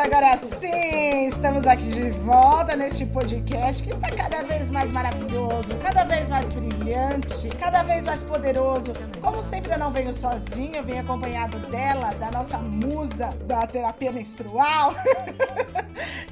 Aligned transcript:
agora 0.00 0.38
sim! 0.58 1.28
Estamos 1.28 1.66
aqui 1.66 1.88
de 1.88 2.10
volta 2.20 2.74
neste 2.74 3.04
podcast 3.04 3.82
que 3.82 3.90
está 3.90 4.08
cada 4.10 4.42
vez 4.44 4.70
mais 4.70 4.90
maravilhoso, 4.92 5.76
cada 5.82 6.04
vez 6.04 6.26
mais 6.26 6.48
brilhante, 6.56 7.48
cada 7.60 7.82
vez 7.82 8.02
mais 8.04 8.22
poderoso. 8.22 8.92
Como 9.20 9.42
sempre, 9.42 9.74
eu 9.74 9.78
não 9.78 9.92
venho 9.92 10.12
sozinho, 10.12 10.76
eu 10.76 10.84
venho 10.84 11.02
acompanhado 11.02 11.58
dela, 11.70 12.14
da 12.14 12.30
nossa 12.30 12.56
musa 12.56 13.28
da 13.44 13.66
terapia 13.66 14.10
menstrual. 14.10 14.94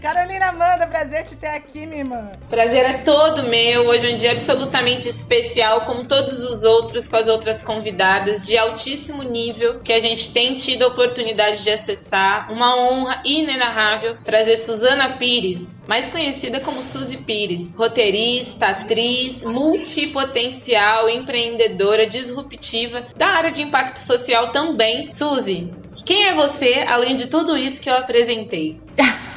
Carolina 0.01 0.51
Amanda, 0.51 0.87
prazer 0.87 1.25
te 1.25 1.35
ter 1.35 1.49
aqui, 1.49 1.85
minha 1.85 1.99
irmã. 1.99 2.31
Prazer 2.49 2.85
é 2.85 2.99
todo 2.99 3.43
meu. 3.49 3.89
Hoje 3.89 4.09
é 4.09 4.15
um 4.15 4.17
dia 4.17 4.31
absolutamente 4.31 5.09
especial, 5.09 5.87
como 5.87 6.05
todos 6.05 6.39
os 6.39 6.63
outros, 6.63 7.09
com 7.09 7.17
as 7.17 7.27
outras 7.27 7.63
convidadas 7.63 8.47
de 8.47 8.57
altíssimo 8.57 9.25
nível 9.25 9.81
que 9.81 9.93
a 9.93 9.99
gente 9.99 10.31
tem 10.31 10.55
tido 10.55 10.85
a 10.85 10.89
oportunidade 10.89 11.65
de 11.65 11.71
acessar. 11.71 12.51
Uma 12.53 12.77
honra 12.77 13.23
inenarrável 13.25 14.17
trazer 14.25 14.59
Suzana 14.59 15.17
Pires, 15.17 15.67
mais 15.89 16.09
conhecida 16.09 16.61
como 16.61 16.81
Suzy 16.81 17.17
Pires, 17.17 17.75
roteirista, 17.75 18.67
atriz, 18.67 19.43
multipotencial, 19.43 21.11
empreendedora, 21.11 22.07
disruptiva 22.07 23.05
da 23.17 23.27
área 23.27 23.51
de 23.51 23.63
impacto 23.63 23.97
social 23.97 24.53
também. 24.53 25.13
Suzy, 25.13 25.73
quem 26.07 26.27
é 26.27 26.33
você 26.35 26.85
além 26.87 27.17
de 27.17 27.27
tudo 27.27 27.57
isso 27.57 27.81
que 27.81 27.91
eu 27.91 27.95
apresentei? 27.95 28.81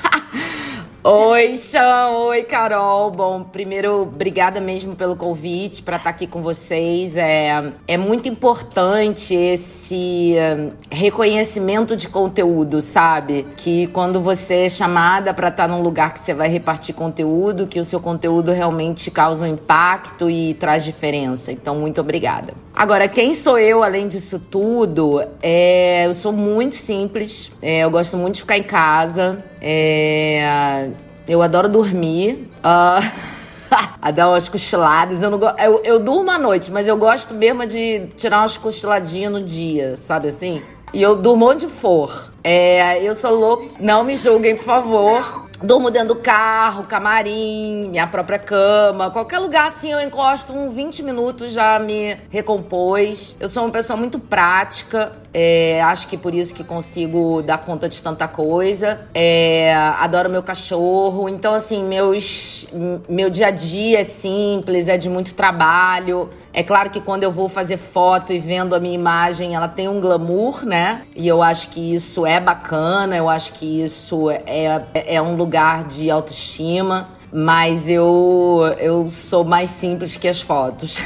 Oi, 1.03 1.57
Chão. 1.57 2.27
Oi, 2.27 2.43
Carol. 2.43 3.09
Bom, 3.09 3.41
primeiro, 3.41 4.03
obrigada 4.03 4.61
mesmo 4.61 4.95
pelo 4.95 5.15
convite 5.15 5.81
para 5.81 5.97
estar 5.97 6.11
tá 6.11 6.15
aqui 6.15 6.27
com 6.27 6.43
vocês. 6.43 7.17
É, 7.17 7.73
é 7.87 7.97
muito 7.97 8.29
importante 8.29 9.33
esse 9.33 10.35
hum, 10.38 10.73
reconhecimento 10.91 11.97
de 11.97 12.08
conteúdo, 12.08 12.81
sabe? 12.81 13.47
Que 13.58 13.88
quando 13.88 14.21
você 14.21 14.66
é 14.66 14.69
chamada 14.69 15.33
para 15.33 15.47
estar 15.47 15.67
tá 15.67 15.73
num 15.73 15.81
lugar 15.81 16.13
que 16.13 16.19
você 16.19 16.35
vai 16.35 16.49
repartir 16.49 16.93
conteúdo, 16.93 17.65
que 17.65 17.80
o 17.80 17.86
seu 17.86 17.99
conteúdo 17.99 18.52
realmente 18.52 19.09
causa 19.09 19.43
um 19.43 19.47
impacto 19.47 20.30
e 20.30 20.53
traz 20.53 20.83
diferença. 20.83 21.52
Então, 21.52 21.77
muito 21.77 21.99
obrigada. 21.99 22.53
Agora, 22.75 23.08
quem 23.08 23.33
sou 23.33 23.58
eu 23.58 23.81
além 23.83 24.08
disso 24.08 24.38
tudo? 24.38 25.19
É, 25.41 26.05
eu 26.05 26.13
sou 26.13 26.31
muito 26.31 26.75
simples. 26.75 27.52
É, 27.59 27.80
eu 27.80 27.89
gosto 27.89 28.15
muito 28.17 28.36
de 28.36 28.41
ficar 28.41 28.59
em 28.59 28.63
casa. 28.63 29.43
É, 29.62 30.90
eu 31.28 31.42
adoro 31.42 31.70
dormir. 31.70 32.50
Uh, 32.59 33.31
a 34.02 34.12
dar 34.12 34.30
umas 34.30 34.50
cochiladas. 34.50 35.23
Eu, 35.23 35.30
não 35.30 35.40
eu, 35.58 35.81
eu 35.86 36.00
durmo 36.00 36.30
à 36.31 36.38
noite, 36.38 36.72
mas 36.72 36.88
eu 36.88 36.98
gosto 36.98 37.34
mesmo 37.34 37.66
de 37.66 38.08
tirar 38.17 38.39
umas 38.39 38.58
cochiladinhas 38.58 39.32
no 39.32 39.42
dia, 39.42 39.95
sabe 39.95 40.28
assim? 40.28 40.62
E 40.94 41.02
eu 41.02 41.16
durmo 41.16 41.50
onde 41.50 41.67
for. 41.67 42.30
É, 42.44 43.02
eu 43.02 43.16
sou 43.16 43.34
louco. 43.34 43.70
Não 43.80 44.04
me 44.04 44.17
julguem, 44.17 44.56
por 44.56 44.66
favor. 44.66 45.48
Durmo 45.64 45.92
dentro 45.92 46.16
do 46.16 46.16
carro, 46.16 46.86
camarim, 46.86 47.90
minha 47.90 48.08
própria 48.08 48.40
cama. 48.40 49.12
Qualquer 49.12 49.38
lugar 49.38 49.67
assim 49.67 49.92
eu 49.92 50.02
encosto 50.02 50.52
uns 50.54 50.76
20 50.76 51.04
minutos 51.04 51.52
já 51.52 51.78
me 51.78 52.17
recompôs. 52.31 53.36
Eu 53.40 53.48
sou 53.48 53.64
uma 53.64 53.72
pessoa 53.72 53.95
muito 53.95 54.17
prática. 54.17 55.12
É, 55.34 55.82
acho 55.84 56.08
que 56.08 56.17
por 56.17 56.34
isso 56.34 56.54
que 56.54 56.64
consigo 56.64 57.42
dar 57.42 57.59
conta 57.59 57.88
de 57.88 58.02
tanta 58.02 58.28
coisa. 58.28 59.02
É, 59.14 59.73
adoro 59.73 60.30
meu 60.30 60.44
cachorro. 60.44 61.30
Então, 61.30 61.54
assim, 61.54 61.84
meus, 61.84 62.67
meu 63.08 63.30
dia 63.30 63.48
a 63.48 63.52
dia 63.52 64.02
é 64.02 64.04
simples, 64.04 64.88
é 64.88 64.98
de 64.98 65.09
muito 65.09 65.34
trabalho. 65.34 66.30
É 66.52 66.64
claro 66.64 66.89
que 66.89 67.00
quando 67.00 67.23
eu 67.23 67.32
vou 67.32 67.48
fazer 67.48 67.78
foto 67.78 68.34
e 68.34 68.39
vendo 68.39 68.76
a 68.76 68.80
minha 68.80 68.95
imagem, 68.95 69.56
ela 69.56 69.70
tem 69.70 69.88
um 69.88 70.02
glamour, 70.02 70.66
né? 70.66 71.04
E 71.16 71.28
eu 71.28 71.42
acho 71.42 71.70
que 71.70 71.94
isso 71.94 72.26
é 72.26 72.39
bacana, 72.39 73.16
eu 73.16 73.30
acho 73.30 73.54
que 73.54 73.82
isso 73.82 74.30
é, 74.30 74.82
é 74.94 75.21
um 75.21 75.36
lugar 75.36 75.51
de 75.84 76.10
autoestima. 76.10 77.08
Mas 77.31 77.89
eu, 77.89 78.75
eu 78.80 79.09
sou 79.09 79.45
mais 79.45 79.69
simples 79.69 80.17
que 80.17 80.27
as 80.27 80.42
fotos. 80.42 80.99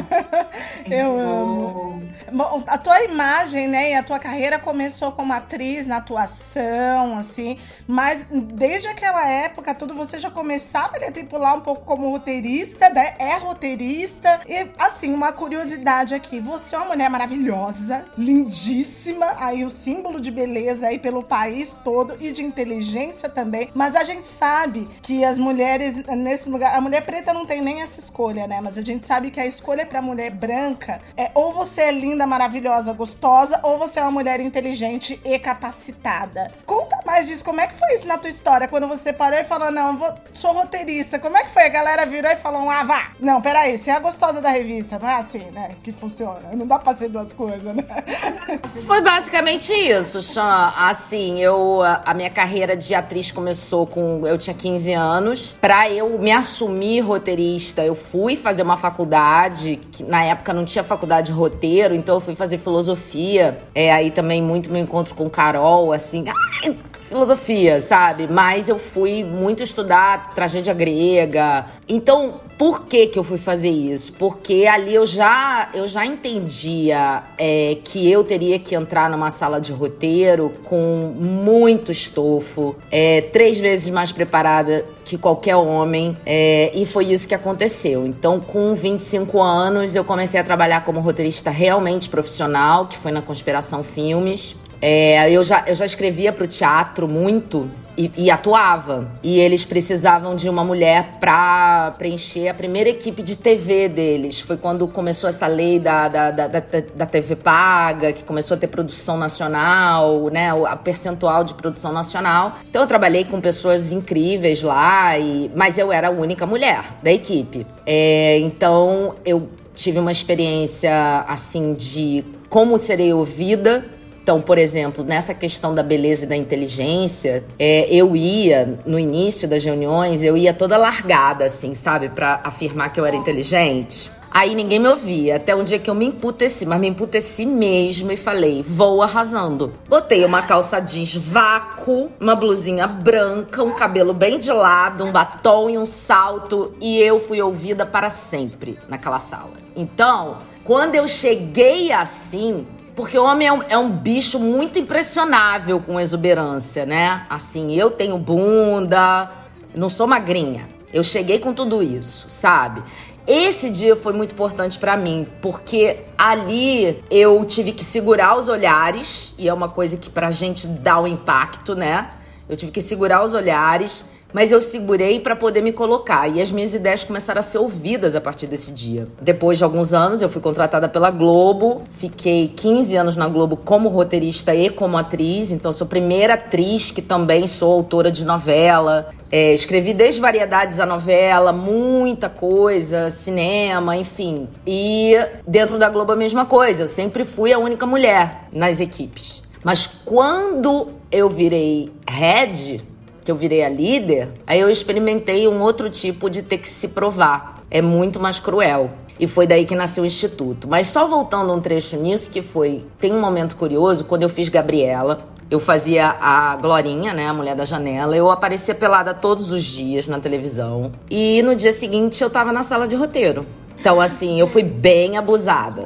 eu 0.90 1.18
amo. 1.18 2.08
Bom, 2.32 2.62
a 2.66 2.76
tua 2.76 3.02
imagem, 3.04 3.68
né, 3.68 3.92
e 3.92 3.94
a 3.94 4.02
tua 4.02 4.18
carreira 4.18 4.58
começou 4.58 5.12
como 5.12 5.32
atriz 5.32 5.86
na 5.86 5.96
atuação, 5.96 7.16
assim, 7.16 7.56
mas 7.86 8.26
desde 8.30 8.86
aquela 8.86 9.26
época, 9.26 9.74
tudo 9.74 9.94
você 9.94 10.18
já 10.18 10.30
começava 10.30 10.96
a 10.96 11.10
tripular 11.10 11.56
um 11.56 11.60
pouco 11.60 11.82
como 11.82 12.10
roteirista, 12.10 12.90
né? 12.90 13.14
É 13.18 13.36
roteirista. 13.36 14.40
E 14.46 14.68
assim, 14.78 15.12
uma 15.12 15.32
curiosidade 15.32 16.14
aqui, 16.14 16.38
você 16.38 16.74
é 16.74 16.78
uma 16.78 16.88
mulher 16.88 17.08
maravilhosa, 17.08 18.04
lindíssima, 18.16 19.34
aí 19.38 19.64
o 19.64 19.70
símbolo 19.70 20.20
de 20.20 20.30
beleza 20.30 20.88
aí 20.88 20.98
pelo 20.98 21.22
país 21.22 21.78
todo 21.82 22.16
e 22.20 22.30
de 22.30 22.44
inteligência 22.44 23.28
também, 23.28 23.70
mas 23.74 23.96
a 23.96 24.04
gente 24.04 24.26
sabe 24.26 24.86
que 25.02 25.24
as 25.24 25.37
mulheres 25.38 26.04
nesse 26.16 26.48
lugar, 26.48 26.74
a 26.74 26.80
mulher 26.80 27.04
preta 27.04 27.32
não 27.32 27.46
tem 27.46 27.60
nem 27.60 27.82
essa 27.82 28.00
escolha, 28.00 28.46
né? 28.46 28.60
Mas 28.60 28.76
a 28.76 28.82
gente 28.82 29.06
sabe 29.06 29.30
que 29.30 29.40
a 29.40 29.46
escolha 29.46 29.86
para 29.86 30.02
mulher 30.02 30.30
branca 30.30 31.00
é 31.16 31.30
ou 31.34 31.52
você 31.52 31.82
é 31.82 31.92
linda 31.92 32.26
maravilhosa, 32.26 32.92
gostosa, 32.92 33.60
ou 33.62 33.78
você 33.78 33.98
é 33.98 34.02
uma 34.02 34.10
mulher 34.10 34.40
inteligente 34.40 35.20
e 35.24 35.38
capacitada. 35.38 36.50
Conta 36.66 36.98
mais 37.06 37.26
disso. 37.26 37.44
Como 37.44 37.60
é 37.60 37.66
que 37.66 37.74
foi 37.74 37.94
isso 37.94 38.06
na 38.06 38.18
tua 38.18 38.30
história? 38.30 38.68
Quando 38.68 38.88
você 38.88 39.12
parou 39.12 39.38
e 39.38 39.44
falou, 39.44 39.70
não, 39.70 39.96
vou, 39.96 40.12
sou 40.34 40.52
roteirista. 40.52 41.18
Como 41.18 41.36
é 41.36 41.44
que 41.44 41.50
foi? 41.50 41.64
A 41.64 41.68
galera 41.68 42.06
virou 42.06 42.30
e 42.30 42.36
falou, 42.36 42.68
ah, 42.68 42.84
vá. 42.84 43.12
Não, 43.20 43.40
peraí, 43.40 43.76
você 43.76 43.90
é 43.90 43.94
a 43.94 44.00
gostosa 44.00 44.40
da 44.40 44.48
revista. 44.48 44.98
Não 44.98 45.08
é 45.08 45.14
assim, 45.14 45.50
né? 45.52 45.70
Que 45.82 45.92
funciona. 45.92 46.50
Não 46.52 46.66
dá 46.66 46.78
pra 46.78 46.94
ser 46.94 47.08
duas 47.08 47.32
coisas, 47.32 47.74
né? 47.74 47.84
Foi 48.86 49.00
basicamente 49.00 49.72
isso, 49.72 50.22
Chan. 50.22 50.72
Assim, 50.76 51.40
eu... 51.40 51.82
A 52.04 52.14
minha 52.14 52.30
carreira 52.30 52.76
de 52.76 52.94
atriz 52.94 53.30
começou 53.30 53.86
com... 53.86 54.26
Eu 54.26 54.38
tinha 54.38 54.54
15 54.54 54.92
anos. 54.92 55.27
Pra 55.60 55.90
eu 55.90 56.18
me 56.18 56.30
assumir 56.30 57.00
roteirista, 57.00 57.84
eu 57.84 57.94
fui 57.94 58.36
fazer 58.36 58.62
uma 58.62 58.76
faculdade, 58.76 59.80
que 59.92 60.04
na 60.04 60.24
época 60.24 60.52
não 60.52 60.64
tinha 60.64 60.84
faculdade 60.84 61.28
de 61.28 61.32
roteiro, 61.32 61.94
então 61.94 62.16
eu 62.16 62.20
fui 62.20 62.34
fazer 62.34 62.58
filosofia. 62.58 63.58
É 63.74 63.92
aí 63.92 64.10
também 64.10 64.42
muito 64.42 64.70
meu 64.70 64.82
encontro 64.82 65.14
com 65.14 65.28
Carol, 65.28 65.92
assim. 65.92 66.24
Ai, 66.62 66.76
filosofia, 67.02 67.80
sabe? 67.80 68.28
Mas 68.30 68.68
eu 68.68 68.78
fui 68.78 69.24
muito 69.24 69.62
estudar 69.62 70.34
tragédia 70.34 70.74
grega. 70.74 71.66
Então, 71.88 72.40
por 72.58 72.86
que 72.86 73.06
que 73.06 73.18
eu 73.18 73.22
fui 73.22 73.38
fazer 73.38 73.70
isso? 73.70 74.12
Porque 74.14 74.66
ali 74.66 74.92
eu 74.92 75.06
já 75.06 75.68
eu 75.72 75.86
já 75.86 76.04
entendia 76.04 77.22
é, 77.38 77.78
que 77.84 78.10
eu 78.10 78.24
teria 78.24 78.58
que 78.58 78.74
entrar 78.74 79.08
numa 79.08 79.30
sala 79.30 79.60
de 79.60 79.72
roteiro 79.72 80.52
com 80.64 81.14
muito 81.16 81.92
estofo, 81.92 82.74
é, 82.90 83.20
três 83.20 83.58
vezes 83.58 83.88
mais 83.90 84.10
preparada 84.10 84.84
que 85.04 85.16
qualquer 85.16 85.56
homem, 85.56 86.16
é, 86.26 86.70
e 86.74 86.84
foi 86.84 87.06
isso 87.06 87.26
que 87.26 87.34
aconteceu. 87.34 88.06
Então, 88.06 88.40
com 88.40 88.74
25 88.74 89.40
anos, 89.40 89.94
eu 89.94 90.04
comecei 90.04 90.38
a 90.38 90.44
trabalhar 90.44 90.84
como 90.84 91.00
roteirista 91.00 91.50
realmente 91.50 92.10
profissional, 92.10 92.86
que 92.86 92.98
foi 92.98 93.10
na 93.10 93.22
Conspiração 93.22 93.82
Filmes. 93.82 94.54
É, 94.82 95.30
eu, 95.30 95.42
já, 95.42 95.64
eu 95.66 95.74
já 95.74 95.86
escrevia 95.86 96.32
para 96.32 96.44
o 96.44 96.46
teatro 96.46 97.08
muito 97.08 97.70
e, 97.98 98.12
e, 98.16 98.30
atuava. 98.30 99.10
E 99.24 99.40
eles 99.40 99.64
precisavam 99.64 100.36
de 100.36 100.48
uma 100.48 100.62
mulher 100.62 101.18
para 101.18 101.92
preencher 101.98 102.48
a 102.48 102.54
primeira 102.54 102.88
equipe 102.88 103.22
de 103.22 103.36
TV 103.36 103.88
deles. 103.88 104.38
Foi 104.38 104.56
quando 104.56 104.86
começou 104.86 105.28
essa 105.28 105.48
lei 105.48 105.80
da, 105.80 106.06
da, 106.06 106.30
da, 106.30 106.46
da, 106.46 106.62
da 106.94 107.06
TV 107.06 107.34
paga, 107.34 108.12
que 108.12 108.22
começou 108.22 108.56
a 108.56 108.58
ter 108.58 108.68
produção 108.68 109.18
nacional, 109.18 110.30
né? 110.30 110.50
A 110.66 110.76
percentual 110.76 111.42
de 111.42 111.54
produção 111.54 111.92
nacional. 111.92 112.58
Então 112.70 112.82
eu 112.82 112.88
trabalhei 112.88 113.24
com 113.24 113.40
pessoas 113.40 113.90
incríveis 113.90 114.62
lá, 114.62 115.18
e, 115.18 115.50
mas 115.56 115.76
eu 115.76 115.90
era 115.90 116.06
a 116.06 116.10
única 116.12 116.46
mulher 116.46 116.84
da 117.02 117.12
equipe. 117.12 117.66
É, 117.84 118.38
então 118.38 119.16
eu 119.24 119.48
tive 119.74 119.98
uma 119.98 120.12
experiência 120.12 121.24
assim 121.26 121.74
de 121.74 122.24
como 122.48 122.78
serei 122.78 123.12
ouvida 123.12 123.84
então, 124.28 124.42
por 124.42 124.58
exemplo, 124.58 125.02
nessa 125.02 125.32
questão 125.32 125.74
da 125.74 125.82
beleza 125.82 126.26
e 126.26 126.28
da 126.28 126.36
inteligência, 126.36 127.42
é, 127.58 127.88
eu 127.90 128.14
ia, 128.14 128.78
no 128.84 128.98
início 128.98 129.48
das 129.48 129.64
reuniões, 129.64 130.22
eu 130.22 130.36
ia 130.36 130.52
toda 130.52 130.76
largada, 130.76 131.46
assim, 131.46 131.72
sabe? 131.72 132.10
para 132.10 132.38
afirmar 132.44 132.92
que 132.92 133.00
eu 133.00 133.06
era 133.06 133.16
inteligente. 133.16 134.10
Aí 134.30 134.54
ninguém 134.54 134.80
me 134.80 134.88
ouvia, 134.88 135.36
até 135.36 135.56
um 135.56 135.64
dia 135.64 135.78
que 135.78 135.88
eu 135.88 135.94
me 135.94 136.04
emputeci, 136.04 136.66
mas 136.66 136.78
me 136.78 136.88
emputeci 136.88 137.46
mesmo 137.46 138.12
e 138.12 138.18
falei, 138.18 138.62
vou 138.62 139.00
arrasando. 139.00 139.72
Botei 139.88 140.22
uma 140.26 140.42
calça 140.42 140.78
jeans 140.78 141.16
vácuo, 141.16 142.10
uma 142.20 142.36
blusinha 142.36 142.86
branca, 142.86 143.62
um 143.62 143.74
cabelo 143.74 144.12
bem 144.12 144.38
de 144.38 144.52
lado, 144.52 145.06
um 145.06 145.10
batom 145.10 145.70
e 145.70 145.78
um 145.78 145.86
salto, 145.86 146.74
e 146.82 147.00
eu 147.00 147.18
fui 147.18 147.40
ouvida 147.40 147.86
para 147.86 148.10
sempre 148.10 148.78
naquela 148.90 149.18
sala. 149.18 149.54
Então, 149.74 150.36
quando 150.64 150.96
eu 150.96 151.08
cheguei 151.08 151.90
assim, 151.92 152.66
porque 152.98 153.16
o 153.16 153.22
homem 153.22 153.46
é 153.46 153.52
um, 153.52 153.62
é 153.68 153.78
um, 153.78 153.88
bicho 153.88 154.40
muito 154.40 154.76
impressionável 154.76 155.78
com 155.78 156.00
exuberância, 156.00 156.84
né? 156.84 157.24
Assim, 157.30 157.72
eu 157.72 157.92
tenho 157.92 158.18
bunda, 158.18 159.30
não 159.72 159.88
sou 159.88 160.08
magrinha. 160.08 160.68
Eu 160.92 161.04
cheguei 161.04 161.38
com 161.38 161.54
tudo 161.54 161.80
isso, 161.80 162.26
sabe? 162.28 162.82
Esse 163.24 163.70
dia 163.70 163.94
foi 163.94 164.12
muito 164.12 164.32
importante 164.32 164.80
para 164.80 164.96
mim, 164.96 165.28
porque 165.40 166.00
ali 166.18 167.00
eu 167.08 167.44
tive 167.44 167.70
que 167.70 167.84
segurar 167.84 168.36
os 168.36 168.48
olhares, 168.48 169.32
e 169.38 169.48
é 169.48 169.54
uma 169.54 169.68
coisa 169.68 169.96
que 169.96 170.10
pra 170.10 170.32
gente 170.32 170.66
dá 170.66 170.98
o 170.98 171.04
um 171.04 171.06
impacto, 171.06 171.76
né? 171.76 172.10
Eu 172.48 172.56
tive 172.56 172.72
que 172.72 172.82
segurar 172.82 173.22
os 173.22 173.32
olhares 173.32 174.06
mas 174.32 174.52
eu 174.52 174.60
segurei 174.60 175.20
para 175.20 175.34
poder 175.34 175.62
me 175.62 175.72
colocar 175.72 176.28
e 176.28 176.40
as 176.40 176.52
minhas 176.52 176.74
ideias 176.74 177.04
começaram 177.04 177.40
a 177.40 177.42
ser 177.42 177.58
ouvidas 177.58 178.14
a 178.14 178.20
partir 178.20 178.46
desse 178.46 178.70
dia. 178.70 179.08
Depois 179.20 179.58
de 179.58 179.64
alguns 179.64 179.94
anos, 179.94 180.20
eu 180.20 180.28
fui 180.28 180.40
contratada 180.40 180.88
pela 180.88 181.10
Globo, 181.10 181.82
fiquei 181.90 182.48
15 182.48 182.96
anos 182.96 183.16
na 183.16 183.28
Globo 183.28 183.56
como 183.56 183.88
roteirista 183.88 184.54
e 184.54 184.70
como 184.70 184.96
atriz, 184.96 185.50
então 185.50 185.72
sou 185.72 185.86
primeira 185.86 186.34
atriz 186.34 186.90
que 186.90 187.02
também 187.02 187.46
sou 187.46 187.72
autora 187.72 188.10
de 188.10 188.24
novela. 188.24 189.10
É, 189.30 189.52
escrevi 189.52 189.92
desde 189.92 190.20
variedades 190.20 190.80
a 190.80 190.86
novela, 190.86 191.52
muita 191.52 192.30
coisa, 192.30 193.10
cinema, 193.10 193.94
enfim. 193.96 194.48
E 194.66 195.14
dentro 195.46 195.78
da 195.78 195.88
Globo 195.90 196.12
a 196.12 196.16
mesma 196.16 196.46
coisa, 196.46 196.84
eu 196.84 196.88
sempre 196.88 197.24
fui 197.24 197.52
a 197.52 197.58
única 197.58 197.84
mulher 197.84 198.44
nas 198.52 198.80
equipes. 198.80 199.42
Mas 199.62 199.86
quando 199.86 200.88
eu 201.12 201.28
virei 201.28 201.92
head, 202.08 202.82
que 203.28 203.32
eu 203.32 203.36
virei 203.36 203.62
a 203.62 203.68
líder, 203.68 204.30
aí 204.46 204.58
eu 204.58 204.70
experimentei 204.70 205.46
um 205.46 205.60
outro 205.60 205.90
tipo 205.90 206.30
de 206.30 206.40
ter 206.40 206.56
que 206.56 206.66
se 206.66 206.88
provar. 206.88 207.60
É 207.70 207.82
muito 207.82 208.18
mais 208.18 208.40
cruel. 208.40 208.90
E 209.20 209.26
foi 209.26 209.46
daí 209.46 209.66
que 209.66 209.74
nasceu 209.74 210.02
o 210.02 210.06
Instituto. 210.06 210.66
Mas 210.66 210.86
só 210.86 211.06
voltando 211.06 211.52
um 211.52 211.60
trecho 211.60 211.98
nisso, 211.98 212.30
que 212.30 212.40
foi. 212.40 212.86
Tem 212.98 213.12
um 213.12 213.20
momento 213.20 213.54
curioso, 213.54 214.06
quando 214.06 214.22
eu 214.22 214.30
fiz 214.30 214.48
Gabriela, 214.48 215.20
eu 215.50 215.60
fazia 215.60 216.16
a 216.18 216.56
Glorinha, 216.56 217.12
né, 217.12 217.28
a 217.28 217.34
mulher 217.34 217.54
da 217.54 217.66
janela. 217.66 218.16
Eu 218.16 218.30
aparecia 218.30 218.74
pelada 218.74 219.12
todos 219.12 219.50
os 219.50 219.62
dias 219.62 220.08
na 220.08 220.18
televisão. 220.18 220.90
E 221.10 221.42
no 221.42 221.54
dia 221.54 221.72
seguinte 221.72 222.24
eu 222.24 222.30
tava 222.30 222.50
na 222.50 222.62
sala 222.62 222.88
de 222.88 222.96
roteiro. 222.96 223.44
Então, 223.78 224.00
assim, 224.00 224.40
eu 224.40 224.46
fui 224.46 224.62
bem 224.62 225.18
abusada. 225.18 225.84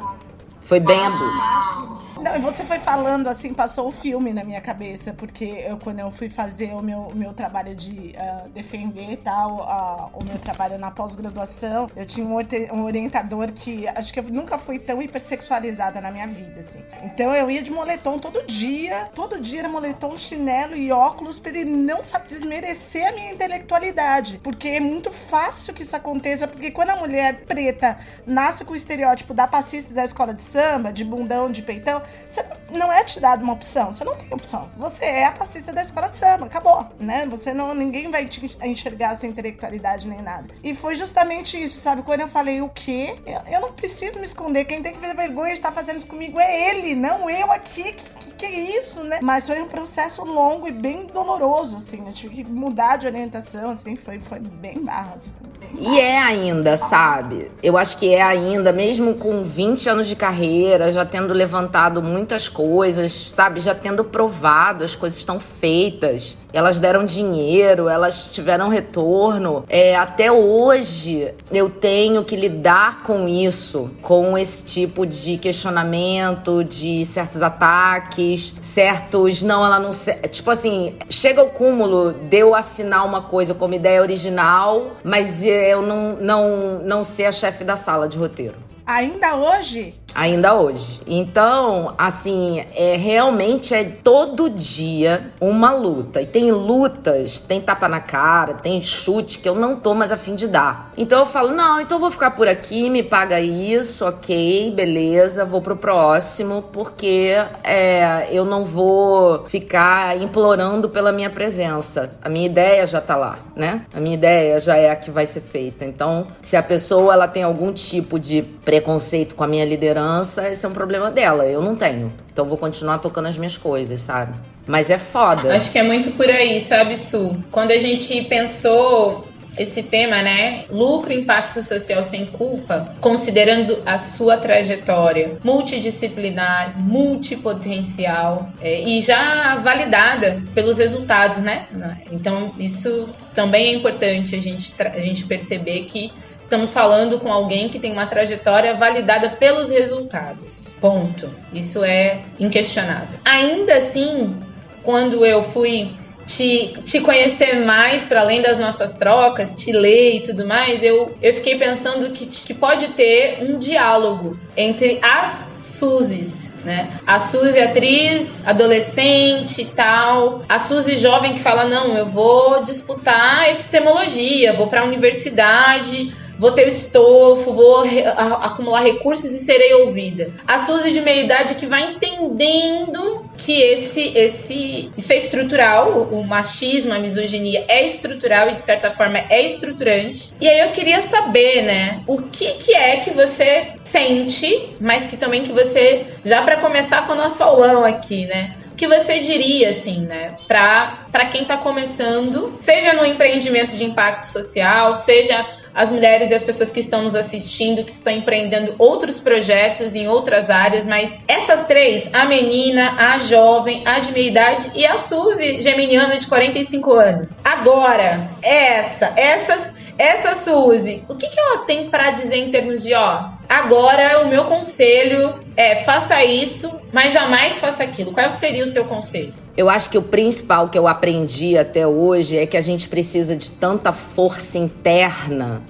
Foi 0.60 0.78
bem 0.78 1.04
abuso. 1.04 1.91
Não, 2.22 2.36
e 2.36 2.38
você 2.38 2.62
foi 2.62 2.78
falando 2.78 3.26
assim, 3.26 3.52
passou 3.52 3.88
o 3.88 3.92
filme 3.92 4.32
na 4.32 4.44
minha 4.44 4.60
cabeça, 4.60 5.12
porque 5.12 5.44
eu, 5.66 5.76
quando 5.76 5.98
eu 5.98 6.12
fui 6.12 6.28
fazer 6.28 6.72
o 6.72 6.80
meu, 6.80 7.10
meu 7.16 7.32
trabalho 7.32 7.74
de 7.74 8.14
uh, 8.16 8.48
defender 8.50 9.16
tal, 9.16 9.56
uh, 9.56 10.16
o 10.16 10.24
meu 10.24 10.38
trabalho 10.38 10.78
na 10.78 10.92
pós-graduação, 10.92 11.90
eu 11.96 12.06
tinha 12.06 12.24
um, 12.24 12.36
um, 12.76 12.84
orientador 12.84 13.50
que 13.50 13.88
acho 13.88 14.12
que 14.12 14.20
eu 14.20 14.24
nunca 14.24 14.56
fui 14.56 14.78
tão 14.78 15.02
hipersexualizada 15.02 16.00
na 16.00 16.12
minha 16.12 16.28
vida, 16.28 16.60
assim. 16.60 16.78
Então 17.02 17.34
eu 17.34 17.50
ia 17.50 17.60
de 17.60 17.72
moletom 17.72 18.20
todo 18.20 18.46
dia, 18.46 19.10
todo 19.16 19.40
dia 19.40 19.58
era 19.58 19.68
moletom, 19.68 20.16
chinelo 20.16 20.76
e 20.76 20.92
óculos, 20.92 21.40
pra 21.40 21.50
ele 21.50 21.64
não 21.64 22.04
sabe 22.04 22.28
desmerecer 22.28 23.08
a 23.08 23.12
minha 23.12 23.32
intelectualidade. 23.32 24.38
Porque 24.44 24.68
é 24.68 24.80
muito 24.80 25.10
fácil 25.10 25.75
que 25.75 25.82
isso 25.82 25.96
aconteça, 25.96 26.46
porque 26.46 26.70
quando 26.70 26.90
a 26.90 26.96
mulher 26.96 27.44
preta 27.46 27.98
nasce 28.25 28.64
com 28.64 28.75
o 28.75 28.76
estereótipo 28.76 29.34
da 29.34 29.48
passista 29.48 29.92
da 29.92 30.04
escola 30.04 30.32
de 30.32 30.44
samba, 30.44 30.92
de 30.92 31.04
bundão, 31.04 31.50
de 31.50 31.62
peitão, 31.62 32.00
você 32.31 32.43
não 32.72 32.92
é 32.92 33.04
te 33.04 33.20
dado 33.20 33.42
uma 33.42 33.52
opção, 33.52 33.92
você 33.92 34.04
não 34.04 34.16
tem 34.16 34.32
opção. 34.32 34.70
Você 34.76 35.04
é 35.04 35.26
a 35.26 35.32
passista 35.32 35.72
da 35.72 35.82
escola 35.82 36.08
de 36.08 36.16
samba, 36.16 36.46
acabou, 36.46 36.86
né? 36.98 37.26
Você 37.26 37.52
não, 37.52 37.74
ninguém 37.74 38.10
vai 38.10 38.26
te 38.26 38.56
enxergar 38.62 39.14
sua 39.14 39.28
intelectualidade 39.28 40.08
nem 40.08 40.20
nada. 40.20 40.54
E 40.62 40.74
foi 40.74 40.94
justamente 40.94 41.60
isso, 41.62 41.80
sabe? 41.80 42.02
Quando 42.02 42.20
eu 42.20 42.28
falei 42.28 42.60
o 42.60 42.69
quê? 42.69 43.16
Eu, 43.26 43.40
eu 43.52 43.60
não 43.60 43.72
preciso 43.72 44.19
me 44.19 44.24
esconder, 44.24 44.64
quem 44.64 44.82
tem 44.82 44.92
que 44.92 44.98
ver 44.98 45.14
vergonha 45.14 45.48
de 45.48 45.54
estar 45.54 45.72
fazendo 45.72 45.98
isso 45.98 46.06
comigo 46.06 46.38
é 46.38 46.70
ele, 46.70 46.94
não 46.94 47.28
eu 47.28 47.50
aqui. 47.50 47.92
Que, 47.92 48.10
que, 48.10 48.34
que 48.34 48.46
é 48.46 48.78
isso, 48.78 49.02
né? 49.02 49.18
Mas 49.22 49.46
foi 49.46 49.60
um 49.60 49.68
processo 49.68 50.25
longo 50.25 50.66
e 50.66 50.70
bem 50.70 51.06
doloroso, 51.06 51.76
assim. 51.76 52.04
Eu 52.06 52.12
tive 52.12 52.44
que 52.44 52.52
mudar 52.52 52.96
de 52.96 53.06
orientação, 53.06 53.70
assim, 53.70 53.96
foi, 53.96 54.20
foi 54.20 54.38
bem 54.38 54.82
barra. 54.82 55.16
Assim, 55.18 55.32
E 55.78 55.98
é 55.98 56.18
ainda, 56.18 56.76
sabe? 56.76 57.50
Eu 57.62 57.76
acho 57.76 57.96
que 57.96 58.14
é 58.14 58.22
ainda, 58.22 58.72
mesmo 58.72 59.14
com 59.14 59.42
20 59.42 59.88
anos 59.88 60.08
de 60.08 60.16
carreira, 60.16 60.92
já 60.92 61.04
tendo 61.04 61.32
levantado 61.32 62.02
muitas 62.02 62.48
coisas, 62.48 62.62
sabe? 63.09 63.61
Já 63.61 63.75
tendo 63.75 64.05
provado, 64.05 64.85
as 64.85 64.94
coisas 64.94 65.19
estão 65.19 65.38
feitas 65.38 66.38
elas 66.53 66.79
deram 66.79 67.05
dinheiro, 67.05 67.88
elas 67.88 68.29
tiveram 68.31 68.69
retorno. 68.69 69.64
É, 69.69 69.97
até 69.97 70.31
hoje 70.31 71.32
eu 71.50 71.70
tenho 71.70 72.23
que 72.25 72.37
lidar 72.37 73.03
com 73.05 73.26
isso, 73.26 73.91
com 74.03 74.37
esse 74.37 74.62
tipo 74.62 75.06
de 75.06 75.38
questionamento, 75.38 76.62
de 76.62 77.06
certos 77.06 77.43
ataques, 77.43 78.55
certos. 78.61 79.43
Não, 79.43 79.64
ela 79.64 79.79
não. 79.79 79.91
Tipo 80.31 80.50
assim, 80.50 80.94
chega 81.09 81.41
ao 81.41 81.49
cúmulo 81.49 82.12
de 82.12 82.38
eu 82.38 82.55
assinar 82.55 83.06
uma 83.06 83.23
coisa 83.23 83.55
como 83.55 83.75
ideia 83.75 84.03
original, 84.03 84.93
mas 85.03 85.44
eu 85.44 85.82
não, 85.82 86.17
não, 86.17 86.79
não 86.85 87.05
ser 87.05 87.25
a 87.25 87.32
chefe 87.32 87.64
da 87.64 87.76
sala 87.76 88.06
de 88.06 88.19
roteiro. 88.19 88.71
Ainda 88.87 89.37
hoje? 89.37 89.94
Ainda 90.14 90.55
hoje. 90.55 91.00
Então, 91.06 91.94
assim, 91.96 92.64
é 92.75 92.96
realmente 92.96 93.75
é 93.75 93.84
todo 93.84 94.50
dia 94.50 95.32
uma 95.40 95.70
luta. 95.70 96.20
E 96.20 96.26
tem 96.26 96.52
lutas, 96.52 97.40
tem 97.40 97.61
tapa 97.61 97.88
na 97.88 98.00
cara, 98.00 98.55
tem 98.55 98.82
chute 98.82 99.38
que 99.38 99.49
eu 99.49 99.55
não 99.55 99.76
tô 99.76 99.94
mais 99.94 100.12
afim 100.12 100.34
de 100.34 100.46
dar. 100.46 100.93
Então 100.96 101.20
eu 101.20 101.26
falo, 101.26 101.52
não, 101.52 101.81
então 101.81 101.99
vou 101.99 102.11
ficar 102.11 102.32
por 102.32 102.46
aqui, 102.46 102.90
me 102.90 103.02
paga 103.02 103.40
isso, 103.40 104.05
ok, 104.05 104.70
beleza, 104.73 105.44
vou 105.44 105.62
pro 105.62 105.76
próximo, 105.76 106.62
porque 106.73 107.35
é, 107.64 108.28
eu 108.31 108.44
não 108.44 108.64
vou 108.64 109.46
ficar 109.49 110.20
implorando 110.20 110.90
pela 110.90 111.12
minha 111.12 111.31
presença. 111.31 112.11
A 112.20 112.28
minha 112.28 112.46
ideia 112.46 112.87
já 112.87 113.00
tá 113.00 113.17
lá, 113.17 113.38
né? 113.56 113.87
A 113.94 114.00
minha 114.00 114.14
ideia 114.14 114.61
já 114.61 114.76
é 114.76 114.90
a 114.90 114.96
que 114.96 115.11
vai 115.11 115.25
ser 115.25 115.40
feita. 115.40 115.85
Então, 115.85 116.26
se 116.43 116.56
a 116.56 116.62
pessoa 116.62 117.14
ela 117.14 117.28
tem 117.28 117.43
algum 117.43 117.73
tipo 117.73 118.19
de 118.19 118.43
preconceito 118.72 119.34
com 119.34 119.44
a 119.44 119.46
minha 119.46 119.66
liderança, 119.66 120.48
esse 120.48 120.64
é 120.64 120.69
um 120.69 120.72
problema 120.72 121.10
dela. 121.10 121.44
Eu 121.44 121.60
não 121.60 121.76
tenho. 121.76 122.10
Então 122.32 122.46
vou 122.46 122.56
continuar 122.56 122.96
tocando 123.00 123.28
as 123.28 123.36
minhas 123.36 123.58
coisas, 123.58 124.00
sabe? 124.00 124.34
Mas 124.66 124.88
é 124.88 124.96
foda. 124.96 125.54
Acho 125.54 125.70
que 125.70 125.78
é 125.78 125.82
muito 125.82 126.12
por 126.12 126.26
aí, 126.26 126.58
sabe, 126.62 126.96
Su? 126.96 127.36
Quando 127.50 127.70
a 127.72 127.76
gente 127.76 128.22
pensou 128.24 129.26
esse 129.56 129.82
tema, 129.82 130.22
né? 130.22 130.64
Lucro 130.70 131.12
e 131.12 131.20
impacto 131.20 131.62
social 131.62 132.02
sem 132.04 132.26
culpa, 132.26 132.94
considerando 133.00 133.82
a 133.84 133.99
sua 133.99 134.38
trajetória 134.38 135.38
multidisciplinar, 135.44 136.78
multipotencial 136.78 138.50
é, 138.60 138.81
e 138.82 139.00
já 139.00 139.56
validada 139.56 140.43
pelos 140.54 140.78
resultados, 140.78 141.38
né? 141.38 141.66
Então, 142.10 142.52
isso 142.58 143.08
também 143.34 143.75
é 143.75 143.76
importante 143.76 144.34
a 144.37 144.40
gente, 144.40 144.75
a 144.78 145.00
gente 145.00 145.25
perceber 145.25 145.84
que 145.84 146.10
estamos 146.38 146.72
falando 146.72 147.20
com 147.20 147.32
alguém 147.32 147.69
que 147.69 147.78
tem 147.78 147.93
uma 147.93 148.06
trajetória 148.06 148.75
validada 148.75 149.31
pelos 149.31 149.70
resultados. 149.70 150.68
Ponto. 150.80 151.32
Isso 151.52 151.85
é 151.85 152.23
inquestionável. 152.40 153.18
Ainda 153.25 153.76
assim, 153.76 154.37
quando 154.82 155.25
eu 155.25 155.44
fui 155.44 155.92
te, 156.26 156.75
te 156.85 157.00
conhecer 157.00 157.64
mais 157.64 158.05
para 158.05 158.21
além 158.21 158.43
das 158.43 158.59
nossas 158.59 158.95
trocas, 158.95 159.55
te 159.57 159.73
ler 159.73 160.17
e 160.17 160.21
tudo 160.21 160.47
mais, 160.47 160.83
eu, 160.83 161.14
eu 161.21 161.35
fiquei 161.35 161.59
pensando 161.59 162.11
que, 162.12 162.26
que 162.26 162.55
pode 162.55 162.88
ter 162.88 163.38
um 163.43 163.59
diálogo 163.59 164.38
entre 164.57 164.99
as 165.02 165.50
Suzes 165.61 166.43
né? 166.64 166.93
A 167.07 167.19
Suzy 167.19 167.61
atriz, 167.61 168.43
adolescente 168.47 169.62
e 169.62 169.64
tal. 169.64 170.43
A 170.49 170.59
Suzy 170.59 170.97
jovem 170.97 171.35
que 171.35 171.41
fala: 171.41 171.64
"Não, 171.64 171.97
eu 171.97 172.07
vou 172.07 172.64
disputar 172.64 173.50
epistemologia, 173.50 174.52
vou 174.52 174.69
para 174.69 174.83
a 174.83 174.85
universidade, 174.85 176.14
vou 176.42 176.50
ter 176.50 176.66
estofo, 176.66 177.54
vou 177.54 177.84
acumular 178.16 178.82
recursos 178.82 179.30
e 179.30 179.44
serei 179.44 179.75
ouvida. 179.75 180.32
A 180.44 180.58
Suzy 180.58 180.90
de 180.90 181.00
meia 181.00 181.22
idade 181.22 181.54
que 181.54 181.66
vai 181.66 181.92
entendendo 181.92 183.22
que 183.38 183.62
esse, 183.62 184.08
esse, 184.18 184.90
isso 184.96 185.12
é 185.12 185.18
estrutural, 185.18 186.08
o 186.11 186.25
machismo, 186.25 186.92
a 186.92 186.99
misoginia 186.99 187.64
é 187.68 187.87
estrutural 187.87 188.50
e 188.50 188.54
de 188.54 188.61
certa 188.61 188.90
forma 188.90 189.18
é 189.30 189.46
estruturante. 189.46 190.34
E 190.40 190.49
aí 190.49 190.58
eu 190.58 190.72
queria 190.72 191.00
saber, 191.02 191.62
né, 191.62 192.02
o 192.08 192.20
que, 192.20 192.54
que 192.54 192.75
é 192.75 193.04
que 193.04 193.11
você 193.11 193.75
sente, 193.84 194.75
mas 194.80 195.06
que 195.06 195.16
também 195.16 195.44
que 195.44 195.52
você, 195.52 196.06
já 196.25 196.42
para 196.42 196.56
começar 196.56 197.06
com 197.06 197.12
o 197.12 197.16
nosso 197.16 197.40
aulão 197.40 197.84
aqui, 197.84 198.26
né, 198.26 198.56
que 198.76 198.88
você 198.88 199.20
diria, 199.20 199.68
assim, 199.68 200.00
né, 200.00 200.30
para 200.49 201.26
quem 201.30 201.42
está 201.42 201.56
começando, 201.56 202.58
seja 202.61 202.94
no 202.94 203.06
empreendimento 203.06 203.76
de 203.76 203.84
impacto 203.84 204.26
social, 204.26 204.96
seja 204.96 205.62
as 205.75 205.91
mulheres 205.91 206.31
e 206.31 206.35
as 206.35 206.43
pessoas 206.43 206.71
que 206.71 206.81
estão 206.81 207.02
nos 207.02 207.14
assistindo, 207.14 207.85
que 207.85 207.93
estão 207.93 208.12
empreendendo 208.12 208.75
outros 208.79 209.21
projetos 209.21 209.95
em 209.95 210.09
outras 210.09 210.50
áreas, 210.50 210.87
mas 210.87 211.23
essas 211.26 211.67
três, 211.67 212.09
a 212.12 212.25
menina, 212.25 212.95
a 212.99 213.19
jovem, 213.21 213.83
a 213.85 213.99
de 213.99 214.12
meia 214.12 214.29
idade 214.29 214.71
e 214.75 214.87
a 214.87 214.99
Suzy 214.99 215.61
geminiana 215.61 216.19
de 216.19 216.26
45 216.26 216.93
anos. 216.93 217.31
Agora, 217.45 218.29
essa, 218.43 219.12
essas 219.17 219.73
essa 219.99 220.35
Suzy, 220.37 221.05
o 221.09 221.14
que, 221.14 221.29
que 221.29 221.38
ela 221.38 221.59
tem 221.59 221.88
para 221.88 222.11
dizer 222.11 222.37
em 222.37 222.50
termos 222.50 222.83
de, 222.83 222.95
ó, 222.95 223.29
agora 223.49 224.25
o 224.25 224.29
meu 224.29 224.45
conselho 224.45 225.38
é 225.57 225.85
faça 225.85 226.25
isso, 226.25 226.71
mas 226.93 227.12
jamais 227.12 227.59
faça 227.59 227.85
aquilo. 227.85 228.12
Qual 228.12 228.33
seria 228.33 228.64
o 228.64 228.69
seu 228.69 228.85
conselho? 228.87 229.35
Eu 229.54 229.68
acho 229.68 229.90
que 229.90 229.99
o 229.99 230.02
principal 230.02 230.71
que 230.71 230.78
eu 230.78 230.88
aprendi 230.88 231.59
até 231.59 231.87
hoje 231.87 232.38
é 232.38 232.47
que 232.47 232.56
a 232.56 232.61
gente 232.62 232.88
precisa 232.88 233.37
de 233.37 233.50
tanta 233.50 233.92
força 233.92 234.56
interna. 234.56 235.62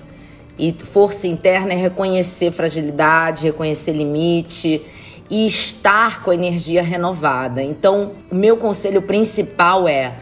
E 0.56 0.72
força 0.84 1.26
interna 1.26 1.72
é 1.72 1.76
reconhecer 1.76 2.52
fragilidade, 2.52 3.44
reconhecer 3.44 3.92
limite 3.92 4.80
e 5.28 5.46
estar 5.46 6.22
com 6.22 6.30
a 6.30 6.34
energia 6.34 6.80
renovada. 6.80 7.60
Então, 7.60 8.12
o 8.30 8.34
meu 8.34 8.56
conselho 8.56 9.02
principal 9.02 9.88
é 9.88 10.12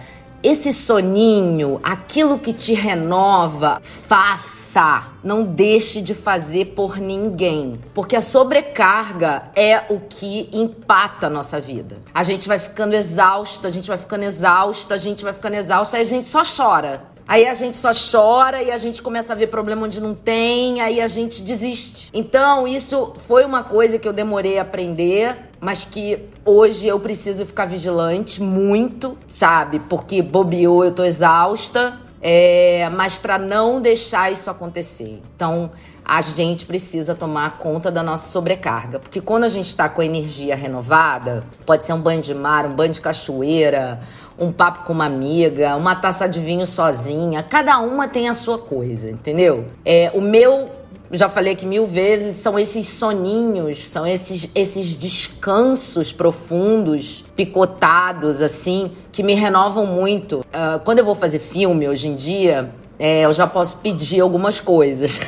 esse 0.42 0.72
soninho, 0.72 1.78
aquilo 1.82 2.38
que 2.38 2.52
te 2.52 2.72
renova, 2.72 3.78
faça. 3.82 5.08
Não 5.22 5.42
deixe 5.42 6.00
de 6.00 6.14
fazer 6.14 6.68
por 6.68 6.96
ninguém. 6.96 7.78
Porque 7.92 8.16
a 8.16 8.22
sobrecarga 8.22 9.50
é 9.54 9.84
o 9.90 10.00
que 10.00 10.48
empata 10.50 11.26
a 11.26 11.30
nossa 11.30 11.60
vida. 11.60 11.98
A 12.14 12.22
gente 12.22 12.48
vai 12.48 12.58
ficando 12.58 12.94
exausta, 12.94 13.68
a 13.68 13.70
gente 13.70 13.88
vai 13.88 13.98
ficando 13.98 14.24
exausta, 14.24 14.94
a 14.94 14.98
gente 14.98 15.22
vai 15.22 15.32
ficando 15.34 15.56
exausta, 15.56 15.98
aí 15.98 16.02
a 16.02 16.06
gente 16.06 16.26
só 16.26 16.42
chora. 16.42 17.09
Aí 17.30 17.46
a 17.46 17.54
gente 17.54 17.76
só 17.76 17.92
chora 17.92 18.60
e 18.60 18.72
a 18.72 18.76
gente 18.76 19.00
começa 19.00 19.32
a 19.32 19.36
ver 19.36 19.46
problema 19.46 19.86
onde 19.86 20.00
não 20.00 20.16
tem, 20.16 20.80
aí 20.80 21.00
a 21.00 21.06
gente 21.06 21.42
desiste. 21.42 22.10
Então, 22.12 22.66
isso 22.66 23.14
foi 23.28 23.44
uma 23.44 23.62
coisa 23.62 24.00
que 24.00 24.08
eu 24.08 24.12
demorei 24.12 24.58
a 24.58 24.62
aprender, 24.62 25.36
mas 25.60 25.84
que 25.84 26.24
hoje 26.44 26.88
eu 26.88 26.98
preciso 26.98 27.46
ficar 27.46 27.66
vigilante 27.66 28.42
muito, 28.42 29.16
sabe? 29.28 29.78
Porque 29.78 30.20
bobeou, 30.20 30.84
eu 30.84 30.90
tô 30.90 31.04
exausta. 31.04 32.00
É, 32.20 32.90
mas 32.90 33.16
para 33.16 33.38
não 33.38 33.80
deixar 33.80 34.30
isso 34.30 34.50
acontecer. 34.50 35.22
Então, 35.34 35.70
a 36.04 36.20
gente 36.20 36.66
precisa 36.66 37.14
tomar 37.14 37.58
conta 37.58 37.90
da 37.90 38.02
nossa 38.02 38.30
sobrecarga. 38.30 38.98
Porque 38.98 39.20
quando 39.20 39.44
a 39.44 39.48
gente 39.48 39.66
está 39.66 39.88
com 39.88 40.00
a 40.00 40.04
energia 40.04 40.56
renovada, 40.56 41.44
pode 41.64 41.84
ser 41.84 41.92
um 41.92 42.00
banho 42.00 42.20
de 42.20 42.34
mar, 42.34 42.66
um 42.66 42.74
banho 42.74 42.92
de 42.92 43.00
cachoeira, 43.00 44.00
um 44.40 44.50
papo 44.50 44.84
com 44.84 44.92
uma 44.92 45.04
amiga, 45.04 45.76
uma 45.76 45.94
taça 45.94 46.26
de 46.26 46.40
vinho 46.40 46.66
sozinha. 46.66 47.42
Cada 47.42 47.78
uma 47.78 48.08
tem 48.08 48.28
a 48.28 48.34
sua 48.34 48.58
coisa, 48.58 49.10
entendeu? 49.10 49.66
É, 49.84 50.10
o 50.14 50.20
meu, 50.20 50.70
já 51.12 51.28
falei 51.28 51.52
aqui 51.52 51.66
mil 51.66 51.86
vezes, 51.86 52.36
são 52.36 52.58
esses 52.58 52.88
soninhos, 52.88 53.86
são 53.86 54.06
esses, 54.06 54.50
esses 54.54 54.96
descansos 54.96 56.10
profundos, 56.10 57.24
picotados, 57.36 58.40
assim, 58.40 58.92
que 59.12 59.22
me 59.22 59.34
renovam 59.34 59.84
muito. 59.84 60.38
Uh, 60.38 60.80
quando 60.84 61.00
eu 61.00 61.04
vou 61.04 61.14
fazer 61.14 61.38
filme 61.38 61.86
hoje 61.86 62.08
em 62.08 62.14
dia, 62.14 62.70
é, 62.98 63.22
eu 63.22 63.32
já 63.32 63.46
posso 63.46 63.76
pedir 63.78 64.20
algumas 64.20 64.58
coisas. 64.58 65.20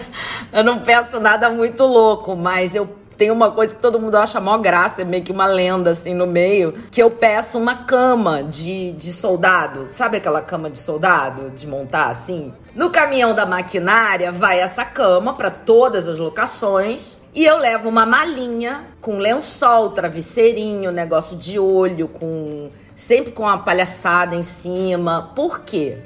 eu 0.52 0.62
não 0.62 0.80
peço 0.80 1.18
nada 1.18 1.48
muito 1.48 1.84
louco, 1.84 2.36
mas 2.36 2.74
eu 2.74 2.99
tem 3.20 3.30
uma 3.30 3.50
coisa 3.50 3.74
que 3.74 3.82
todo 3.82 4.00
mundo 4.00 4.16
acha 4.16 4.40
mó 4.40 4.56
graça, 4.56 5.02
é 5.02 5.04
meio 5.04 5.22
que 5.22 5.30
uma 5.30 5.44
lenda 5.44 5.90
assim 5.90 6.14
no 6.14 6.26
meio, 6.26 6.72
que 6.90 7.02
eu 7.02 7.10
peço 7.10 7.58
uma 7.58 7.84
cama 7.84 8.42
de, 8.42 8.92
de 8.92 9.12
soldado. 9.12 9.84
Sabe 9.84 10.16
aquela 10.16 10.40
cama 10.40 10.70
de 10.70 10.78
soldado 10.78 11.50
de 11.50 11.66
montar 11.66 12.06
assim? 12.06 12.50
No 12.74 12.88
caminhão 12.88 13.34
da 13.34 13.44
maquinária 13.44 14.32
vai 14.32 14.58
essa 14.58 14.86
cama 14.86 15.34
para 15.34 15.50
todas 15.50 16.08
as 16.08 16.18
locações. 16.18 17.18
E 17.34 17.44
eu 17.44 17.58
levo 17.58 17.90
uma 17.90 18.06
malinha 18.06 18.86
com 19.02 19.18
lençol, 19.18 19.90
travesseirinho, 19.90 20.90
negócio 20.90 21.36
de 21.36 21.58
olho, 21.58 22.08
com 22.08 22.70
sempre 22.96 23.32
com 23.32 23.42
uma 23.42 23.58
palhaçada 23.58 24.34
em 24.34 24.42
cima. 24.42 25.30
Por 25.36 25.60
quê? 25.60 25.98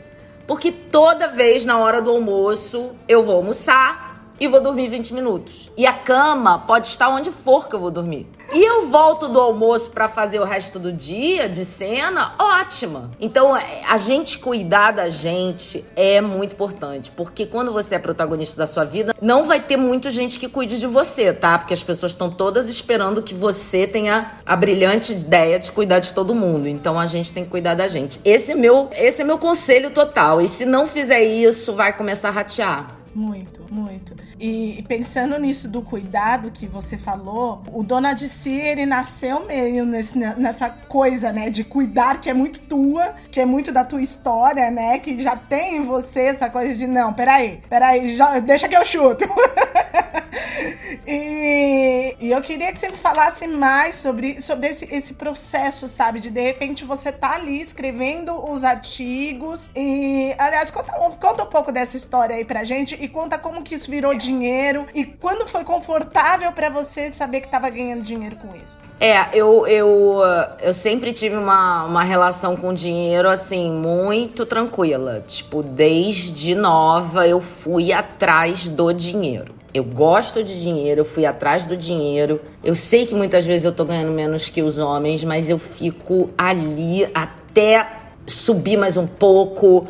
Porque 0.48 0.72
toda 0.72 1.28
vez 1.28 1.64
na 1.64 1.78
hora 1.78 2.02
do 2.02 2.10
almoço 2.10 2.90
eu 3.06 3.22
vou 3.22 3.36
almoçar, 3.36 4.03
e 4.38 4.48
vou 4.48 4.60
dormir 4.60 4.88
20 4.88 5.14
minutos. 5.14 5.70
E 5.76 5.86
a 5.86 5.92
cama 5.92 6.58
pode 6.58 6.86
estar 6.86 7.08
onde 7.08 7.30
for 7.30 7.68
que 7.68 7.74
eu 7.74 7.80
vou 7.80 7.90
dormir. 7.90 8.26
E 8.52 8.62
eu 8.62 8.88
volto 8.88 9.26
do 9.26 9.40
almoço 9.40 9.90
para 9.90 10.08
fazer 10.08 10.38
o 10.38 10.44
resto 10.44 10.78
do 10.78 10.92
dia 10.92 11.48
de 11.48 11.64
cena, 11.64 12.34
ótima. 12.38 13.10
Então, 13.20 13.56
é, 13.56 13.82
a 13.88 13.96
gente 13.96 14.38
cuidar 14.38 14.92
da 14.92 15.08
gente 15.08 15.84
é 15.96 16.20
muito 16.20 16.52
importante, 16.52 17.10
porque 17.10 17.46
quando 17.46 17.72
você 17.72 17.96
é 17.96 17.98
protagonista 17.98 18.56
da 18.56 18.66
sua 18.66 18.84
vida, 18.84 19.14
não 19.20 19.44
vai 19.44 19.60
ter 19.60 19.76
muita 19.76 20.10
gente 20.10 20.38
que 20.38 20.48
cuide 20.48 20.78
de 20.78 20.86
você, 20.86 21.32
tá? 21.32 21.58
Porque 21.58 21.74
as 21.74 21.82
pessoas 21.82 22.12
estão 22.12 22.30
todas 22.30 22.68
esperando 22.68 23.22
que 23.22 23.34
você 23.34 23.86
tenha 23.86 24.32
a 24.44 24.54
brilhante 24.54 25.12
ideia 25.12 25.58
de 25.58 25.72
cuidar 25.72 25.98
de 25.98 26.12
todo 26.12 26.34
mundo. 26.34 26.68
Então, 26.68 26.98
a 27.00 27.06
gente 27.06 27.32
tem 27.32 27.44
que 27.44 27.50
cuidar 27.50 27.74
da 27.74 27.88
gente. 27.88 28.20
Esse 28.24 28.52
é 28.52 28.54
meu, 28.54 28.88
esse 28.92 29.22
é 29.22 29.24
meu 29.24 29.38
conselho 29.38 29.90
total. 29.90 30.40
E 30.40 30.48
se 30.48 30.64
não 30.64 30.86
fizer 30.86 31.24
isso, 31.24 31.72
vai 31.72 31.96
começar 31.96 32.28
a 32.28 32.32
ratear. 32.32 32.98
Muito, 33.14 33.62
muito. 33.70 34.12
E 34.38 34.84
pensando 34.88 35.38
nisso 35.38 35.68
do 35.68 35.82
cuidado 35.82 36.50
que 36.50 36.66
você 36.66 36.98
falou, 36.98 37.62
o 37.72 37.82
Dona 37.82 38.12
de 38.12 38.28
Si, 38.28 38.52
ele 38.52 38.86
nasceu 38.86 39.46
meio 39.46 39.84
nesse, 39.86 40.18
nessa 40.18 40.68
coisa, 40.70 41.32
né, 41.32 41.50
de 41.50 41.64
cuidar 41.64 42.20
que 42.20 42.28
é 42.28 42.34
muito 42.34 42.60
tua, 42.60 43.14
que 43.30 43.40
é 43.40 43.46
muito 43.46 43.72
da 43.72 43.84
tua 43.84 44.02
história, 44.02 44.70
né, 44.70 44.98
que 44.98 45.22
já 45.22 45.36
tem 45.36 45.76
em 45.76 45.82
você 45.82 46.20
essa 46.20 46.50
coisa 46.50 46.74
de 46.74 46.86
não, 46.86 47.12
peraí, 47.12 47.62
peraí, 47.68 48.16
já, 48.16 48.38
deixa 48.38 48.68
que 48.68 48.76
eu 48.76 48.84
chuto. 48.84 49.24
e, 51.06 52.16
e, 52.20 52.30
eu 52.30 52.40
queria 52.40 52.72
que 52.72 52.78
você 52.78 52.90
falasse 52.92 53.46
mais 53.46 53.96
sobre, 53.96 54.40
sobre 54.40 54.68
esse, 54.68 54.88
esse 54.90 55.14
processo, 55.14 55.88
sabe, 55.88 56.20
de 56.20 56.30
de 56.30 56.40
repente 56.40 56.84
você 56.84 57.12
tá 57.12 57.32
ali 57.34 57.60
escrevendo 57.60 58.34
os 58.50 58.64
artigos 58.64 59.70
e, 59.74 60.34
aliás, 60.38 60.70
conta, 60.70 60.92
conta 60.92 61.44
um 61.44 61.46
pouco 61.46 61.70
dessa 61.70 61.96
história 61.96 62.36
aí 62.36 62.44
pra 62.44 62.64
gente 62.64 62.94
e 63.00 63.08
conta 63.08 63.38
como 63.38 63.62
que 63.62 63.74
isso 63.74 63.90
virou 63.90 64.14
dinheiro 64.24 64.86
e 64.94 65.04
quando 65.04 65.46
foi 65.46 65.64
confortável 65.64 66.50
para 66.52 66.68
você 66.68 67.12
saber 67.12 67.40
que 67.40 67.46
estava 67.46 67.68
ganhando 67.68 68.02
dinheiro 68.02 68.36
com 68.36 68.54
isso. 68.56 68.76
É, 69.00 69.28
eu, 69.32 69.66
eu, 69.66 70.22
eu 70.62 70.72
sempre 70.72 71.12
tive 71.12 71.36
uma, 71.36 71.84
uma 71.84 72.02
relação 72.02 72.56
com 72.56 72.72
dinheiro, 72.72 73.28
assim, 73.28 73.70
muito 73.70 74.46
tranquila. 74.46 75.22
Tipo, 75.26 75.62
desde 75.62 76.54
nova 76.54 77.26
eu 77.26 77.40
fui 77.40 77.92
atrás 77.92 78.68
do 78.68 78.92
dinheiro. 78.92 79.54
Eu 79.74 79.82
gosto 79.82 80.44
de 80.44 80.60
dinheiro, 80.60 81.00
eu 81.00 81.04
fui 81.04 81.26
atrás 81.26 81.66
do 81.66 81.76
dinheiro. 81.76 82.40
Eu 82.62 82.76
sei 82.76 83.06
que 83.06 83.14
muitas 83.14 83.44
vezes 83.44 83.64
eu 83.64 83.72
tô 83.72 83.84
ganhando 83.84 84.12
menos 84.12 84.48
que 84.48 84.62
os 84.62 84.78
homens, 84.78 85.24
mas 85.24 85.50
eu 85.50 85.58
fico 85.58 86.30
ali 86.38 87.04
até 87.12 87.88
subir 88.24 88.76
mais 88.76 88.96
um 88.96 89.06
pouco 89.06 89.86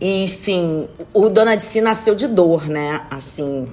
enfim, 0.00 0.88
o 1.12 1.28
Dona 1.28 1.56
de 1.56 1.62
Si 1.62 1.80
nasceu 1.80 2.14
de 2.14 2.26
dor, 2.26 2.66
né? 2.66 3.02
Assim, 3.10 3.68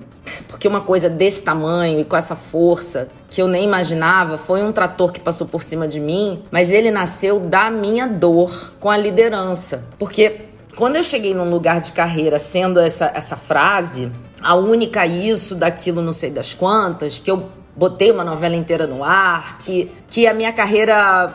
porque 0.47 0.67
uma 0.67 0.81
coisa 0.81 1.09
desse 1.09 1.41
tamanho 1.41 1.99
e 1.99 2.05
com 2.05 2.15
essa 2.15 2.35
força 2.35 3.07
que 3.29 3.41
eu 3.41 3.47
nem 3.47 3.63
imaginava 3.63 4.37
foi 4.37 4.61
um 4.61 4.71
trator 4.71 5.11
que 5.11 5.19
passou 5.19 5.47
por 5.47 5.63
cima 5.63 5.87
de 5.87 5.99
mim, 5.99 6.43
mas 6.51 6.71
ele 6.71 6.91
nasceu 6.91 7.39
da 7.39 7.69
minha 7.69 8.07
dor 8.07 8.73
com 8.79 8.89
a 8.89 8.97
liderança. 8.97 9.83
Porque 9.97 10.41
quando 10.75 10.97
eu 10.97 11.03
cheguei 11.03 11.33
num 11.33 11.49
lugar 11.49 11.79
de 11.81 11.91
carreira 11.91 12.37
sendo 12.37 12.79
essa, 12.79 13.11
essa 13.13 13.35
frase, 13.35 14.11
a 14.41 14.55
única 14.55 15.05
isso, 15.05 15.55
daquilo, 15.55 16.01
não 16.01 16.13
sei 16.13 16.29
das 16.29 16.53
quantas, 16.53 17.19
que 17.19 17.31
eu 17.31 17.49
botei 17.75 18.11
uma 18.11 18.23
novela 18.23 18.55
inteira 18.55 18.85
no 18.87 19.03
ar, 19.03 19.57
que, 19.59 19.91
que 20.09 20.27
a 20.27 20.33
minha 20.33 20.51
carreira 20.51 21.33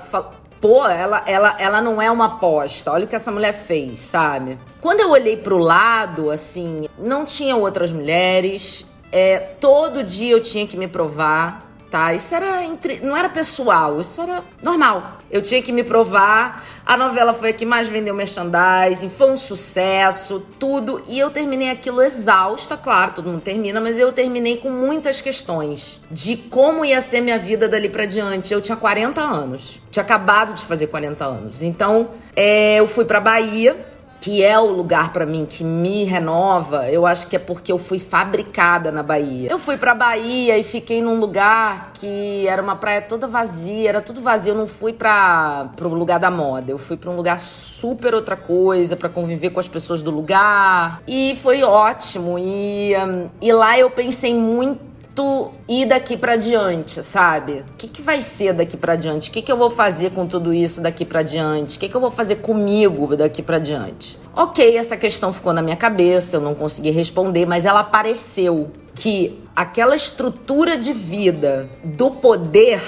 pô, 0.62 0.86
ela, 0.86 1.24
ela, 1.26 1.56
ela 1.58 1.80
não 1.80 2.00
é 2.00 2.08
uma 2.08 2.26
aposta. 2.26 2.92
Olha 2.92 3.04
o 3.04 3.08
que 3.08 3.16
essa 3.16 3.32
mulher 3.32 3.52
fez, 3.52 3.98
sabe? 3.98 4.56
Quando 4.80 5.00
eu 5.00 5.10
olhei 5.10 5.36
pro 5.36 5.58
lado, 5.58 6.30
assim, 6.30 6.88
não 6.96 7.26
tinha 7.26 7.56
outras 7.56 7.92
mulheres. 7.92 8.86
É, 9.10 9.38
todo 9.38 10.04
dia 10.04 10.32
eu 10.32 10.40
tinha 10.40 10.66
que 10.66 10.76
me 10.76 10.86
provar 10.86 11.71
tá? 11.92 12.14
Isso 12.14 12.34
era 12.34 12.64
entre... 12.64 13.00
não 13.00 13.14
era 13.14 13.28
pessoal, 13.28 14.00
isso 14.00 14.22
era 14.22 14.42
normal. 14.62 15.18
Eu 15.30 15.42
tinha 15.42 15.60
que 15.60 15.70
me 15.70 15.84
provar. 15.84 16.64
A 16.84 16.96
novela 16.96 17.34
foi 17.34 17.50
a 17.50 17.52
que 17.52 17.66
mais 17.66 17.86
vendeu 17.86 18.14
merchandising, 18.14 19.10
foi 19.10 19.30
um 19.30 19.36
sucesso, 19.36 20.44
tudo. 20.58 21.02
E 21.06 21.18
eu 21.18 21.30
terminei 21.30 21.70
aquilo 21.70 22.02
exausta, 22.02 22.76
claro, 22.76 23.12
todo 23.12 23.28
mundo 23.28 23.42
termina, 23.42 23.78
mas 23.80 23.98
eu 23.98 24.10
terminei 24.10 24.56
com 24.56 24.70
muitas 24.70 25.20
questões 25.20 26.00
de 26.10 26.36
como 26.36 26.84
ia 26.84 27.00
ser 27.02 27.20
minha 27.20 27.38
vida 27.38 27.68
dali 27.68 27.90
para 27.90 28.06
diante. 28.06 28.54
Eu 28.54 28.62
tinha 28.62 28.76
40 28.76 29.20
anos, 29.20 29.78
tinha 29.90 30.02
acabado 30.02 30.54
de 30.54 30.64
fazer 30.64 30.86
40 30.86 31.24
anos. 31.24 31.62
Então, 31.62 32.08
é, 32.34 32.76
eu 32.76 32.88
fui 32.88 33.04
para 33.04 33.20
Bahia 33.20 33.91
que 34.22 34.40
é 34.40 34.56
o 34.56 34.66
lugar 34.66 35.12
para 35.12 35.26
mim 35.26 35.44
que 35.44 35.64
me 35.64 36.04
renova, 36.04 36.88
eu 36.88 37.04
acho 37.04 37.26
que 37.26 37.34
é 37.34 37.40
porque 37.40 37.72
eu 37.72 37.76
fui 37.76 37.98
fabricada 37.98 38.92
na 38.92 39.02
Bahia. 39.02 39.50
Eu 39.50 39.58
fui 39.58 39.76
pra 39.76 39.96
Bahia 39.96 40.56
e 40.56 40.62
fiquei 40.62 41.02
num 41.02 41.18
lugar 41.18 41.90
que 41.94 42.46
era 42.46 42.62
uma 42.62 42.76
praia 42.76 43.02
toda 43.02 43.26
vazia, 43.26 43.88
era 43.88 44.00
tudo 44.00 44.20
vazio. 44.20 44.52
Eu 44.52 44.58
não 44.58 44.68
fui 44.68 44.92
para 44.92 45.70
pro 45.74 45.88
lugar 45.88 46.20
da 46.20 46.30
moda, 46.30 46.70
eu 46.70 46.78
fui 46.78 46.96
para 46.96 47.10
um 47.10 47.16
lugar 47.16 47.40
super 47.40 48.14
outra 48.14 48.36
coisa, 48.36 48.94
para 48.94 49.08
conviver 49.08 49.50
com 49.50 49.58
as 49.58 49.66
pessoas 49.66 50.04
do 50.04 50.12
lugar. 50.12 51.02
E 51.08 51.36
foi 51.42 51.64
ótimo. 51.64 52.38
E, 52.38 52.94
um, 52.96 53.28
e 53.40 53.52
lá 53.52 53.76
eu 53.76 53.90
pensei 53.90 54.32
muito 54.32 54.91
tu 55.14 55.50
ir 55.68 55.86
daqui 55.86 56.16
para 56.16 56.36
diante, 56.36 57.02
sabe? 57.02 57.64
O 57.72 57.76
que, 57.76 57.88
que 57.88 58.02
vai 58.02 58.20
ser 58.20 58.52
daqui 58.52 58.76
para 58.76 58.96
diante? 58.96 59.30
O 59.30 59.32
que, 59.32 59.42
que 59.42 59.52
eu 59.52 59.56
vou 59.56 59.70
fazer 59.70 60.10
com 60.10 60.26
tudo 60.26 60.52
isso 60.52 60.80
daqui 60.80 61.04
para 61.04 61.22
diante? 61.22 61.76
O 61.76 61.80
que, 61.80 61.88
que 61.88 61.94
eu 61.94 62.00
vou 62.00 62.10
fazer 62.10 62.36
comigo 62.36 63.16
daqui 63.16 63.42
para 63.42 63.58
diante? 63.58 64.18
Ok, 64.34 64.76
essa 64.76 64.96
questão 64.96 65.32
ficou 65.32 65.52
na 65.52 65.62
minha 65.62 65.76
cabeça, 65.76 66.36
eu 66.36 66.40
não 66.40 66.54
consegui 66.54 66.90
responder, 66.90 67.46
mas 67.46 67.66
ela 67.66 67.80
apareceu 67.80 68.70
que 68.94 69.42
aquela 69.54 69.96
estrutura 69.96 70.76
de 70.76 70.92
vida 70.92 71.68
do 71.84 72.10
poder, 72.10 72.82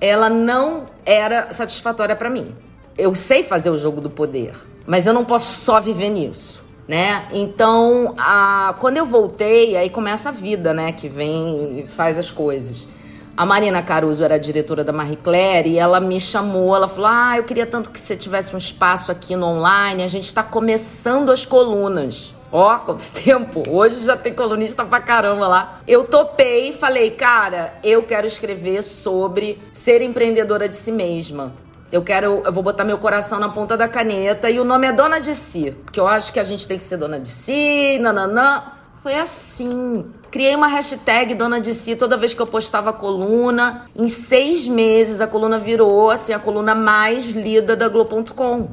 ela 0.00 0.28
não 0.28 0.86
era 1.04 1.52
satisfatória 1.52 2.16
para 2.16 2.30
mim. 2.30 2.54
Eu 2.96 3.14
sei 3.14 3.42
fazer 3.42 3.70
o 3.70 3.76
jogo 3.76 4.00
do 4.00 4.10
poder, 4.10 4.52
mas 4.86 5.06
eu 5.06 5.12
não 5.12 5.24
posso 5.24 5.58
só 5.60 5.80
viver 5.80 6.08
nisso 6.08 6.67
né? 6.88 7.28
Então, 7.32 8.14
a, 8.16 8.74
quando 8.80 8.96
eu 8.96 9.04
voltei, 9.04 9.76
aí 9.76 9.90
começa 9.90 10.30
a 10.30 10.32
vida, 10.32 10.72
né? 10.72 10.90
Que 10.90 11.06
vem 11.06 11.80
e 11.80 11.86
faz 11.86 12.18
as 12.18 12.30
coisas. 12.30 12.88
A 13.36 13.46
Marina 13.46 13.82
Caruso 13.82 14.24
era 14.24 14.36
diretora 14.36 14.82
da 14.82 14.92
Marie 14.92 15.16
Claire 15.16 15.68
e 15.68 15.78
ela 15.78 16.00
me 16.00 16.18
chamou, 16.18 16.74
ela 16.74 16.88
falou: 16.88 17.08
"Ah, 17.12 17.36
eu 17.36 17.44
queria 17.44 17.66
tanto 17.66 17.90
que 17.90 18.00
você 18.00 18.16
tivesse 18.16 18.52
um 18.54 18.58
espaço 18.58 19.12
aqui 19.12 19.36
no 19.36 19.46
online, 19.46 20.02
a 20.02 20.08
gente 20.08 20.24
está 20.24 20.42
começando 20.42 21.30
as 21.30 21.44
colunas". 21.44 22.34
Ó, 22.50 22.74
oh, 22.74 22.78
quanto 22.80 23.08
tempo! 23.12 23.62
Hoje 23.68 24.04
já 24.06 24.16
tem 24.16 24.32
colunista 24.32 24.84
pra 24.84 25.00
caramba 25.00 25.46
lá. 25.46 25.80
Eu 25.86 26.04
topei 26.04 26.70
e 26.70 26.72
falei, 26.72 27.10
cara, 27.10 27.74
eu 27.84 28.02
quero 28.02 28.26
escrever 28.26 28.82
sobre 28.82 29.58
ser 29.72 30.00
empreendedora 30.00 30.66
de 30.68 30.74
si 30.74 30.90
mesma. 30.90 31.52
Eu 31.90 32.02
quero, 32.02 32.42
eu 32.44 32.52
vou 32.52 32.62
botar 32.62 32.84
meu 32.84 32.98
coração 32.98 33.40
na 33.40 33.48
ponta 33.48 33.76
da 33.76 33.88
caneta 33.88 34.50
e 34.50 34.60
o 34.60 34.64
nome 34.64 34.86
é 34.86 34.92
Dona 34.92 35.18
de 35.20 35.34
Si, 35.34 35.74
porque 35.84 35.98
eu 35.98 36.06
acho 36.06 36.32
que 36.32 36.38
a 36.38 36.44
gente 36.44 36.68
tem 36.68 36.76
que 36.76 36.84
ser 36.84 36.98
dona 36.98 37.18
de 37.18 37.28
si, 37.28 37.98
nananã. 38.00 38.62
Foi 39.02 39.14
assim. 39.14 40.06
Criei 40.30 40.54
uma 40.56 40.66
hashtag 40.66 41.34
Dona 41.34 41.60
de 41.60 41.72
Si 41.72 41.94
toda 41.94 42.16
vez 42.16 42.34
que 42.34 42.42
eu 42.42 42.46
postava 42.46 42.90
a 42.90 42.92
coluna. 42.92 43.86
Em 43.96 44.08
seis 44.08 44.66
meses 44.66 45.20
a 45.20 45.26
coluna 45.26 45.58
virou 45.58 46.10
assim 46.10 46.32
a 46.32 46.38
coluna 46.38 46.74
mais 46.74 47.30
lida 47.30 47.76
da 47.76 47.88
Globo.com. 47.88 48.68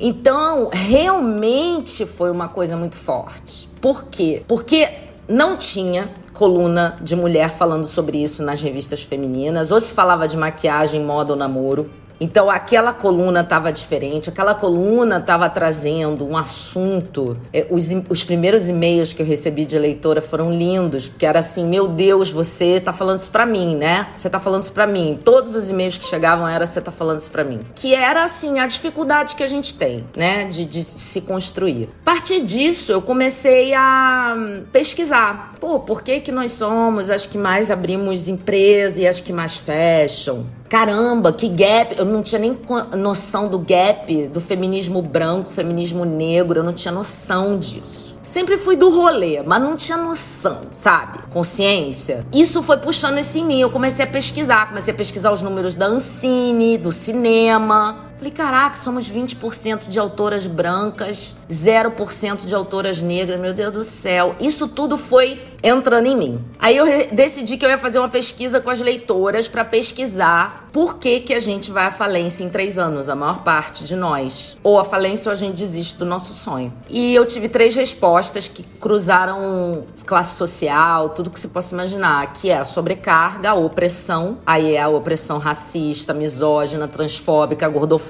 Então, 0.00 0.68
realmente 0.72 2.04
foi 2.04 2.30
uma 2.30 2.48
coisa 2.48 2.76
muito 2.76 2.96
forte. 2.96 3.68
Por 3.80 4.04
quê? 4.04 4.42
Porque 4.46 4.88
não 5.26 5.56
tinha 5.56 6.10
coluna 6.40 6.96
de 7.02 7.14
mulher 7.14 7.50
falando 7.50 7.84
sobre 7.84 8.16
isso 8.16 8.42
nas 8.42 8.62
revistas 8.62 9.02
femininas, 9.02 9.70
ou 9.70 9.78
se 9.78 9.92
falava 9.92 10.26
de 10.26 10.38
maquiagem, 10.38 11.04
moda 11.04 11.34
ou 11.34 11.38
namoro. 11.38 11.90
Então 12.20 12.50
aquela 12.50 12.92
coluna 12.92 13.40
estava 13.40 13.72
diferente, 13.72 14.28
aquela 14.28 14.54
coluna 14.54 15.16
estava 15.16 15.48
trazendo 15.48 16.28
um 16.28 16.36
assunto. 16.36 17.36
É, 17.52 17.66
os, 17.70 17.88
os 18.10 18.22
primeiros 18.22 18.68
e-mails 18.68 19.14
que 19.14 19.22
eu 19.22 19.26
recebi 19.26 19.64
de 19.64 19.78
leitora 19.78 20.20
foram 20.20 20.52
lindos, 20.52 21.08
porque 21.08 21.24
era 21.24 21.38
assim: 21.38 21.64
meu 21.66 21.88
Deus, 21.88 22.30
você 22.30 22.76
está 22.76 22.92
falando 22.92 23.20
isso 23.20 23.30
para 23.30 23.46
mim, 23.46 23.74
né? 23.74 24.08
Você 24.16 24.28
está 24.28 24.38
falando 24.38 24.62
isso 24.62 24.72
para 24.72 24.86
mim. 24.86 25.18
Todos 25.24 25.54
os 25.54 25.70
e-mails 25.70 25.96
que 25.96 26.04
chegavam 26.04 26.46
era 26.46 26.66
você 26.66 26.78
está 26.78 26.92
falando 26.92 27.18
isso 27.18 27.30
para 27.30 27.42
mim. 27.42 27.60
Que 27.74 27.94
era 27.94 28.22
assim 28.22 28.58
a 28.58 28.66
dificuldade 28.66 29.34
que 29.34 29.42
a 29.42 29.48
gente 29.48 29.74
tem, 29.74 30.04
né, 30.14 30.44
de, 30.44 30.66
de 30.66 30.82
se 30.82 31.22
construir. 31.22 31.88
A 32.02 32.04
partir 32.04 32.42
disso, 32.42 32.92
eu 32.92 33.00
comecei 33.00 33.72
a 33.72 34.36
pesquisar. 34.70 35.54
Pô, 35.58 35.80
por 35.80 36.02
que 36.02 36.20
que 36.20 36.32
nós 36.32 36.52
somos 36.52 37.08
as 37.08 37.24
que 37.24 37.38
mais 37.38 37.70
abrimos 37.70 38.28
empresa 38.28 39.00
e 39.00 39.08
as 39.08 39.20
que 39.20 39.32
mais 39.32 39.56
fecham? 39.56 40.44
Caramba, 40.70 41.32
que 41.32 41.48
gap! 41.48 41.98
Eu 41.98 42.04
não 42.04 42.22
tinha 42.22 42.38
nem 42.38 42.56
noção 42.96 43.48
do 43.48 43.58
gap 43.58 44.28
do 44.28 44.40
feminismo 44.40 45.02
branco, 45.02 45.50
feminismo 45.50 46.04
negro, 46.04 46.60
eu 46.60 46.62
não 46.62 46.72
tinha 46.72 46.92
noção 46.92 47.58
disso. 47.58 48.14
Sempre 48.22 48.56
fui 48.56 48.76
do 48.76 48.88
rolê, 48.88 49.42
mas 49.42 49.60
não 49.60 49.74
tinha 49.74 49.98
noção, 49.98 50.60
sabe? 50.72 51.26
Consciência. 51.32 52.24
Isso 52.32 52.62
foi 52.62 52.76
puxando 52.76 53.18
isso 53.18 53.36
em 53.36 53.44
mim. 53.44 53.60
Eu 53.60 53.70
comecei 53.70 54.04
a 54.04 54.08
pesquisar, 54.08 54.68
comecei 54.68 54.94
a 54.94 54.96
pesquisar 54.96 55.32
os 55.32 55.42
números 55.42 55.74
da 55.74 55.86
Ancine, 55.86 56.78
do 56.78 56.92
cinema. 56.92 58.09
Falei, 58.20 58.34
caraca, 58.34 58.76
somos 58.76 59.10
20% 59.10 59.88
de 59.88 59.98
autoras 59.98 60.46
brancas, 60.46 61.34
0% 61.50 62.44
de 62.44 62.54
autoras 62.54 63.00
negras, 63.00 63.40
meu 63.40 63.54
Deus 63.54 63.72
do 63.72 63.82
céu. 63.82 64.36
Isso 64.38 64.68
tudo 64.68 64.98
foi 64.98 65.40
entrando 65.62 66.04
em 66.04 66.16
mim. 66.16 66.44
Aí 66.58 66.76
eu 66.76 66.84
decidi 67.10 67.56
que 67.56 67.64
eu 67.64 67.70
ia 67.70 67.78
fazer 67.78 67.98
uma 67.98 68.10
pesquisa 68.10 68.60
com 68.60 68.68
as 68.68 68.78
leitoras 68.78 69.48
para 69.48 69.64
pesquisar 69.64 70.68
por 70.70 70.98
que, 70.98 71.20
que 71.20 71.34
a 71.34 71.40
gente 71.40 71.70
vai 71.70 71.86
à 71.86 71.90
falência 71.90 72.44
em 72.44 72.50
três 72.50 72.78
anos, 72.78 73.08
a 73.08 73.14
maior 73.14 73.42
parte 73.42 73.84
de 73.84 73.96
nós. 73.96 74.56
Ou 74.62 74.78
a 74.78 74.84
falência 74.84 75.30
ou 75.30 75.32
a 75.32 75.36
gente 75.36 75.56
desiste 75.56 75.96
do 75.96 76.04
nosso 76.04 76.34
sonho. 76.34 76.72
E 76.90 77.14
eu 77.14 77.24
tive 77.24 77.48
três 77.48 77.74
respostas 77.74 78.48
que 78.48 78.62
cruzaram 78.62 79.84
classe 80.04 80.36
social, 80.36 81.08
tudo 81.10 81.30
que 81.30 81.40
você 81.40 81.48
possa 81.48 81.74
imaginar, 81.74 82.34
que 82.34 82.50
é 82.50 82.58
a 82.58 82.64
sobrecarga, 82.64 83.50
a 83.50 83.54
opressão, 83.54 84.38
aí 84.46 84.74
é 84.74 84.82
a 84.82 84.88
opressão 84.88 85.38
racista, 85.38 86.12
misógina, 86.12 86.86
transfóbica, 86.86 87.68
gordofóbica, 87.68 88.09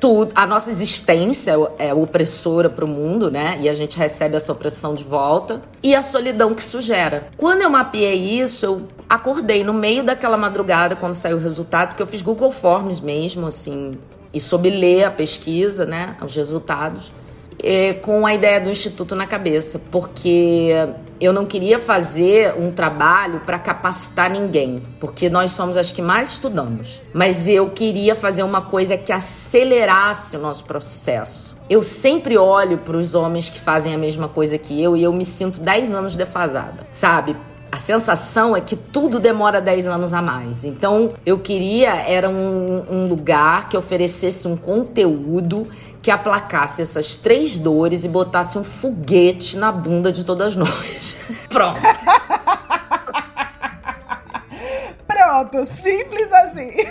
tudo. 0.00 0.32
A 0.34 0.46
nossa 0.46 0.70
existência 0.70 1.54
é 1.78 1.92
opressora 1.92 2.68
para 2.68 2.84
o 2.84 2.88
mundo, 2.88 3.30
né? 3.30 3.58
E 3.60 3.68
a 3.68 3.74
gente 3.74 3.98
recebe 3.98 4.36
essa 4.36 4.52
opressão 4.52 4.94
de 4.94 5.04
volta. 5.04 5.62
E 5.82 5.94
a 5.94 6.02
solidão 6.02 6.54
que 6.54 6.62
isso 6.62 6.80
gera. 6.80 7.28
Quando 7.36 7.62
eu 7.62 7.70
mapeei 7.70 8.40
isso, 8.40 8.66
eu 8.66 8.82
acordei 9.08 9.62
no 9.64 9.72
meio 9.72 10.02
daquela 10.02 10.36
madrugada, 10.36 10.96
quando 10.96 11.14
saiu 11.14 11.36
o 11.36 11.40
resultado, 11.40 11.88
porque 11.88 12.02
eu 12.02 12.06
fiz 12.06 12.22
Google 12.22 12.50
Forms 12.50 13.00
mesmo, 13.00 13.46
assim, 13.46 13.98
e 14.32 14.40
soube 14.40 14.70
ler 14.70 15.04
a 15.04 15.10
pesquisa, 15.10 15.84
né? 15.84 16.16
Os 16.22 16.34
resultados. 16.34 17.12
É, 17.66 17.94
com 17.94 18.26
a 18.26 18.34
ideia 18.34 18.60
do 18.60 18.68
instituto 18.68 19.14
na 19.14 19.26
cabeça, 19.26 19.80
porque 19.90 20.70
eu 21.18 21.32
não 21.32 21.46
queria 21.46 21.78
fazer 21.78 22.54
um 22.58 22.70
trabalho 22.70 23.40
para 23.40 23.58
capacitar 23.58 24.30
ninguém, 24.30 24.82
porque 25.00 25.30
nós 25.30 25.52
somos 25.52 25.76
as 25.76 25.90
que 25.90 26.02
mais 26.02 26.32
estudamos. 26.32 27.00
Mas 27.14 27.48
eu 27.48 27.70
queria 27.70 28.14
fazer 28.14 28.42
uma 28.42 28.60
coisa 28.60 28.98
que 28.98 29.10
acelerasse 29.10 30.36
o 30.36 30.40
nosso 30.40 30.64
processo. 30.64 31.56
Eu 31.70 31.82
sempre 31.82 32.36
olho 32.36 32.78
para 32.78 32.96
os 32.98 33.14
homens 33.14 33.48
que 33.48 33.58
fazem 33.58 33.94
a 33.94 33.98
mesma 33.98 34.28
coisa 34.28 34.58
que 34.58 34.82
eu 34.82 34.94
e 34.94 35.02
eu 35.02 35.12
me 35.14 35.24
sinto 35.24 35.60
10 35.60 35.94
anos 35.94 36.14
defasada, 36.14 36.86
sabe? 36.92 37.34
A 37.72 37.78
sensação 37.78 38.54
é 38.54 38.60
que 38.60 38.76
tudo 38.76 39.18
demora 39.18 39.60
10 39.60 39.88
anos 39.88 40.12
a 40.12 40.22
mais. 40.22 40.62
Então, 40.62 41.14
eu 41.24 41.38
queria 41.38 41.90
era 42.06 42.28
um, 42.28 42.82
um 42.88 43.08
lugar 43.08 43.68
que 43.68 43.76
oferecesse 43.76 44.46
um 44.46 44.56
conteúdo 44.56 45.66
que 46.04 46.10
aplacasse 46.10 46.82
essas 46.82 47.16
três 47.16 47.56
dores 47.56 48.04
e 48.04 48.08
botasse 48.08 48.58
um 48.58 48.62
foguete 48.62 49.56
na 49.56 49.72
bunda 49.72 50.12
de 50.12 50.22
todas 50.22 50.54
nós. 50.54 51.16
Pronto. 51.48 51.80
Pronto, 55.24 55.64
simples 55.64 56.30
assim. 56.30 56.70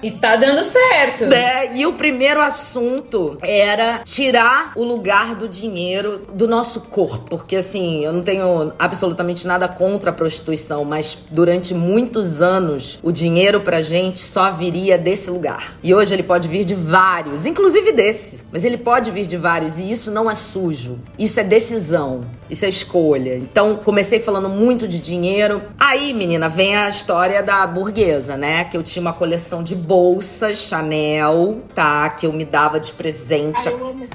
E 0.00 0.12
tá 0.12 0.36
dando 0.36 0.70
certo. 0.70 1.24
É, 1.24 1.74
e 1.74 1.84
o 1.84 1.94
primeiro 1.94 2.40
assunto 2.40 3.36
era 3.42 4.00
tirar 4.04 4.72
o 4.76 4.84
lugar 4.84 5.34
do 5.34 5.48
dinheiro 5.48 6.22
do 6.32 6.46
nosso 6.46 6.82
corpo. 6.82 7.30
Porque 7.30 7.56
assim, 7.56 8.04
eu 8.04 8.12
não 8.12 8.22
tenho 8.22 8.72
absolutamente 8.78 9.44
nada 9.44 9.66
contra 9.66 10.10
a 10.10 10.12
prostituição, 10.12 10.84
mas 10.84 11.18
durante 11.30 11.74
muitos 11.74 12.40
anos 12.40 13.00
o 13.02 13.10
dinheiro 13.10 13.60
pra 13.62 13.80
gente 13.80 14.20
só 14.20 14.52
viria 14.52 14.96
desse 14.96 15.30
lugar. 15.30 15.76
E 15.82 15.92
hoje 15.92 16.14
ele 16.14 16.22
pode 16.22 16.46
vir 16.46 16.64
de 16.64 16.76
vários, 16.76 17.44
inclusive 17.44 17.90
desse. 17.90 18.44
Mas 18.52 18.64
ele 18.64 18.76
pode 18.76 19.10
vir 19.10 19.26
de 19.26 19.36
vários 19.36 19.80
e 19.80 19.90
isso 19.90 20.12
não 20.12 20.30
é 20.30 20.34
sujo. 20.36 21.00
Isso 21.18 21.40
é 21.40 21.42
decisão. 21.42 22.24
Isso 22.48 22.64
é 22.64 22.68
escolha. 22.68 23.36
Então, 23.36 23.76
comecei 23.76 24.20
falando 24.20 24.48
muito 24.48 24.88
de 24.88 25.00
dinheiro. 25.00 25.62
Aí, 25.78 26.12
menina, 26.14 26.48
vem 26.48 26.76
a 26.76 26.88
história 27.08 27.42
da 27.42 27.66
burguesa, 27.66 28.36
né? 28.36 28.64
Que 28.64 28.76
eu 28.76 28.82
tinha 28.82 29.00
uma 29.00 29.14
coleção 29.14 29.62
de 29.62 29.74
bolsas 29.74 30.58
Chanel, 30.58 31.62
tá? 31.74 32.10
Que 32.10 32.26
eu 32.26 32.32
me 32.34 32.44
dava 32.44 32.78
de 32.78 32.92
presente 32.92 33.66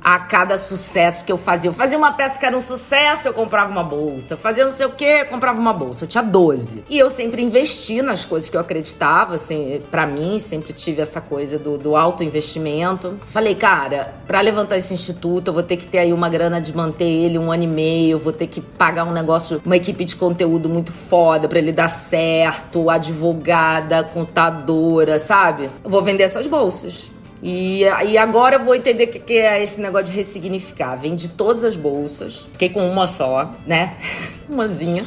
a, 0.04 0.14
a, 0.14 0.20
cada 0.20 0.60
sucesso 0.60 1.26
que 1.26 1.32
eu 1.32 1.38
fazia. 1.40 1.70
Eu 1.70 1.74
fazia 1.74 1.98
uma 1.98 2.12
peça 2.12 2.40
que 2.40 2.46
era 2.46 2.56
um 2.56 2.62
sucesso, 2.62 3.28
eu 3.28 3.34
comprava 3.34 3.72
uma 3.72 3.84
bolsa. 3.84 4.36
Eu 4.36 4.38
fazia 4.38 4.64
não 4.64 4.72
sei 4.72 4.86
o 4.86 4.92
que, 4.92 5.04
eu 5.06 5.26
comprava 5.26 5.60
uma 5.60 5.74
bolsa. 5.74 6.04
Eu 6.04 6.08
tinha 6.08 6.24
12. 6.24 6.84
E 6.88 7.00
eu 7.00 7.10
sempre 7.10 7.42
investi 7.42 8.04
nas 8.04 8.26
coisas 8.26 8.48
que 8.48 8.56
eu 8.56 8.62
acreditava, 8.62 9.34
assim, 9.34 9.82
para 9.90 10.06
mim, 10.06 10.38
sempre 10.38 10.72
tive 10.72 11.02
essa 11.02 11.20
coisa 11.20 11.58
do, 11.58 11.80
do 11.80 11.96
alto 11.96 12.24
investimento. 12.24 13.18
Falei, 13.26 13.56
cara, 13.56 14.14
para 14.28 14.40
levantar 14.40 14.78
esse 14.78 14.94
instituto, 14.94 15.48
eu 15.48 15.54
vou 15.54 15.64
ter 15.64 15.78
que 15.78 15.88
ter 15.88 15.98
aí 15.98 16.14
uma 16.14 16.30
grana 16.30 16.62
de 16.62 16.76
manter 16.78 17.10
ele 17.10 17.40
um 17.40 17.52
ano 17.52 17.64
e 17.64 17.68
meio, 17.68 18.12
eu 18.18 18.20
vou 18.20 18.32
ter 18.32 18.46
que 18.46 18.62
pagar 18.62 19.04
um 19.04 19.12
negócio, 19.12 19.60
uma 19.66 19.78
equipe 19.78 20.06
de 20.06 20.16
conteúdo 20.16 20.70
muito 20.70 20.92
foda 20.92 21.48
para 21.48 21.58
ele 21.58 21.72
dar 21.72 21.88
certo, 21.88 22.83
advogada, 22.90 24.04
contadora, 24.04 25.20
sabe? 25.20 25.70
Eu 25.84 25.90
vou 25.90 26.02
vender 26.02 26.24
essas 26.24 26.48
bolsas. 26.48 27.12
E, 27.42 27.82
e 27.82 28.18
agora 28.18 28.56
eu 28.56 28.64
vou 28.64 28.74
entender 28.74 29.04
o 29.04 29.08
que, 29.08 29.20
que 29.20 29.34
é 29.34 29.62
esse 29.62 29.82
negócio 29.82 30.08
de 30.08 30.14
ressignificar. 30.14 30.96
Vendi 30.96 31.28
todas 31.28 31.66
as 31.66 31.76
bolsas, 31.76 32.48
fiquei 32.54 32.70
com 32.70 32.90
uma 32.90 33.06
só, 33.06 33.52
né? 33.68 33.96
Umazinha. 34.48 35.06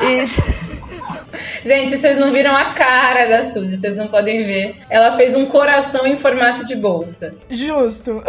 E. 0.00 0.73
Gente, 1.64 1.96
vocês 1.96 2.18
não 2.18 2.32
viram 2.32 2.54
a 2.54 2.74
cara 2.74 3.26
da 3.26 3.42
Suzy, 3.42 3.76
vocês 3.76 3.96
não 3.96 4.08
podem 4.08 4.44
ver. 4.44 4.76
Ela 4.90 5.16
fez 5.16 5.34
um 5.34 5.46
coração 5.46 6.06
em 6.06 6.16
formato 6.16 6.64
de 6.66 6.74
bolsa. 6.74 7.34
Justo. 7.50 8.22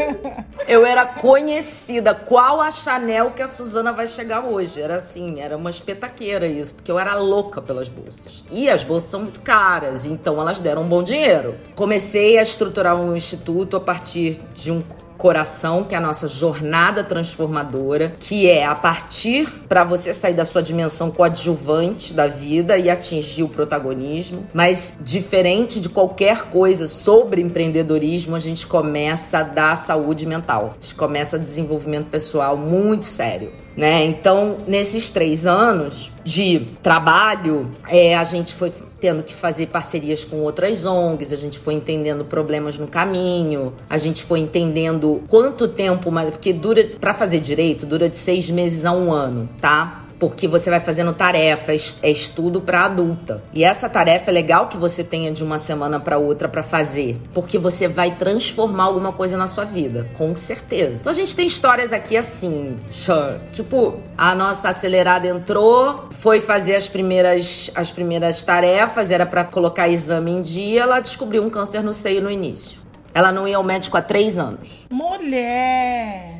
Eu 0.68 0.84
era 0.84 1.06
conhecida. 1.06 2.14
Qual 2.14 2.60
a 2.60 2.70
Chanel 2.70 3.30
que 3.30 3.42
a 3.42 3.48
Suzana 3.48 3.92
vai 3.92 4.06
chegar 4.06 4.44
hoje? 4.44 4.82
Era 4.82 4.96
assim, 4.96 5.40
era 5.40 5.56
uma 5.56 5.70
espetaqueira 5.70 6.46
isso, 6.46 6.74
porque 6.74 6.90
eu 6.90 6.98
era 6.98 7.14
louca 7.14 7.62
pelas 7.62 7.88
bolsas. 7.88 8.44
E 8.50 8.68
as 8.68 8.82
bolsas 8.82 9.10
são 9.10 9.20
muito 9.20 9.40
caras, 9.40 10.06
então 10.06 10.40
elas 10.40 10.58
deram 10.58 10.82
um 10.82 10.88
bom 10.88 11.04
dinheiro. 11.04 11.54
Comecei 11.76 12.36
a 12.36 12.42
estruturar 12.42 12.96
um 12.96 13.14
instituto 13.14 13.76
a 13.76 13.80
partir 13.80 14.40
de 14.54 14.72
um 14.72 14.82
coração, 15.16 15.84
que 15.84 15.94
é 15.94 15.98
a 15.98 16.00
nossa 16.00 16.28
jornada 16.28 17.02
transformadora, 17.02 18.14
que 18.18 18.48
é 18.48 18.64
a 18.64 18.74
partir 18.74 19.48
para 19.68 19.84
você 19.84 20.12
sair 20.12 20.34
da 20.34 20.44
sua 20.44 20.62
dimensão 20.62 21.10
coadjuvante 21.10 22.14
da 22.14 22.26
vida 22.26 22.78
e 22.78 22.90
atingir 22.90 23.42
o 23.42 23.48
protagonismo. 23.48 24.46
Mas 24.52 24.96
diferente 25.00 25.80
de 25.80 25.88
qualquer 25.88 26.44
coisa 26.44 26.88
sobre 26.88 27.40
empreendedorismo, 27.40 28.36
a 28.36 28.40
gente 28.40 28.66
começa 28.66 29.38
a 29.38 29.42
dar 29.42 29.76
saúde 29.76 30.26
mental. 30.26 30.74
A 30.80 30.82
gente 30.82 30.94
começa 30.94 31.38
desenvolvimento 31.38 32.06
pessoal 32.06 32.56
muito 32.56 33.06
sério. 33.06 33.65
Né? 33.76 34.04
Então, 34.04 34.58
nesses 34.66 35.10
três 35.10 35.46
anos 35.46 36.10
de 36.24 36.68
trabalho, 36.82 37.70
é, 37.88 38.16
a 38.16 38.24
gente 38.24 38.54
foi 38.54 38.72
tendo 38.98 39.22
que 39.22 39.34
fazer 39.34 39.66
parcerias 39.66 40.24
com 40.24 40.38
outras 40.38 40.86
ONGs, 40.86 41.32
a 41.32 41.36
gente 41.36 41.58
foi 41.58 41.74
entendendo 41.74 42.24
problemas 42.24 42.78
no 42.78 42.88
caminho, 42.88 43.74
a 43.88 43.98
gente 43.98 44.24
foi 44.24 44.40
entendendo 44.40 45.22
quanto 45.28 45.68
tempo 45.68 46.10
mais. 46.10 46.30
Porque 46.30 46.52
dura, 46.52 46.82
para 46.98 47.12
fazer 47.12 47.38
direito, 47.38 47.84
dura 47.84 48.08
de 48.08 48.16
seis 48.16 48.50
meses 48.50 48.86
a 48.86 48.92
um 48.92 49.12
ano, 49.12 49.48
tá? 49.60 50.05
Porque 50.18 50.48
você 50.48 50.70
vai 50.70 50.80
fazendo 50.80 51.12
tarefas, 51.12 51.98
é 52.02 52.10
estudo 52.10 52.60
para 52.60 52.84
adulta. 52.84 53.42
E 53.52 53.64
essa 53.64 53.88
tarefa 53.88 54.30
é 54.30 54.34
legal 54.34 54.68
que 54.68 54.76
você 54.76 55.04
tenha 55.04 55.30
de 55.30 55.42
uma 55.44 55.58
semana 55.58 56.00
para 56.00 56.18
outra 56.18 56.48
para 56.48 56.62
fazer, 56.62 57.20
porque 57.32 57.58
você 57.58 57.88
vai 57.88 58.12
transformar 58.12 58.84
alguma 58.84 59.12
coisa 59.12 59.36
na 59.36 59.46
sua 59.46 59.64
vida, 59.64 60.06
com 60.16 60.34
certeza. 60.34 61.00
Então 61.00 61.10
a 61.10 61.14
gente 61.14 61.34
tem 61.34 61.46
histórias 61.46 61.92
aqui 61.92 62.16
assim, 62.16 62.78
tipo, 63.52 64.00
a 64.16 64.34
nossa 64.34 64.68
acelerada 64.68 65.26
entrou, 65.26 66.04
foi 66.10 66.40
fazer 66.40 66.76
as 66.76 66.88
primeiras 66.88 67.70
as 67.74 67.90
primeiras 67.90 68.42
tarefas, 68.42 69.10
era 69.10 69.26
para 69.26 69.44
colocar 69.44 69.88
exame 69.88 70.32
em 70.32 70.42
dia, 70.42 70.82
ela 70.82 71.00
descobriu 71.00 71.42
um 71.42 71.50
câncer 71.50 71.82
no 71.82 71.92
seio 71.92 72.22
no 72.22 72.30
início. 72.30 72.78
Ela 73.12 73.32
não 73.32 73.48
ia 73.48 73.56
ao 73.56 73.62
médico 73.62 73.96
há 73.96 74.02
três 74.02 74.36
anos. 74.36 74.86
Mulher! 74.90 76.35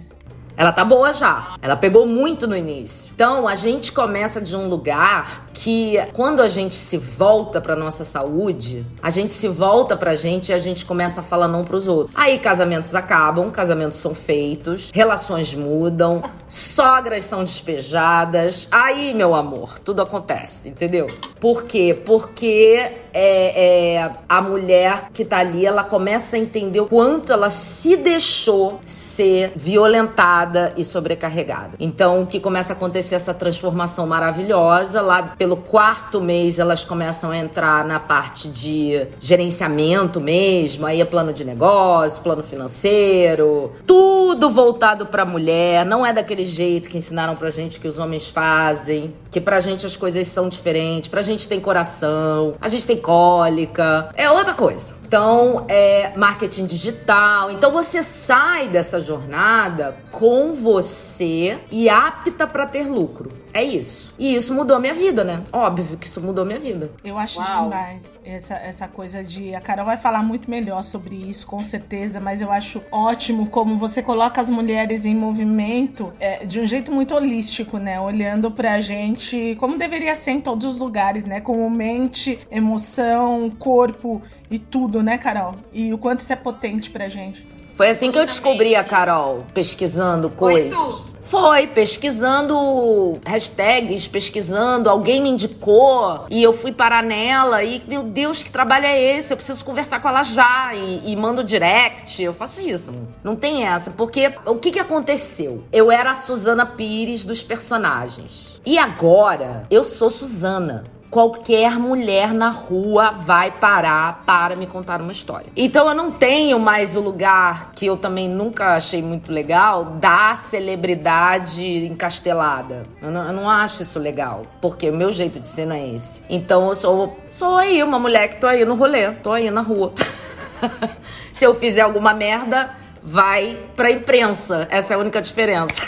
Ela 0.56 0.72
tá 0.72 0.84
boa 0.84 1.12
já. 1.12 1.54
Ela 1.60 1.76
pegou 1.76 2.06
muito 2.06 2.46
no 2.46 2.56
início. 2.56 3.12
Então 3.14 3.46
a 3.46 3.54
gente 3.54 3.92
começa 3.92 4.40
de 4.40 4.56
um 4.56 4.68
lugar 4.68 5.46
que 5.52 5.98
quando 6.12 6.40
a 6.40 6.48
gente 6.48 6.74
se 6.74 6.98
volta 6.98 7.60
para 7.60 7.74
nossa 7.74 8.04
saúde, 8.04 8.84
a 9.02 9.10
gente 9.10 9.32
se 9.32 9.48
volta 9.48 9.96
pra 9.96 10.14
gente 10.14 10.50
e 10.50 10.52
a 10.54 10.58
gente 10.58 10.84
começa 10.84 11.20
a 11.20 11.22
falar 11.22 11.48
não 11.48 11.64
pros 11.64 11.88
outros. 11.88 12.14
Aí 12.14 12.38
casamentos 12.38 12.94
acabam, 12.94 13.50
casamentos 13.50 13.98
são 13.98 14.14
feitos, 14.14 14.90
relações 14.94 15.54
mudam, 15.54 16.22
sogras 16.48 17.24
são 17.24 17.42
despejadas. 17.44 18.68
Aí, 18.70 19.14
meu 19.14 19.34
amor, 19.34 19.78
tudo 19.78 20.02
acontece, 20.02 20.68
entendeu? 20.68 21.08
Por 21.40 21.64
quê? 21.64 22.00
Porque 22.04 22.92
é, 23.18 23.94
é, 23.94 24.12
a 24.28 24.42
mulher 24.42 25.08
que 25.14 25.24
tá 25.24 25.38
ali, 25.38 25.64
ela 25.64 25.82
começa 25.82 26.36
a 26.36 26.38
entender 26.38 26.80
o 26.80 26.86
quanto 26.86 27.32
ela 27.32 27.48
se 27.48 27.96
deixou 27.96 28.78
ser 28.84 29.52
violentada 29.56 30.74
e 30.76 30.84
sobrecarregada. 30.84 31.70
Então, 31.80 32.26
que 32.26 32.38
começa 32.38 32.74
a 32.74 32.76
acontecer 32.76 33.14
essa 33.14 33.32
transformação 33.32 34.06
maravilhosa 34.06 35.00
lá 35.00 35.22
pelo 35.22 35.56
quarto 35.56 36.20
mês 36.20 36.58
elas 36.58 36.84
começam 36.84 37.30
a 37.30 37.38
entrar 37.38 37.86
na 37.86 37.98
parte 37.98 38.48
de 38.48 39.06
gerenciamento 39.18 40.20
mesmo, 40.20 40.84
aí 40.84 41.00
é 41.00 41.04
plano 41.04 41.32
de 41.32 41.44
negócio, 41.44 42.22
plano 42.22 42.42
financeiro, 42.42 43.72
tudo 43.86 44.50
voltado 44.50 45.06
para 45.06 45.24
mulher, 45.24 45.86
não 45.86 46.04
é 46.04 46.12
daquele 46.12 46.44
jeito 46.44 46.88
que 46.88 46.98
ensinaram 46.98 47.34
pra 47.34 47.50
gente 47.50 47.80
que 47.80 47.88
os 47.88 47.98
homens 47.98 48.28
fazem, 48.28 49.14
que 49.30 49.40
pra 49.40 49.60
gente 49.60 49.86
as 49.86 49.96
coisas 49.96 50.26
são 50.26 50.50
diferentes, 50.50 51.08
pra 51.08 51.22
gente 51.22 51.48
tem 51.48 51.58
coração, 51.60 52.54
a 52.60 52.68
gente 52.68 52.86
tem 52.86 52.96
cólica, 53.06 54.08
é 54.16 54.28
outra 54.28 54.52
coisa. 54.52 54.92
Então, 55.06 55.64
é 55.68 56.12
marketing 56.16 56.66
digital. 56.66 57.52
Então, 57.52 57.70
você 57.70 58.02
sai 58.02 58.66
dessa 58.66 59.00
jornada 59.00 59.96
com 60.10 60.52
você 60.52 61.60
e 61.70 61.88
apta 61.88 62.44
para 62.44 62.66
ter 62.66 62.82
lucro. 62.88 63.30
É 63.52 63.62
isso. 63.62 64.12
E 64.18 64.34
isso 64.34 64.52
mudou 64.52 64.76
a 64.76 64.80
minha 64.80 64.94
vida, 64.94 65.22
né? 65.22 65.44
Óbvio 65.52 65.96
que 65.96 66.08
isso 66.08 66.20
mudou 66.20 66.42
a 66.42 66.46
minha 66.46 66.58
vida. 66.58 66.90
Eu 67.04 67.16
acho 67.16 67.38
Uau. 67.38 67.64
demais 67.64 68.16
essa, 68.26 68.54
essa 68.54 68.88
coisa 68.88 69.22
de. 69.22 69.54
A 69.54 69.60
Carol 69.60 69.86
vai 69.86 69.96
falar 69.96 70.22
muito 70.22 70.50
melhor 70.50 70.82
sobre 70.82 71.14
isso, 71.14 71.46
com 71.46 71.62
certeza, 71.62 72.20
mas 72.20 72.42
eu 72.42 72.50
acho 72.50 72.82
ótimo 72.90 73.46
como 73.46 73.78
você 73.78 74.02
coloca 74.02 74.40
as 74.40 74.50
mulheres 74.50 75.06
em 75.06 75.14
movimento 75.14 76.12
é, 76.18 76.44
de 76.44 76.60
um 76.60 76.66
jeito 76.66 76.92
muito 76.92 77.14
holístico, 77.14 77.78
né? 77.78 78.00
Olhando 78.00 78.50
pra 78.50 78.80
gente 78.80 79.56
como 79.58 79.78
deveria 79.78 80.14
ser 80.14 80.32
em 80.32 80.40
todos 80.40 80.66
os 80.66 80.78
lugares, 80.78 81.24
né? 81.24 81.40
Como 81.40 81.70
mente, 81.70 82.38
emoção, 82.50 83.50
corpo 83.58 84.20
e 84.50 84.58
tudo, 84.58 84.95
né, 85.02 85.18
Carol? 85.18 85.54
E 85.72 85.92
o 85.92 85.98
quanto 85.98 86.20
isso 86.20 86.32
é 86.32 86.36
potente 86.36 86.90
pra 86.90 87.08
gente. 87.08 87.46
Foi 87.76 87.90
assim 87.90 88.10
que 88.10 88.18
eu 88.18 88.24
descobri 88.24 88.74
a 88.74 88.82
Carol, 88.82 89.44
pesquisando 89.52 90.30
coisas. 90.30 91.04
Foi, 91.26 91.66
pesquisando 91.66 93.18
hashtags, 93.26 94.06
pesquisando, 94.06 94.88
alguém 94.88 95.20
me 95.20 95.28
indicou 95.28 96.24
e 96.30 96.40
eu 96.40 96.52
fui 96.52 96.70
parar 96.70 97.02
nela 97.02 97.64
e, 97.64 97.82
meu 97.88 98.04
Deus, 98.04 98.44
que 98.44 98.50
trabalho 98.50 98.86
é 98.86 99.02
esse? 99.02 99.32
Eu 99.32 99.36
preciso 99.36 99.64
conversar 99.64 100.00
com 100.00 100.08
ela 100.08 100.22
já 100.22 100.72
e, 100.72 101.02
e 101.04 101.16
mando 101.16 101.42
direct. 101.42 102.22
Eu 102.22 102.32
faço 102.32 102.60
isso. 102.60 102.94
Não 103.24 103.34
tem 103.34 103.66
essa, 103.66 103.90
porque 103.90 104.32
o 104.46 104.54
que, 104.54 104.70
que 104.70 104.78
aconteceu? 104.78 105.64
Eu 105.72 105.90
era 105.90 106.12
a 106.12 106.14
Suzana 106.14 106.64
Pires 106.64 107.24
dos 107.24 107.42
personagens. 107.42 108.60
E 108.64 108.78
agora 108.78 109.66
eu 109.68 109.82
sou 109.82 110.08
Suzana 110.08 110.84
qualquer 111.10 111.78
mulher 111.78 112.32
na 112.32 112.50
rua 112.50 113.10
vai 113.10 113.50
parar 113.50 114.22
para 114.24 114.56
me 114.56 114.66
contar 114.66 115.00
uma 115.00 115.12
história. 115.12 115.46
Então 115.56 115.88
eu 115.88 115.94
não 115.94 116.10
tenho 116.10 116.58
mais 116.58 116.96
o 116.96 117.00
lugar 117.00 117.72
que 117.74 117.86
eu 117.86 117.96
também 117.96 118.28
nunca 118.28 118.74
achei 118.74 119.02
muito 119.02 119.32
legal 119.32 119.84
da 119.84 120.34
celebridade 120.34 121.86
encastelada. 121.86 122.86
Eu 123.00 123.10
não, 123.10 123.26
eu 123.26 123.32
não 123.32 123.50
acho 123.50 123.82
isso 123.82 123.98
legal, 123.98 124.42
porque 124.60 124.90
o 124.90 124.96
meu 124.96 125.12
jeito 125.12 125.40
de 125.40 125.46
ser 125.46 125.66
não 125.66 125.76
é 125.76 125.88
esse. 125.88 126.22
Então 126.28 126.68
eu 126.68 126.76
sou, 126.76 127.16
sou 127.32 127.56
aí 127.56 127.82
uma 127.82 127.98
mulher 127.98 128.28
que 128.28 128.36
tô 128.36 128.46
aí 128.46 128.64
no 128.64 128.74
rolê, 128.74 129.10
tô 129.12 129.32
aí 129.32 129.50
na 129.50 129.60
rua. 129.60 129.92
Se 131.32 131.44
eu 131.44 131.54
fizer 131.54 131.82
alguma 131.82 132.14
merda, 132.14 132.70
vai 133.02 133.56
pra 133.76 133.90
imprensa. 133.90 134.66
Essa 134.70 134.94
é 134.94 134.96
a 134.96 134.98
única 134.98 135.20
diferença. 135.20 135.86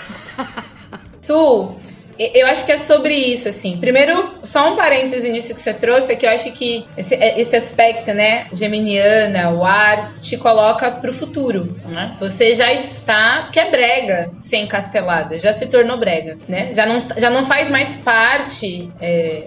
Sul, 1.22 1.80
eu 2.18 2.46
acho 2.46 2.66
que 2.66 2.72
é 2.72 2.78
sobre 2.78 3.14
isso, 3.14 3.48
assim. 3.48 3.76
Primeiro, 3.78 4.30
só 4.42 4.72
um 4.72 4.76
parêntese 4.76 5.30
nisso 5.30 5.54
que 5.54 5.60
você 5.60 5.72
trouxe, 5.72 6.12
é 6.12 6.16
que 6.16 6.26
eu 6.26 6.30
acho 6.30 6.50
que 6.52 6.84
esse, 6.96 7.14
é, 7.14 7.40
esse 7.40 7.56
aspecto, 7.56 8.12
né, 8.12 8.46
geminiana, 8.52 9.50
o 9.50 9.64
ar, 9.64 10.14
te 10.20 10.36
coloca 10.36 10.90
pro 10.90 11.14
futuro, 11.14 11.78
né? 11.86 12.16
Você 12.18 12.54
já 12.54 12.72
está, 12.72 13.48
que 13.52 13.60
é 13.60 13.70
brega 13.70 14.30
ser 14.40 14.58
encastelada, 14.58 15.38
já 15.38 15.52
se 15.52 15.66
tornou 15.66 15.96
brega, 15.96 16.36
né? 16.48 16.74
Já 16.74 16.86
não, 16.86 17.02
já 17.16 17.30
não 17.30 17.46
faz 17.46 17.70
mais 17.70 17.88
parte, 17.98 18.90
é, 19.00 19.44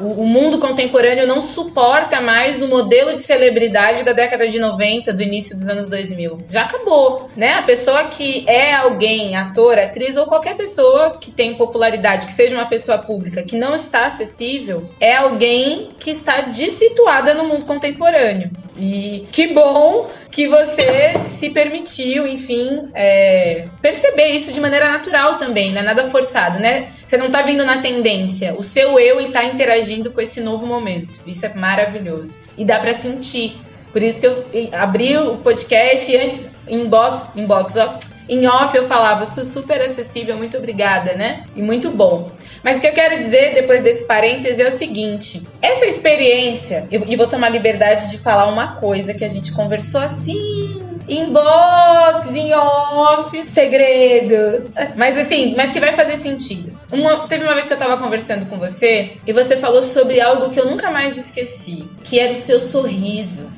o, 0.00 0.24
mundo 0.24 0.58
contemporâneo 0.58 1.26
não 1.26 1.40
suporta 1.40 2.20
mais 2.20 2.62
o 2.62 2.68
modelo 2.68 3.14
de 3.14 3.22
celebridade 3.22 4.04
da 4.04 4.12
década 4.12 4.48
de 4.48 4.58
90, 4.58 5.12
do 5.12 5.22
início 5.22 5.56
dos 5.56 5.68
anos 5.68 5.88
2000. 5.88 6.46
Já 6.50 6.62
acabou, 6.62 7.28
né? 7.36 7.54
A 7.54 7.62
pessoa 7.62 8.04
que 8.04 8.48
é 8.48 8.72
alguém, 8.74 9.36
ator, 9.36 9.78
atriz 9.78 10.16
ou 10.16 10.26
qualquer 10.26 10.56
pessoa 10.56 11.18
que 11.18 11.30
tem 11.30 11.54
popularidade 11.54 12.26
que 12.26 12.32
seja 12.32 12.54
uma 12.54 12.66
pessoa 12.66 12.98
pública 12.98 13.42
que 13.42 13.56
não 13.56 13.74
está 13.74 14.06
acessível, 14.06 14.82
é 15.00 15.16
alguém 15.16 15.90
que 15.98 16.10
está 16.10 16.42
dissituada 16.42 17.34
no 17.34 17.46
mundo 17.46 17.66
contemporâneo. 17.66 18.50
E 18.78 19.26
que 19.32 19.48
bom 19.48 20.08
que 20.30 20.46
você 20.46 21.14
se 21.38 21.50
permitiu, 21.50 22.26
enfim, 22.26 22.90
é, 22.94 23.66
perceber 23.82 24.28
isso 24.28 24.52
de 24.52 24.60
maneira 24.60 24.92
natural 24.92 25.36
também, 25.36 25.72
não 25.72 25.80
é 25.80 25.84
nada 25.84 26.08
forçado, 26.10 26.60
né? 26.60 26.92
Você 27.04 27.16
não 27.16 27.26
está 27.26 27.42
vindo 27.42 27.64
na 27.64 27.78
tendência, 27.82 28.54
o 28.54 28.62
seu 28.62 28.98
eu 29.00 29.20
está 29.20 29.44
interagindo 29.44 30.12
com 30.12 30.20
esse 30.20 30.40
novo 30.40 30.66
momento. 30.66 31.12
Isso 31.26 31.44
é 31.44 31.52
maravilhoso. 31.54 32.38
E 32.56 32.64
dá 32.64 32.78
para 32.78 32.94
sentir. 32.94 33.56
Por 33.92 34.02
isso 34.02 34.20
que 34.20 34.26
eu 34.26 34.44
abri 34.72 35.16
o 35.16 35.38
podcast 35.38 36.16
antes, 36.16 36.40
inbox, 36.68 37.36
inbox, 37.36 37.74
ó, 37.76 37.98
em 38.28 38.46
off 38.46 38.76
eu 38.76 38.86
falava, 38.86 39.26
super 39.26 39.80
acessível, 39.80 40.36
muito 40.36 40.56
obrigada, 40.56 41.14
né? 41.14 41.44
E 41.56 41.62
muito 41.62 41.90
bom. 41.90 42.30
Mas 42.62 42.78
o 42.78 42.80
que 42.80 42.86
eu 42.86 42.92
quero 42.92 43.18
dizer 43.18 43.54
depois 43.54 43.82
desse 43.82 44.04
parêntese 44.04 44.60
é 44.60 44.68
o 44.68 44.72
seguinte: 44.72 45.42
essa 45.62 45.86
experiência, 45.86 46.86
e 46.90 47.16
vou 47.16 47.26
tomar 47.26 47.48
liberdade 47.48 48.10
de 48.10 48.18
falar 48.18 48.46
uma 48.46 48.76
coisa 48.76 49.14
que 49.14 49.24
a 49.24 49.28
gente 49.28 49.52
conversou 49.52 50.00
assim 50.00 50.88
inbox, 51.08 52.30
em 52.34 52.52
off, 52.52 53.48
segredos. 53.48 54.70
Mas 54.94 55.16
assim, 55.16 55.54
mas 55.56 55.72
que 55.72 55.80
vai 55.80 55.92
fazer 55.92 56.18
sentido. 56.18 56.78
Uma, 56.92 57.26
teve 57.26 57.44
uma 57.44 57.54
vez 57.54 57.66
que 57.66 57.72
eu 57.72 57.78
tava 57.78 57.96
conversando 57.96 58.46
com 58.46 58.58
você 58.58 59.16
e 59.26 59.32
você 59.32 59.56
falou 59.56 59.82
sobre 59.82 60.20
algo 60.20 60.50
que 60.50 60.60
eu 60.60 60.66
nunca 60.66 60.90
mais 60.90 61.16
esqueci, 61.16 61.88
que 62.04 62.18
era 62.18 62.32
o 62.32 62.36
seu 62.36 62.60
sorriso. 62.60 63.50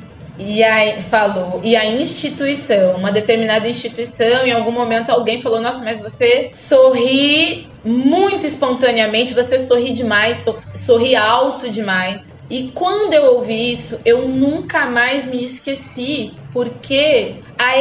E 0.42 0.64
aí 0.64 1.02
falou, 1.02 1.60
e 1.62 1.76
a 1.76 1.84
instituição, 1.84 2.96
uma 2.96 3.12
determinada 3.12 3.68
instituição, 3.68 4.46
em 4.46 4.52
algum 4.52 4.72
momento 4.72 5.10
alguém 5.10 5.42
falou: 5.42 5.60
Nossa, 5.60 5.84
mas 5.84 6.00
você 6.00 6.50
sorri 6.54 7.68
muito 7.84 8.46
espontaneamente, 8.46 9.34
você 9.34 9.58
sorri 9.58 9.92
demais, 9.92 10.44
sorri 10.74 11.14
alto 11.14 11.68
demais. 11.68 12.32
E 12.48 12.72
quando 12.74 13.12
eu 13.12 13.36
ouvi 13.36 13.72
isso, 13.72 14.00
eu 14.04 14.26
nunca 14.26 14.86
mais 14.86 15.28
me 15.28 15.44
esqueci, 15.44 16.32
porque 16.52 17.36
a 17.56 17.78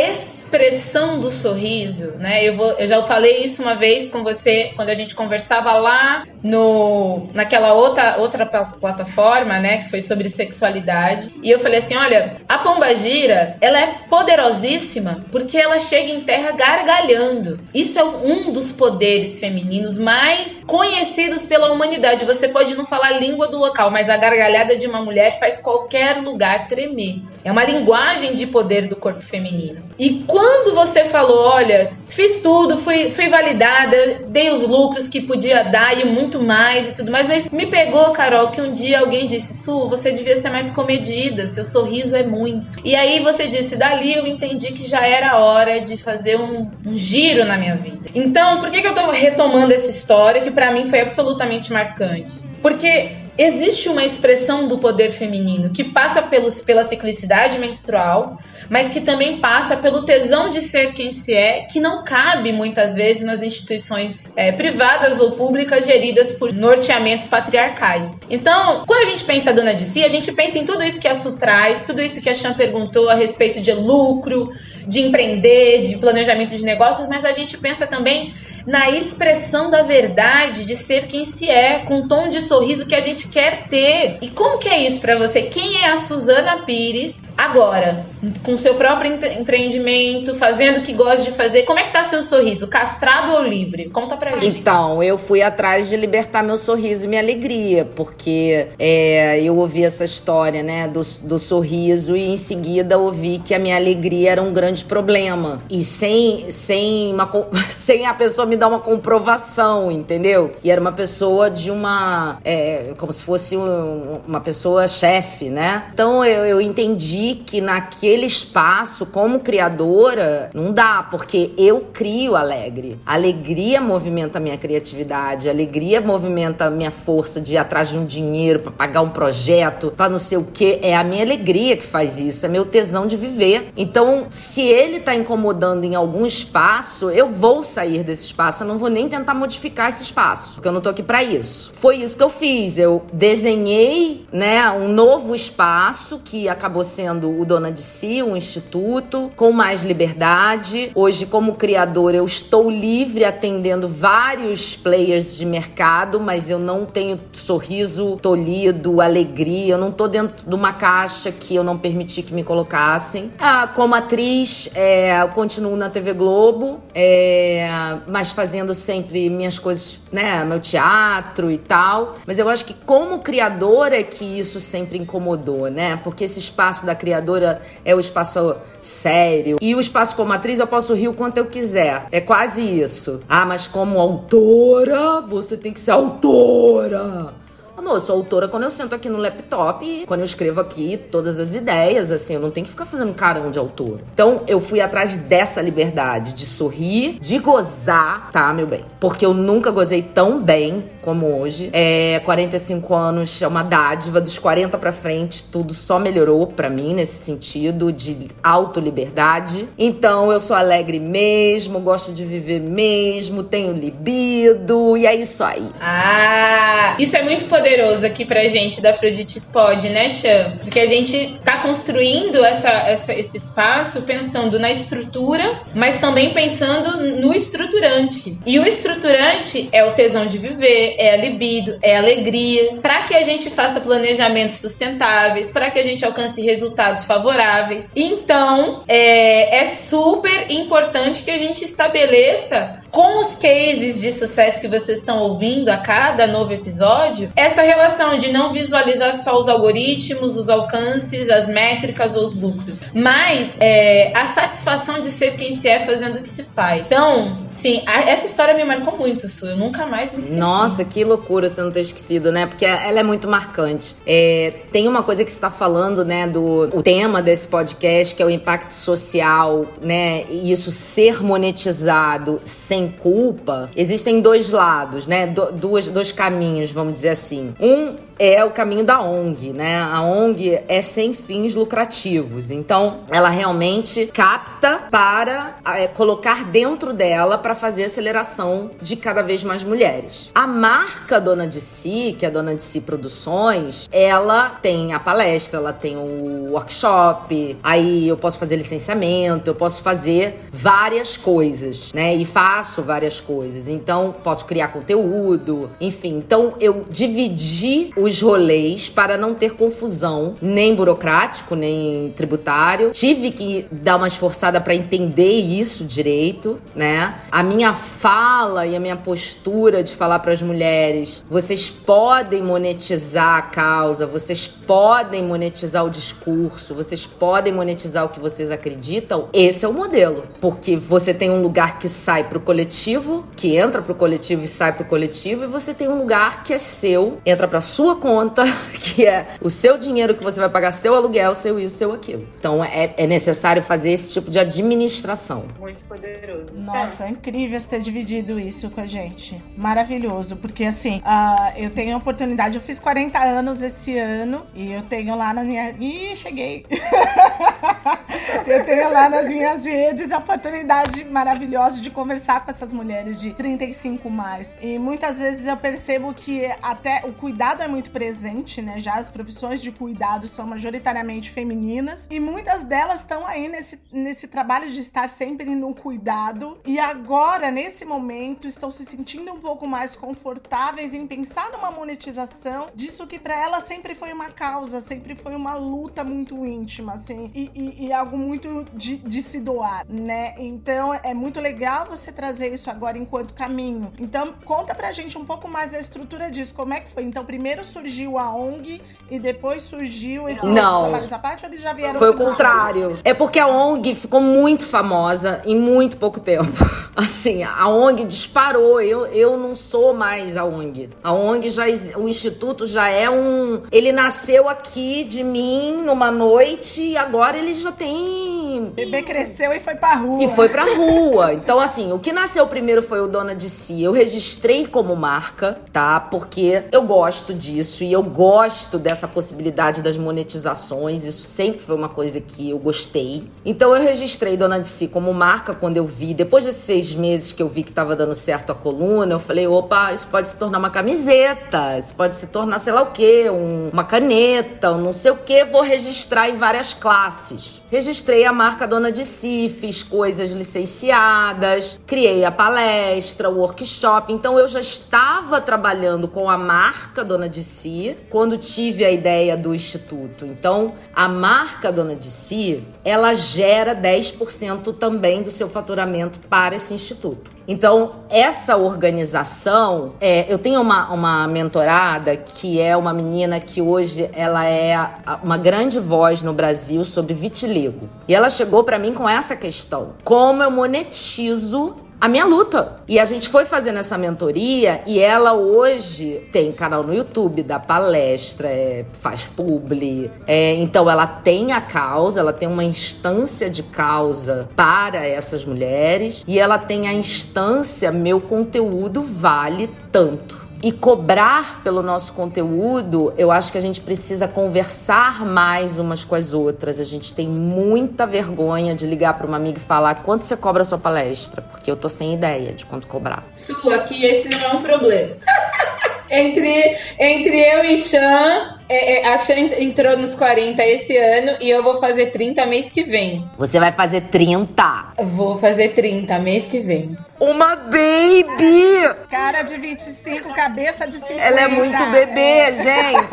expressão 0.49 1.19
do 1.19 1.31
sorriso, 1.31 2.13
né? 2.17 2.43
Eu, 2.43 2.57
vou, 2.57 2.71
eu 2.71 2.87
já 2.87 3.01
falei 3.03 3.41
isso 3.41 3.61
uma 3.61 3.75
vez 3.75 4.09
com 4.09 4.23
você 4.23 4.71
quando 4.75 4.89
a 4.89 4.95
gente 4.95 5.13
conversava 5.13 5.73
lá 5.73 6.23
no 6.41 7.29
naquela 7.33 7.73
outra 7.73 8.17
outra 8.17 8.45
plataforma, 8.45 9.59
né, 9.59 9.79
que 9.79 9.89
foi 9.89 10.01
sobre 10.01 10.29
sexualidade. 10.29 11.29
E 11.43 11.49
eu 11.49 11.59
falei 11.59 11.79
assim, 11.79 11.95
olha, 11.95 12.37
a 12.47 12.57
pomba 12.57 12.95
gira, 12.95 13.57
ela 13.61 13.79
é 13.79 13.95
poderosíssima 14.09 15.23
porque 15.31 15.57
ela 15.57 15.79
chega 15.79 16.09
em 16.09 16.21
terra 16.21 16.51
gargalhando. 16.51 17.59
Isso 17.73 17.99
é 17.99 18.03
um 18.03 18.51
dos 18.51 18.71
poderes 18.71 19.39
femininos 19.39 19.97
mais 19.97 20.63
conhecidos 20.65 21.45
pela 21.45 21.71
humanidade. 21.71 22.25
Você 22.25 22.47
pode 22.47 22.75
não 22.75 22.85
falar 22.85 23.07
a 23.07 23.19
língua 23.19 23.47
do 23.47 23.57
local, 23.57 23.91
mas 23.91 24.09
a 24.09 24.17
gargalhada 24.17 24.75
de 24.75 24.87
uma 24.87 25.01
mulher 25.01 25.39
faz 25.39 25.61
qualquer 25.61 26.17
lugar 26.17 26.67
tremer. 26.67 27.21
É 27.43 27.51
uma 27.51 27.63
linguagem 27.63 28.35
de 28.35 28.47
poder 28.47 28.87
do 28.87 28.95
corpo 28.95 29.21
feminino. 29.21 29.81
E 29.97 30.23
quando 30.39 30.73
você 30.73 31.03
falou, 31.03 31.37
olha, 31.49 31.91
fiz 32.07 32.39
tudo, 32.39 32.77
fui, 32.77 33.09
fui 33.09 33.27
validada, 33.27 34.21
dei 34.29 34.49
os 34.49 34.65
lucros 34.65 35.09
que 35.09 35.19
podia 35.19 35.63
dar 35.63 35.99
e 35.99 36.05
muito 36.05 36.41
mais 36.41 36.91
e 36.91 36.95
tudo 36.95 37.11
mais, 37.11 37.27
mas 37.27 37.49
me 37.49 37.65
pegou, 37.65 38.11
Carol, 38.11 38.49
que 38.49 38.61
um 38.61 38.73
dia 38.73 39.01
alguém 39.01 39.27
disse, 39.27 39.61
Su, 39.65 39.89
você 39.89 40.13
devia 40.13 40.41
ser 40.41 40.49
mais 40.49 40.71
comedida, 40.71 41.45
seu 41.45 41.65
sorriso 41.65 42.15
é 42.15 42.23
muito. 42.23 42.65
E 42.85 42.95
aí 42.95 43.19
você 43.19 43.49
disse, 43.49 43.75
dali 43.75 44.15
eu 44.15 44.25
entendi 44.25 44.71
que 44.71 44.87
já 44.87 45.05
era 45.05 45.39
hora 45.39 45.81
de 45.81 45.97
fazer 45.97 46.39
um, 46.39 46.71
um 46.85 46.97
giro 46.97 47.43
na 47.43 47.57
minha 47.57 47.75
vida. 47.75 48.09
Então, 48.15 48.61
por 48.61 48.71
que, 48.71 48.79
que 48.79 48.87
eu 48.87 48.93
tô 48.93 49.11
retomando 49.11 49.73
essa 49.73 49.89
história 49.89 50.41
que 50.41 50.51
para 50.51 50.71
mim 50.71 50.87
foi 50.87 51.01
absolutamente 51.01 51.73
marcante? 51.73 52.31
Porque 52.61 53.11
existe 53.37 53.87
uma 53.87 54.03
expressão 54.03 54.67
do 54.67 54.77
poder 54.77 55.13
feminino 55.13 55.69
que 55.69 55.83
passa 55.83 56.21
pelos, 56.21 56.61
pela 56.61 56.83
ciclicidade 56.83 57.57
menstrual, 57.57 58.37
mas 58.69 58.91
que 58.91 59.01
também 59.01 59.39
passa 59.39 59.75
pelo 59.75 60.05
tesão 60.05 60.49
de 60.49 60.61
ser 60.61 60.93
quem 60.93 61.11
se 61.11 61.33
é, 61.33 61.61
que 61.63 61.79
não 61.79 62.03
cabe 62.03 62.51
muitas 62.51 62.93
vezes 62.93 63.23
nas 63.23 63.41
instituições 63.41 64.25
é, 64.35 64.51
privadas 64.51 65.19
ou 65.19 65.31
públicas 65.31 65.85
geridas 65.85 66.31
por 66.31 66.53
norteamentos 66.53 67.27
patriarcais. 67.27 68.19
Então, 68.29 68.83
quando 68.85 69.07
a 69.07 69.11
gente 69.11 69.23
pensa 69.23 69.49
a 69.49 69.53
dona 69.53 69.73
de 69.73 69.85
si, 69.85 70.03
a 70.03 70.09
gente 70.09 70.31
pensa 70.31 70.59
em 70.59 70.65
tudo 70.65 70.83
isso 70.83 70.99
que 70.99 71.07
a 71.07 71.15
Su 71.15 71.37
traz, 71.37 71.85
tudo 71.85 72.01
isso 72.01 72.21
que 72.21 72.29
a 72.29 72.35
Chan 72.35 72.53
perguntou 72.53 73.09
a 73.09 73.15
respeito 73.15 73.59
de 73.59 73.73
lucro, 73.73 74.51
de 74.87 75.01
empreender, 75.01 75.83
de 75.83 75.97
planejamento 75.97 76.55
de 76.55 76.63
negócios, 76.63 77.07
mas 77.07 77.25
a 77.25 77.31
gente 77.31 77.57
pensa 77.57 77.87
também 77.87 78.33
na 78.65 78.89
expressão 78.91 79.71
da 79.71 79.81
verdade, 79.81 80.65
de 80.65 80.75
ser 80.75 81.07
quem 81.07 81.25
se 81.25 81.49
é, 81.49 81.79
com 81.79 82.07
tom 82.07 82.29
de 82.29 82.41
sorriso 82.41 82.85
que 82.85 82.93
a 82.93 83.01
gente 83.01 83.27
quer 83.29 83.67
ter. 83.67 84.17
E 84.21 84.29
como 84.29 84.59
que 84.59 84.69
é 84.69 84.85
isso 84.85 84.99
para 84.99 85.17
você? 85.17 85.43
Quem 85.43 85.81
é 85.81 85.87
a 85.87 86.01
Suzana 86.01 86.59
Pires 86.65 87.19
agora, 87.39 88.05
com 88.43 88.57
seu 88.57 88.75
próprio 88.75 89.13
empreendimento, 89.13 90.35
fazendo 90.35 90.79
o 90.79 90.81
que 90.81 90.91
gosta 90.91 91.23
de 91.23 91.31
fazer, 91.31 91.63
como 91.63 91.79
é 91.79 91.83
que 91.83 91.93
tá 91.93 92.03
seu 92.03 92.21
sorriso? 92.21 92.67
Castrado 92.67 93.31
ou 93.31 93.43
livre? 93.43 93.89
Conta 93.89 94.17
pra 94.17 94.31
gente. 94.31 94.47
Então, 94.47 95.01
eu 95.01 95.17
fui 95.17 95.41
atrás 95.41 95.89
de 95.89 95.95
libertar 95.95 96.43
meu 96.43 96.57
sorriso 96.57 97.05
e 97.05 97.07
minha 97.07 97.21
alegria, 97.21 97.87
porque 97.95 98.67
é, 98.77 99.41
eu 99.41 99.57
ouvi 99.57 99.85
essa 99.85 100.03
história, 100.03 100.61
né, 100.61 100.87
do, 100.87 101.01
do 101.23 101.39
sorriso 101.39 102.15
e 102.15 102.29
em 102.29 102.37
seguida 102.37 102.97
ouvi 102.97 103.39
que 103.39 103.53
a 103.53 103.59
minha 103.59 103.77
alegria 103.77 104.31
era 104.31 104.41
um 104.41 104.51
grande 104.51 104.83
problema. 104.83 105.61
E 105.69 105.81
sem, 105.81 106.49
sem, 106.49 107.13
uma, 107.13 107.29
sem 107.69 108.05
a 108.05 108.13
pessoa 108.13 108.45
me 108.45 108.57
dar 108.57 108.67
uma 108.67 108.79
comprovação, 108.79 109.89
entendeu? 109.89 110.55
E 110.61 110.69
era 110.69 110.81
uma 110.81 110.91
pessoa 110.91 111.49
de 111.49 111.71
uma. 111.71 112.37
É, 112.43 112.93
como 112.97 113.13
se 113.13 113.23
fosse 113.23 113.55
um, 113.55 114.19
uma 114.27 114.41
pessoa 114.41 114.87
chefe, 114.87 115.49
né? 115.49 115.85
Então 115.93 116.25
eu, 116.25 116.45
eu 116.45 116.61
entendi 116.61 117.28
que 117.35 117.61
naquele 117.61 118.25
espaço, 118.25 119.05
como 119.05 119.39
criadora, 119.39 120.49
não 120.53 120.71
dá, 120.71 121.07
porque 121.09 121.53
eu 121.57 121.81
crio 121.93 122.35
alegre. 122.35 122.97
alegria 123.05 123.81
movimenta 123.81 124.37
a 124.37 124.41
minha 124.41 124.57
criatividade, 124.57 125.49
alegria 125.49 126.01
movimenta 126.01 126.65
a 126.65 126.69
minha 126.69 126.91
força 126.91 127.39
de 127.41 127.53
ir 127.53 127.57
atrás 127.57 127.89
de 127.89 127.97
um 127.97 128.05
dinheiro 128.05 128.59
para 128.59 128.71
pagar 128.71 129.01
um 129.01 129.09
projeto, 129.09 129.91
para 129.95 130.09
não 130.09 130.19
sei 130.19 130.37
o 130.37 130.43
que. 130.43 130.79
É 130.81 130.95
a 130.95 131.03
minha 131.03 131.23
alegria 131.23 131.75
que 131.75 131.85
faz 131.85 132.19
isso, 132.19 132.45
é 132.45 132.49
meu 132.49 132.65
tesão 132.65 133.07
de 133.07 133.17
viver. 133.17 133.71
Então, 133.75 134.27
se 134.29 134.61
ele 134.61 134.99
tá 134.99 135.15
incomodando 135.15 135.83
em 135.83 135.95
algum 135.95 136.25
espaço, 136.25 137.09
eu 137.09 137.29
vou 137.29 137.63
sair 137.63 138.03
desse 138.03 138.25
espaço, 138.25 138.63
eu 138.63 138.67
não 138.67 138.77
vou 138.77 138.89
nem 138.89 139.09
tentar 139.09 139.33
modificar 139.33 139.89
esse 139.89 140.03
espaço, 140.03 140.53
porque 140.53 140.67
eu 140.67 140.71
não 140.71 140.81
tô 140.81 140.89
aqui 140.89 141.03
para 141.03 141.23
isso. 141.23 141.71
Foi 141.73 141.97
isso 141.97 142.15
que 142.15 142.23
eu 142.23 142.29
fiz. 142.29 142.77
Eu 142.77 143.03
desenhei, 143.11 144.25
né, 144.31 144.69
um 144.71 144.87
novo 144.87 145.35
espaço 145.35 146.21
que 146.23 146.47
acabou 146.47 146.83
sendo 146.83 147.18
o 147.27 147.43
Dona 147.43 147.71
de 147.71 147.81
Si, 147.81 148.21
um 148.21 148.35
instituto 148.35 149.31
com 149.35 149.51
mais 149.51 149.83
liberdade. 149.83 150.91
Hoje, 150.93 151.25
como 151.25 151.55
criadora, 151.55 152.17
eu 152.17 152.25
estou 152.25 152.69
livre 152.69 153.25
atendendo 153.25 153.87
vários 153.87 154.75
players 154.75 155.35
de 155.35 155.45
mercado, 155.45 156.19
mas 156.19 156.49
eu 156.49 156.59
não 156.59 156.85
tenho 156.85 157.19
sorriso 157.33 158.17
tolhido, 158.21 159.01
alegria. 159.01 159.73
Eu 159.73 159.77
não 159.77 159.89
estou 159.89 160.07
dentro 160.07 160.47
de 160.47 160.55
uma 160.55 160.73
caixa 160.73 161.31
que 161.31 161.55
eu 161.55 161.63
não 161.63 161.77
permiti 161.77 162.21
que 162.21 162.33
me 162.33 162.43
colocassem. 162.43 163.31
Ah, 163.39 163.67
como 163.67 163.95
atriz, 163.95 164.69
é, 164.75 165.21
eu 165.21 165.29
continuo 165.29 165.75
na 165.75 165.89
TV 165.89 166.13
Globo, 166.13 166.79
é, 166.93 167.69
mas 168.07 168.31
fazendo 168.31 168.73
sempre 168.73 169.29
minhas 169.29 169.57
coisas, 169.59 169.99
né? 170.11 170.43
Meu 170.43 170.59
teatro 170.59 171.51
e 171.51 171.57
tal. 171.57 172.17
Mas 172.25 172.39
eu 172.39 172.47
acho 172.47 172.65
que 172.65 172.73
como 172.73 173.19
criadora 173.19 173.97
é 173.99 174.03
que 174.03 174.25
isso 174.39 174.59
sempre 174.59 174.97
incomodou, 174.97 175.69
né? 175.69 175.99
Porque 176.03 176.23
esse 176.23 176.39
espaço 176.39 176.85
da 176.85 176.95
criação 176.95 177.08
criadora 177.09 177.61
é 177.83 177.95
o 177.95 177.99
espaço 177.99 178.55
sério. 178.81 179.57
E 179.59 179.73
o 179.73 179.79
espaço 179.79 180.15
como 180.15 180.31
atriz 180.31 180.59
eu 180.59 180.67
posso 180.67 180.93
rir 180.93 181.07
o 181.07 181.13
quanto 181.13 181.37
eu 181.37 181.45
quiser. 181.47 182.05
É 182.11 182.21
quase 182.21 182.61
isso. 182.61 183.21
Ah, 183.27 183.45
mas 183.45 183.65
como 183.65 183.99
autora, 183.99 185.21
você 185.21 185.57
tem 185.57 185.73
que 185.73 185.79
ser 185.79 185.91
autora. 185.91 187.33
Amor, 187.79 187.93
eu 187.93 188.01
sou 188.01 188.17
autora 188.17 188.49
quando 188.49 188.63
eu 188.63 188.69
sento 188.69 188.93
aqui 188.93 189.07
no 189.07 189.17
laptop, 189.17 190.03
quando 190.05 190.19
eu 190.19 190.25
escrevo 190.25 190.59
aqui 190.59 190.97
todas 190.97 191.39
as 191.39 191.55
ideias, 191.55 192.11
assim, 192.11 192.33
eu 192.33 192.41
não 192.41 192.51
tenho 192.51 192.65
que 192.65 192.71
ficar 192.71 192.85
fazendo 192.85 193.13
carão 193.13 193.49
de 193.49 193.57
autor. 193.57 194.01
Então, 194.13 194.41
eu 194.47 194.59
fui 194.59 194.81
atrás 194.81 195.15
dessa 195.15 195.61
liberdade 195.61 196.33
de 196.33 196.45
sorrir, 196.45 197.17
de 197.21 197.39
gozar, 197.39 198.31
tá, 198.33 198.51
meu 198.51 198.67
bem? 198.67 198.81
Porque 198.99 199.25
eu 199.25 199.33
nunca 199.33 199.71
gozei 199.71 200.01
tão 200.01 200.41
bem 200.41 200.83
como 201.01 201.39
hoje. 201.39 201.69
É, 201.71 202.21
45 202.25 202.93
anos 202.93 203.41
é 203.41 203.47
uma 203.47 203.63
dádiva, 203.63 204.19
dos 204.19 204.37
40 204.37 204.77
pra 204.77 204.91
frente, 204.91 205.45
tudo 205.45 205.73
só 205.73 205.97
melhorou 205.97 206.47
para 206.47 206.69
mim 206.69 206.93
nesse 206.93 207.23
sentido 207.23 207.93
de 207.93 208.27
autoliberdade. 208.43 209.69
Então, 209.77 210.33
eu 210.33 210.39
sou 210.41 210.53
alegre 210.57 210.99
mesmo, 210.99 211.79
gosto 211.79 212.11
de 212.11 212.25
viver 212.25 212.59
mesmo, 212.59 213.41
tenho 213.41 213.71
libido, 213.71 214.97
e 214.97 215.07
é 215.07 215.15
isso 215.15 215.45
aí. 215.45 215.69
Ah, 215.79 216.97
isso 216.99 217.15
é 217.15 217.23
muito 217.23 217.45
poderoso 217.45 217.68
poderoso 217.69 218.05
aqui 218.05 218.25
pra 218.25 218.47
gente 218.47 218.81
da 218.81 218.91
Afrodite 218.91 219.39
Pod, 219.53 219.87
né, 219.89 220.09
Chan? 220.09 220.57
Porque 220.59 220.79
a 220.79 220.87
gente 220.87 221.39
tá 221.45 221.57
construindo 221.57 222.43
essa, 222.43 222.69
essa, 222.69 223.13
esse 223.13 223.37
espaço 223.37 224.01
pensando 224.01 224.57
na 224.57 224.71
estrutura, 224.71 225.61
mas 225.75 225.99
também 225.99 226.33
pensando 226.33 227.21
no 227.21 227.33
estruturante. 227.33 228.39
E 228.43 228.57
o 228.57 228.65
estruturante 228.65 229.69
é 229.71 229.83
o 229.85 229.93
tesão 229.93 230.25
de 230.25 230.39
viver, 230.39 230.95
é 230.97 231.13
a 231.13 231.17
libido, 231.17 231.77
é 231.83 231.95
a 231.95 231.99
alegria, 231.99 232.75
para 232.81 233.03
que 233.03 233.13
a 233.13 233.23
gente 233.23 233.51
faça 233.51 233.79
planejamentos 233.79 234.57
sustentáveis, 234.57 235.51
para 235.51 235.69
que 235.69 235.77
a 235.77 235.83
gente 235.83 236.03
alcance 236.03 236.41
resultados 236.41 237.03
favoráveis. 237.03 237.91
Então, 237.95 238.83
é, 238.87 239.59
é 239.59 239.65
super 239.65 240.49
importante 240.49 241.23
que 241.23 241.31
a 241.31 241.37
gente 241.37 241.63
estabeleça 241.63 242.79
com 242.91 243.21
os 243.21 243.35
cases 243.35 244.01
de 244.01 244.11
sucesso 244.11 244.59
que 244.59 244.67
vocês 244.67 244.99
estão 244.99 245.19
ouvindo 245.19 245.69
a 245.69 245.77
cada 245.77 246.27
novo 246.27 246.51
episódio, 246.53 247.29
essa 247.35 247.61
relação 247.61 248.17
de 248.17 248.31
não 248.31 248.51
visualizar 248.51 249.15
só 249.15 249.37
os 249.37 249.47
algoritmos, 249.47 250.37
os 250.37 250.49
alcances, 250.49 251.29
as 251.29 251.47
métricas 251.47 252.15
ou 252.15 252.27
os 252.27 252.39
lucros, 252.39 252.81
mas 252.93 253.55
é, 253.59 254.11
a 254.15 254.27
satisfação 254.27 254.99
de 254.99 255.11
ser 255.11 255.35
quem 255.35 255.53
se 255.53 255.67
é 255.67 255.85
fazendo 255.85 256.19
o 256.19 256.23
que 256.23 256.29
se 256.29 256.43
faz. 256.43 256.85
Então, 256.85 257.48
Sim, 257.61 257.83
essa 257.85 258.25
história 258.25 258.53
me 258.53 258.63
marcou 258.63 258.97
muito, 258.97 259.27
Su. 259.29 259.45
Eu 259.45 259.57
nunca 259.57 259.85
mais 259.85 260.11
me 260.11 260.19
esqueci. 260.19 260.35
Nossa, 260.35 260.85
que 260.85 261.03
loucura 261.03 261.49
você 261.49 261.61
não 261.61 261.71
ter 261.71 261.81
esquecido, 261.81 262.31
né? 262.31 262.45
Porque 262.45 262.65
ela 262.65 262.99
é 262.99 263.03
muito 263.03 263.27
marcante. 263.27 263.95
É, 264.05 264.53
tem 264.71 264.87
uma 264.87 265.03
coisa 265.03 265.23
que 265.23 265.29
você 265.29 265.37
está 265.37 265.49
falando, 265.49 266.05
né, 266.05 266.27
do 266.27 266.69
o 266.73 266.81
tema 266.81 267.21
desse 267.21 267.47
podcast, 267.47 268.15
que 268.15 268.23
é 268.23 268.25
o 268.25 268.29
impacto 268.29 268.73
social, 268.73 269.65
né? 269.81 270.25
E 270.29 270.51
isso 270.51 270.71
ser 270.71 271.21
monetizado 271.21 272.39
sem 272.45 272.89
culpa. 272.89 273.69
Existem 273.75 274.21
dois 274.21 274.49
lados, 274.51 275.05
né? 275.05 275.27
Do, 275.27 275.51
dois, 275.51 275.87
dois 275.87 276.11
caminhos, 276.11 276.71
vamos 276.71 276.93
dizer 276.93 277.09
assim. 277.09 277.53
Um 277.59 277.95
é 278.19 278.43
o 278.43 278.51
caminho 278.51 278.83
da 278.83 279.01
ONG, 279.01 279.53
né? 279.53 279.79
A 279.79 280.01
ONG 280.01 280.61
é 280.67 280.81
sem 280.81 281.13
fins 281.13 281.55
lucrativos. 281.55 282.51
Então, 282.51 282.99
ela 283.09 283.29
realmente 283.29 284.07
capta 284.07 284.81
para 284.91 285.57
é, 285.65 285.87
colocar 285.87 286.43
dentro 286.43 286.91
dela 286.91 287.37
para 287.37 287.55
fazer 287.55 287.85
aceleração 287.85 288.71
de 288.81 288.97
cada 288.97 289.21
vez 289.21 289.43
mais 289.43 289.63
mulheres. 289.63 290.29
A 290.35 290.45
marca 290.45 291.19
Dona 291.19 291.47
de 291.47 291.61
Si, 291.61 292.15
que 292.19 292.25
é 292.25 292.27
a 292.27 292.31
Dona 292.31 292.53
de 292.53 292.61
Si 292.61 292.81
Produções, 292.81 293.87
ela 293.91 294.49
tem 294.61 294.93
a 294.93 294.99
palestra, 294.99 295.59
ela 295.59 295.71
tem 295.71 295.95
o 295.95 296.51
workshop, 296.51 297.57
aí 297.63 298.07
eu 298.07 298.17
posso 298.17 298.37
fazer 298.37 298.57
licenciamento, 298.57 299.49
eu 299.49 299.55
posso 299.55 299.81
fazer 299.81 300.41
várias 300.51 301.15
coisas, 301.15 301.93
né? 301.93 302.13
E 302.13 302.25
faço 302.25 302.81
várias 302.81 303.21
coisas. 303.21 303.67
Então, 303.69 304.13
posso 304.23 304.45
criar 304.45 304.69
conteúdo, 304.69 305.69
enfim. 305.79 306.17
Então, 306.17 306.55
eu 306.59 306.85
dividi 306.89 307.91
os 308.09 308.21
rolês 308.21 308.89
para 308.89 309.17
não 309.17 309.33
ter 309.33 309.53
confusão, 309.53 310.35
nem 310.41 310.75
burocrático, 310.75 311.55
nem 311.55 312.11
tributário. 312.15 312.91
Tive 312.91 313.31
que 313.31 313.65
dar 313.71 313.95
uma 313.95 314.07
esforçada 314.07 314.59
para 314.59 314.75
entender 314.75 315.39
isso 315.39 315.85
direito, 315.85 316.59
né? 316.75 317.15
A 317.31 317.43
minha 317.43 317.73
fala 317.73 318.65
e 318.65 318.75
a 318.75 318.79
minha 318.79 318.95
postura 318.95 319.83
de 319.83 319.95
falar 319.95 320.19
para 320.19 320.33
as 320.33 320.41
mulheres, 320.41 321.23
vocês 321.29 321.69
podem 321.69 322.41
monetizar 322.41 323.37
a 323.37 323.41
causa, 323.41 324.05
vocês 324.05 324.47
podem 324.47 325.23
monetizar 325.23 325.85
o 325.85 325.89
discurso, 325.89 326.73
vocês 326.73 327.05
podem 327.05 327.53
monetizar 327.53 328.05
o 328.05 328.09
que 328.09 328.19
vocês 328.19 328.51
acreditam. 328.51 329.29
Esse 329.33 329.65
é 329.65 329.67
o 329.67 329.73
modelo, 329.73 330.23
porque 330.41 330.75
você 330.75 331.13
tem 331.13 331.29
um 331.29 331.41
lugar 331.41 331.79
que 331.79 331.87
sai 331.87 332.23
pro 332.23 332.39
coletivo, 332.39 333.25
que 333.35 333.55
entra 333.55 333.81
pro 333.81 333.95
coletivo 333.95 334.43
e 334.43 334.47
sai 334.47 334.73
pro 334.73 334.85
coletivo, 334.85 335.43
e 335.43 335.47
você 335.47 335.73
tem 335.73 335.87
um 335.87 335.99
lugar 335.99 336.43
que 336.43 336.53
é 336.53 336.59
seu, 336.59 337.19
entra 337.25 337.47
pra 337.47 337.61
sua 337.61 337.95
conta, 337.99 338.43
que 338.79 339.05
é 339.05 339.27
o 339.41 339.49
seu 339.49 339.77
dinheiro 339.77 340.15
que 340.15 340.23
você 340.23 340.39
vai 340.39 340.49
pagar 340.49 340.71
seu 340.71 340.95
aluguel, 340.95 341.35
seu 341.35 341.59
isso, 341.59 341.75
seu 341.75 341.93
aquilo. 341.93 342.27
Então 342.39 342.63
é, 342.63 342.93
é 342.97 343.05
necessário 343.05 343.61
fazer 343.61 343.91
esse 343.91 344.11
tipo 344.11 344.31
de 344.31 344.39
administração. 344.39 345.45
Muito 345.59 345.83
poderoso. 345.83 346.53
Nossa, 346.59 347.05
é 347.05 347.09
incrível 347.09 347.59
você 347.59 347.67
ter 347.67 347.81
dividido 347.81 348.39
isso 348.39 348.69
com 348.69 348.81
a 348.81 348.85
gente. 348.85 349.41
Maravilhoso, 349.57 350.35
porque 350.37 350.63
assim, 350.63 350.99
uh, 350.99 351.57
eu 351.57 351.69
tenho 351.69 351.93
a 351.93 351.97
oportunidade, 351.97 352.55
eu 352.55 352.61
fiz 352.61 352.79
40 352.79 353.19
anos 353.19 353.61
esse 353.61 353.97
ano 353.97 354.43
e 354.55 354.71
eu 354.71 354.81
tenho 354.81 355.15
lá 355.15 355.33
na 355.33 355.43
minha. 355.43 355.71
Ih, 355.71 356.15
cheguei! 356.15 356.65
eu 358.45 358.65
tenho 358.65 358.91
lá 358.91 359.09
nas 359.09 359.27
minhas 359.27 359.65
redes 359.65 360.11
a 360.11 360.17
oportunidade 360.17 361.03
maravilhosa 361.05 361.81
de 361.81 361.89
conversar 361.89 362.43
com 362.43 362.51
essas 362.51 362.71
mulheres 362.71 363.19
de 363.19 363.33
35 363.33 364.09
mais. 364.09 364.55
E 364.61 364.77
muitas 364.77 365.19
vezes 365.19 365.47
eu 365.47 365.57
percebo 365.57 366.13
que 366.13 366.45
até 366.61 367.01
o 367.05 367.13
cuidado 367.13 367.63
é 367.63 367.67
muito 367.67 367.91
presente, 367.91 368.61
né? 368.61 368.77
Já 368.77 368.95
as 368.95 369.09
profissões 369.09 369.61
de 369.61 369.71
cuidado 369.71 370.27
são 370.27 370.45
majoritariamente 370.45 371.31
femininas 371.31 372.07
e 372.09 372.19
muitas 372.19 372.63
delas 372.63 372.99
estão 372.99 373.25
aí 373.25 373.47
nesse, 373.47 373.81
nesse 373.91 374.27
trabalho 374.27 374.69
de 374.69 374.79
estar 374.79 375.09
sempre 375.09 375.55
no 375.55 375.73
cuidado 375.73 376.59
e 376.65 376.79
agora, 376.79 377.51
nesse 377.51 377.85
momento, 377.85 378.47
estão 378.47 378.71
se 378.71 378.85
sentindo 378.85 379.31
um 379.31 379.39
pouco 379.39 379.67
mais 379.67 379.95
confortáveis 379.95 380.93
em 380.93 381.05
pensar 381.07 381.49
numa 381.51 381.71
monetização 381.71 382.67
disso 382.75 383.07
que 383.07 383.19
para 383.19 383.35
elas 383.35 383.65
sempre 383.65 383.95
foi 383.95 384.11
uma 384.11 384.29
causa, 384.29 384.81
sempre 384.81 385.15
foi 385.15 385.35
uma 385.35 385.53
luta 385.53 386.03
muito 386.03 386.45
íntima, 386.45 386.93
assim, 386.93 387.28
e, 387.33 387.51
e, 387.53 387.87
e 387.87 387.93
algo 387.93 388.17
muito 388.17 388.65
de, 388.73 388.97
de, 388.97 389.21
se 389.21 389.39
doar, 389.39 389.85
né? 389.87 390.33
Então 390.37 390.93
é 390.93 391.13
muito 391.13 391.39
legal 391.39 391.85
você 391.89 392.11
trazer 392.11 392.53
isso 392.53 392.69
agora 392.69 392.97
enquanto 392.97 393.33
caminho. 393.33 393.91
Então 393.99 394.33
conta 394.45 394.73
pra 394.75 394.91
gente 394.91 395.17
um 395.17 395.25
pouco 395.25 395.47
mais 395.47 395.73
a 395.73 395.79
estrutura 395.79 396.29
disso, 396.29 396.53
como 396.53 396.73
é 396.73 396.79
que 396.79 396.89
foi? 396.89 397.03
Então 397.03 397.23
primeiro 397.25 397.63
surgiu 397.63 398.17
a 398.17 398.33
ONG 398.33 398.81
e 399.09 399.19
depois 399.19 399.63
surgiu 399.63 400.27
esse 400.27 400.45
Não. 400.45 400.93
à 400.93 401.19
parte 401.19 401.45
ou 401.45 401.49
eles 401.49 401.61
já 401.61 401.73
vieram 401.73 401.99
Foi 401.99 402.09
o 402.09 402.15
contrário. 402.15 402.97
É 403.03 403.13
porque 403.13 403.39
a 403.39 403.47
ONG 403.47 403.95
ficou 403.95 404.21
muito 404.21 404.65
famosa 404.65 405.41
em 405.45 405.55
muito 405.55 405.97
pouco 405.97 406.19
tempo. 406.19 406.51
Assim, 406.95 407.43
a 407.43 407.67
ONG 407.67 408.03
disparou. 408.03 408.81
Eu, 408.81 409.05
eu 409.07 409.37
não 409.37 409.55
sou 409.55 409.93
mais 409.93 410.35
a 410.35 410.43
ONG. 410.43 410.89
A 411.03 411.13
ONG 411.13 411.49
já 411.49 411.65
o 411.95 412.07
instituto 412.07 412.65
já 412.65 412.89
é 412.89 413.09
um, 413.09 413.61
ele 413.71 413.91
nasceu 413.91 414.49
aqui 414.49 415.03
de 415.03 415.23
mim 415.23 415.83
numa 415.83 416.11
noite 416.11 416.81
e 416.81 416.97
agora 416.97 417.18
ele 417.37 417.53
já 417.55 417.71
tem 417.71 418.38
bebê 418.75 419.03
cresceu 419.03 419.51
e 419.53 419.59
foi 419.59 419.75
pra 419.75 419.95
rua. 419.95 420.23
E 420.23 420.27
foi 420.27 420.49
pra 420.49 420.63
rua. 420.63 421.33
Então, 421.33 421.59
assim, 421.59 421.91
o 421.91 421.99
que 421.99 422.11
nasceu 422.11 422.47
primeiro 422.47 422.81
foi 422.81 423.01
o 423.01 423.07
Dona 423.07 423.35
de 423.35 423.49
Si. 423.49 423.83
Eu 423.83 423.91
registrei 423.91 424.65
como 424.65 424.95
marca, 424.95 425.59
tá? 425.71 425.99
Porque 425.99 426.63
eu 426.71 426.81
gosto 426.81 427.33
disso 427.33 427.83
e 427.83 427.91
eu 427.91 428.01
gosto 428.01 428.79
dessa 428.79 429.07
possibilidade 429.07 429.81
das 429.81 429.97
monetizações. 429.97 431.05
Isso 431.05 431.23
sempre 431.23 431.61
foi 431.61 431.75
uma 431.75 431.89
coisa 431.89 432.19
que 432.19 432.49
eu 432.49 432.57
gostei. 432.57 433.23
Então, 433.45 433.75
eu 433.75 433.81
registrei 433.81 434.35
Dona 434.35 434.59
de 434.59 434.67
Si 434.67 434.87
como 434.87 435.13
marca 435.13 435.53
quando 435.53 435.77
eu 435.77 435.85
vi. 435.85 436.13
Depois 436.13 436.45
desses 436.45 436.63
seis 436.63 436.95
meses 436.95 437.31
que 437.31 437.43
eu 437.43 437.49
vi 437.49 437.63
que 437.63 437.71
tava 437.71 437.95
dando 437.95 438.15
certo 438.15 438.51
a 438.51 438.55
coluna, 438.55 439.13
eu 439.13 439.19
falei: 439.19 439.47
opa, 439.47 439.93
isso 439.93 440.07
pode 440.07 440.29
se 440.29 440.37
tornar 440.37 440.59
uma 440.59 440.69
camiseta, 440.69 441.77
isso 441.77 441.93
pode 441.93 442.15
se 442.15 442.27
tornar 442.27 442.59
sei 442.59 442.73
lá 442.73 442.81
o 442.81 442.91
quê, 442.91 443.29
um, 443.29 443.69
uma 443.71 443.83
caneta, 443.83 444.71
um 444.71 444.77
não 444.77 444.93
sei 444.93 445.11
o 445.11 445.17
quê. 445.17 445.43
Vou 445.43 445.61
registrar 445.61 446.29
em 446.29 446.37
várias 446.37 446.73
classes. 446.73 447.61
Registrei 447.71 448.25
a 448.25 448.33
marca 448.39 448.65
Dona 448.65 448.89
de 448.89 449.03
Si, 449.03 449.53
fiz 449.59 449.83
coisas 449.83 450.31
licenciadas, 450.31 451.77
criei 451.85 452.23
a 452.23 452.31
palestra, 452.31 453.29
o 453.29 453.39
workshop. 453.39 454.13
Então 454.13 454.39
eu 454.39 454.47
já 454.47 454.61
estava 454.61 455.41
trabalhando 455.41 456.07
com 456.07 456.29
a 456.29 456.37
marca 456.37 457.03
Dona 457.03 457.27
de 457.27 457.43
Si 457.43 457.97
quando 458.09 458.37
tive 458.37 458.85
a 458.85 458.91
ideia 458.91 459.35
do 459.35 459.53
instituto. 459.53 460.25
Então 460.25 460.71
a 460.95 461.09
marca 461.09 461.69
Dona 461.69 461.95
de 461.95 462.09
Si, 462.09 462.65
ela 462.85 463.13
gera 463.13 463.75
10% 463.75 464.73
também 464.73 465.21
do 465.21 465.31
seu 465.31 465.49
faturamento 465.49 466.19
para 466.29 466.55
esse 466.55 466.73
instituto. 466.73 467.38
Então, 467.51 467.89
essa 468.11 468.55
organização, 468.57 469.95
é, 469.99 470.31
eu 470.31 470.37
tenho 470.37 470.61
uma, 470.61 470.93
uma 470.93 471.27
mentorada 471.27 472.15
que 472.15 472.61
é 472.61 472.77
uma 472.77 472.93
menina 472.93 473.39
que 473.39 473.59
hoje 473.59 474.07
ela 474.13 474.45
é 474.45 474.77
uma 475.23 475.35
grande 475.35 475.79
voz 475.79 476.21
no 476.21 476.31
Brasil 476.31 476.85
sobre 476.85 477.15
vitiligo. 477.15 477.89
E 478.07 478.13
ela 478.13 478.29
chegou 478.29 478.63
para 478.63 478.77
mim 478.77 478.93
com 478.93 479.09
essa 479.09 479.35
questão: 479.35 479.95
como 480.03 480.43
eu 480.43 480.51
monetizo 480.51 481.75
a 481.99 482.07
minha 482.07 482.25
luta. 482.25 482.77
E 482.87 482.99
a 482.99 483.05
gente 483.05 483.29
foi 483.29 483.45
fazendo 483.45 483.79
essa 483.79 483.97
mentoria 483.97 484.81
e 484.85 484.99
ela 484.99 485.33
hoje 485.33 486.27
tem 486.31 486.51
canal 486.51 486.83
no 486.83 486.93
YouTube, 486.93 487.43
dá 487.43 487.59
palestra, 487.59 488.47
é, 488.47 488.85
faz 488.99 489.23
publi. 489.25 490.09
É, 490.25 490.53
então 490.55 490.89
ela 490.89 491.05
tem 491.05 491.51
a 491.51 491.61
causa, 491.61 492.19
ela 492.19 492.33
tem 492.33 492.47
uma 492.47 492.63
instância 492.63 493.49
de 493.49 493.63
causa 493.63 494.49
para 494.55 495.05
essas 495.05 495.45
mulheres 495.45 496.23
e 496.27 496.39
ela 496.39 496.57
tem 496.57 496.87
a 496.87 496.93
instância 496.93 497.91
meu 497.91 498.21
conteúdo 498.21 499.03
vale 499.03 499.69
tanto 499.91 500.48
e 500.61 500.71
cobrar 500.71 501.61
pelo 501.63 501.81
nosso 501.81 502.13
conteúdo, 502.13 503.13
eu 503.17 503.31
acho 503.31 503.51
que 503.51 503.57
a 503.57 503.61
gente 503.61 503.79
precisa 503.81 504.27
conversar 504.27 505.25
mais 505.25 505.77
umas 505.77 506.03
com 506.03 506.15
as 506.15 506.33
outras. 506.33 506.79
A 506.79 506.83
gente 506.83 507.13
tem 507.13 507.27
muita 507.27 508.05
vergonha 508.05 508.75
de 508.75 508.85
ligar 508.85 509.17
para 509.17 509.25
uma 509.25 509.37
amiga 509.37 509.57
e 509.57 509.61
falar 509.61 510.03
quanto 510.03 510.23
você 510.23 510.35
cobra 510.35 510.63
a 510.63 510.65
sua 510.65 510.77
palestra, 510.77 511.41
porque 511.41 511.71
eu 511.71 511.77
tô 511.77 511.87
sem 511.87 512.13
ideia 512.13 512.51
de 512.51 512.65
quanto 512.65 512.87
cobrar. 512.87 513.23
Sua, 513.37 513.75
aqui 513.75 514.05
esse 514.05 514.27
não 514.29 514.39
é 514.41 514.53
um 514.53 514.61
problema. 514.61 515.15
entre, 516.09 516.77
entre 516.99 517.39
eu 517.39 517.63
e 517.63 517.77
Chan, 517.77 518.58
é, 518.69 519.01
é, 519.01 519.07
a 519.07 519.17
Chan 519.17 519.33
entrou 519.57 519.97
nos 519.97 520.13
40 520.13 520.63
esse 520.63 520.95
ano 520.95 521.37
e 521.41 521.49
eu 521.49 521.63
vou 521.63 521.79
fazer 521.79 522.11
30 522.11 522.45
mês 522.45 522.69
que 522.69 522.83
vem. 522.83 523.27
Você 523.35 523.59
vai 523.59 523.71
fazer 523.71 524.01
30? 524.01 524.93
Vou 525.05 525.39
fazer 525.39 525.69
30 525.69 526.19
mês 526.19 526.45
que 526.45 526.59
vem. 526.59 526.95
Uma 527.19 527.55
baby! 527.55 528.95
Cara 529.09 529.41
de 529.41 529.57
25, 529.57 530.31
cabeça 530.35 530.87
de 530.87 530.99
50. 530.99 531.19
Ela 531.19 531.41
é 531.41 531.47
muito 531.47 531.83
bebê, 531.87 532.21
é. 532.21 532.51
gente. 532.51 533.09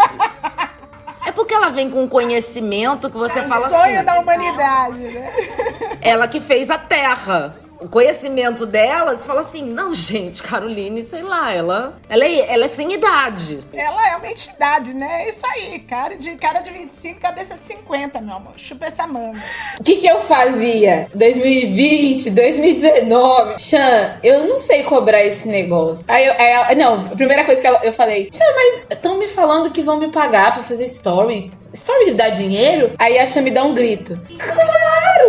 É 1.26 1.32
porque 1.32 1.54
ela 1.54 1.70
vem 1.70 1.90
com 1.90 2.02
um 2.02 2.08
conhecimento 2.08 3.10
que 3.10 3.16
você 3.16 3.40
é 3.40 3.42
fala 3.44 3.68
sonho 3.68 3.80
assim. 3.80 3.94
Sonho 3.94 4.04
da 4.04 4.20
humanidade, 4.20 4.98
né? 4.98 5.32
Ela 6.02 6.28
que 6.28 6.38
fez 6.38 6.70
a 6.70 6.78
Terra 6.78 7.52
o 7.80 7.88
conhecimento 7.88 8.66
delas 8.66 9.24
fala 9.24 9.40
assim: 9.40 9.62
não, 9.62 9.94
gente, 9.94 10.42
Caroline, 10.42 11.02
sei 11.02 11.22
lá, 11.22 11.52
ela, 11.52 11.98
ela, 12.08 12.24
é, 12.24 12.52
ela 12.52 12.64
é 12.64 12.68
sem 12.68 12.92
idade. 12.92 13.60
Ela 13.72 14.08
é 14.08 14.16
uma 14.16 14.28
entidade, 14.28 14.94
né? 14.94 15.24
É 15.24 15.28
isso 15.28 15.46
aí, 15.46 15.78
cara 15.80 16.16
de, 16.16 16.36
cara 16.36 16.60
de 16.60 16.70
25, 16.70 17.20
cabeça 17.20 17.54
de 17.54 17.66
50, 17.66 18.20
meu 18.20 18.36
amor. 18.36 18.52
Chupa 18.56 18.86
essa 18.86 19.06
manga. 19.06 19.42
O 19.78 19.84
que, 19.84 19.96
que 19.96 20.06
eu 20.06 20.20
fazia? 20.22 21.08
2020, 21.14 22.30
2019. 22.30 23.58
Chan, 23.58 24.18
eu 24.22 24.46
não 24.46 24.58
sei 24.58 24.82
cobrar 24.84 25.24
esse 25.24 25.46
negócio. 25.46 26.04
Aí, 26.08 26.26
eu, 26.26 26.34
aí 26.36 26.74
não, 26.74 27.06
a 27.06 27.16
primeira 27.16 27.44
coisa 27.44 27.60
que 27.60 27.68
eu 27.86 27.92
falei: 27.92 28.28
Chan, 28.32 28.44
mas 28.54 28.86
estão 28.90 29.18
me 29.18 29.28
falando 29.28 29.70
que 29.70 29.82
vão 29.82 29.98
me 29.98 30.10
pagar 30.10 30.54
pra 30.54 30.62
fazer 30.62 30.86
story 30.86 31.50
Story 31.72 32.14
dá 32.14 32.30
dinheiro? 32.30 32.92
Aí 32.98 33.18
a 33.18 33.26
Sha 33.26 33.42
me 33.42 33.50
dá 33.50 33.62
um 33.62 33.74
grito. 33.74 34.18
Claro 34.38 34.85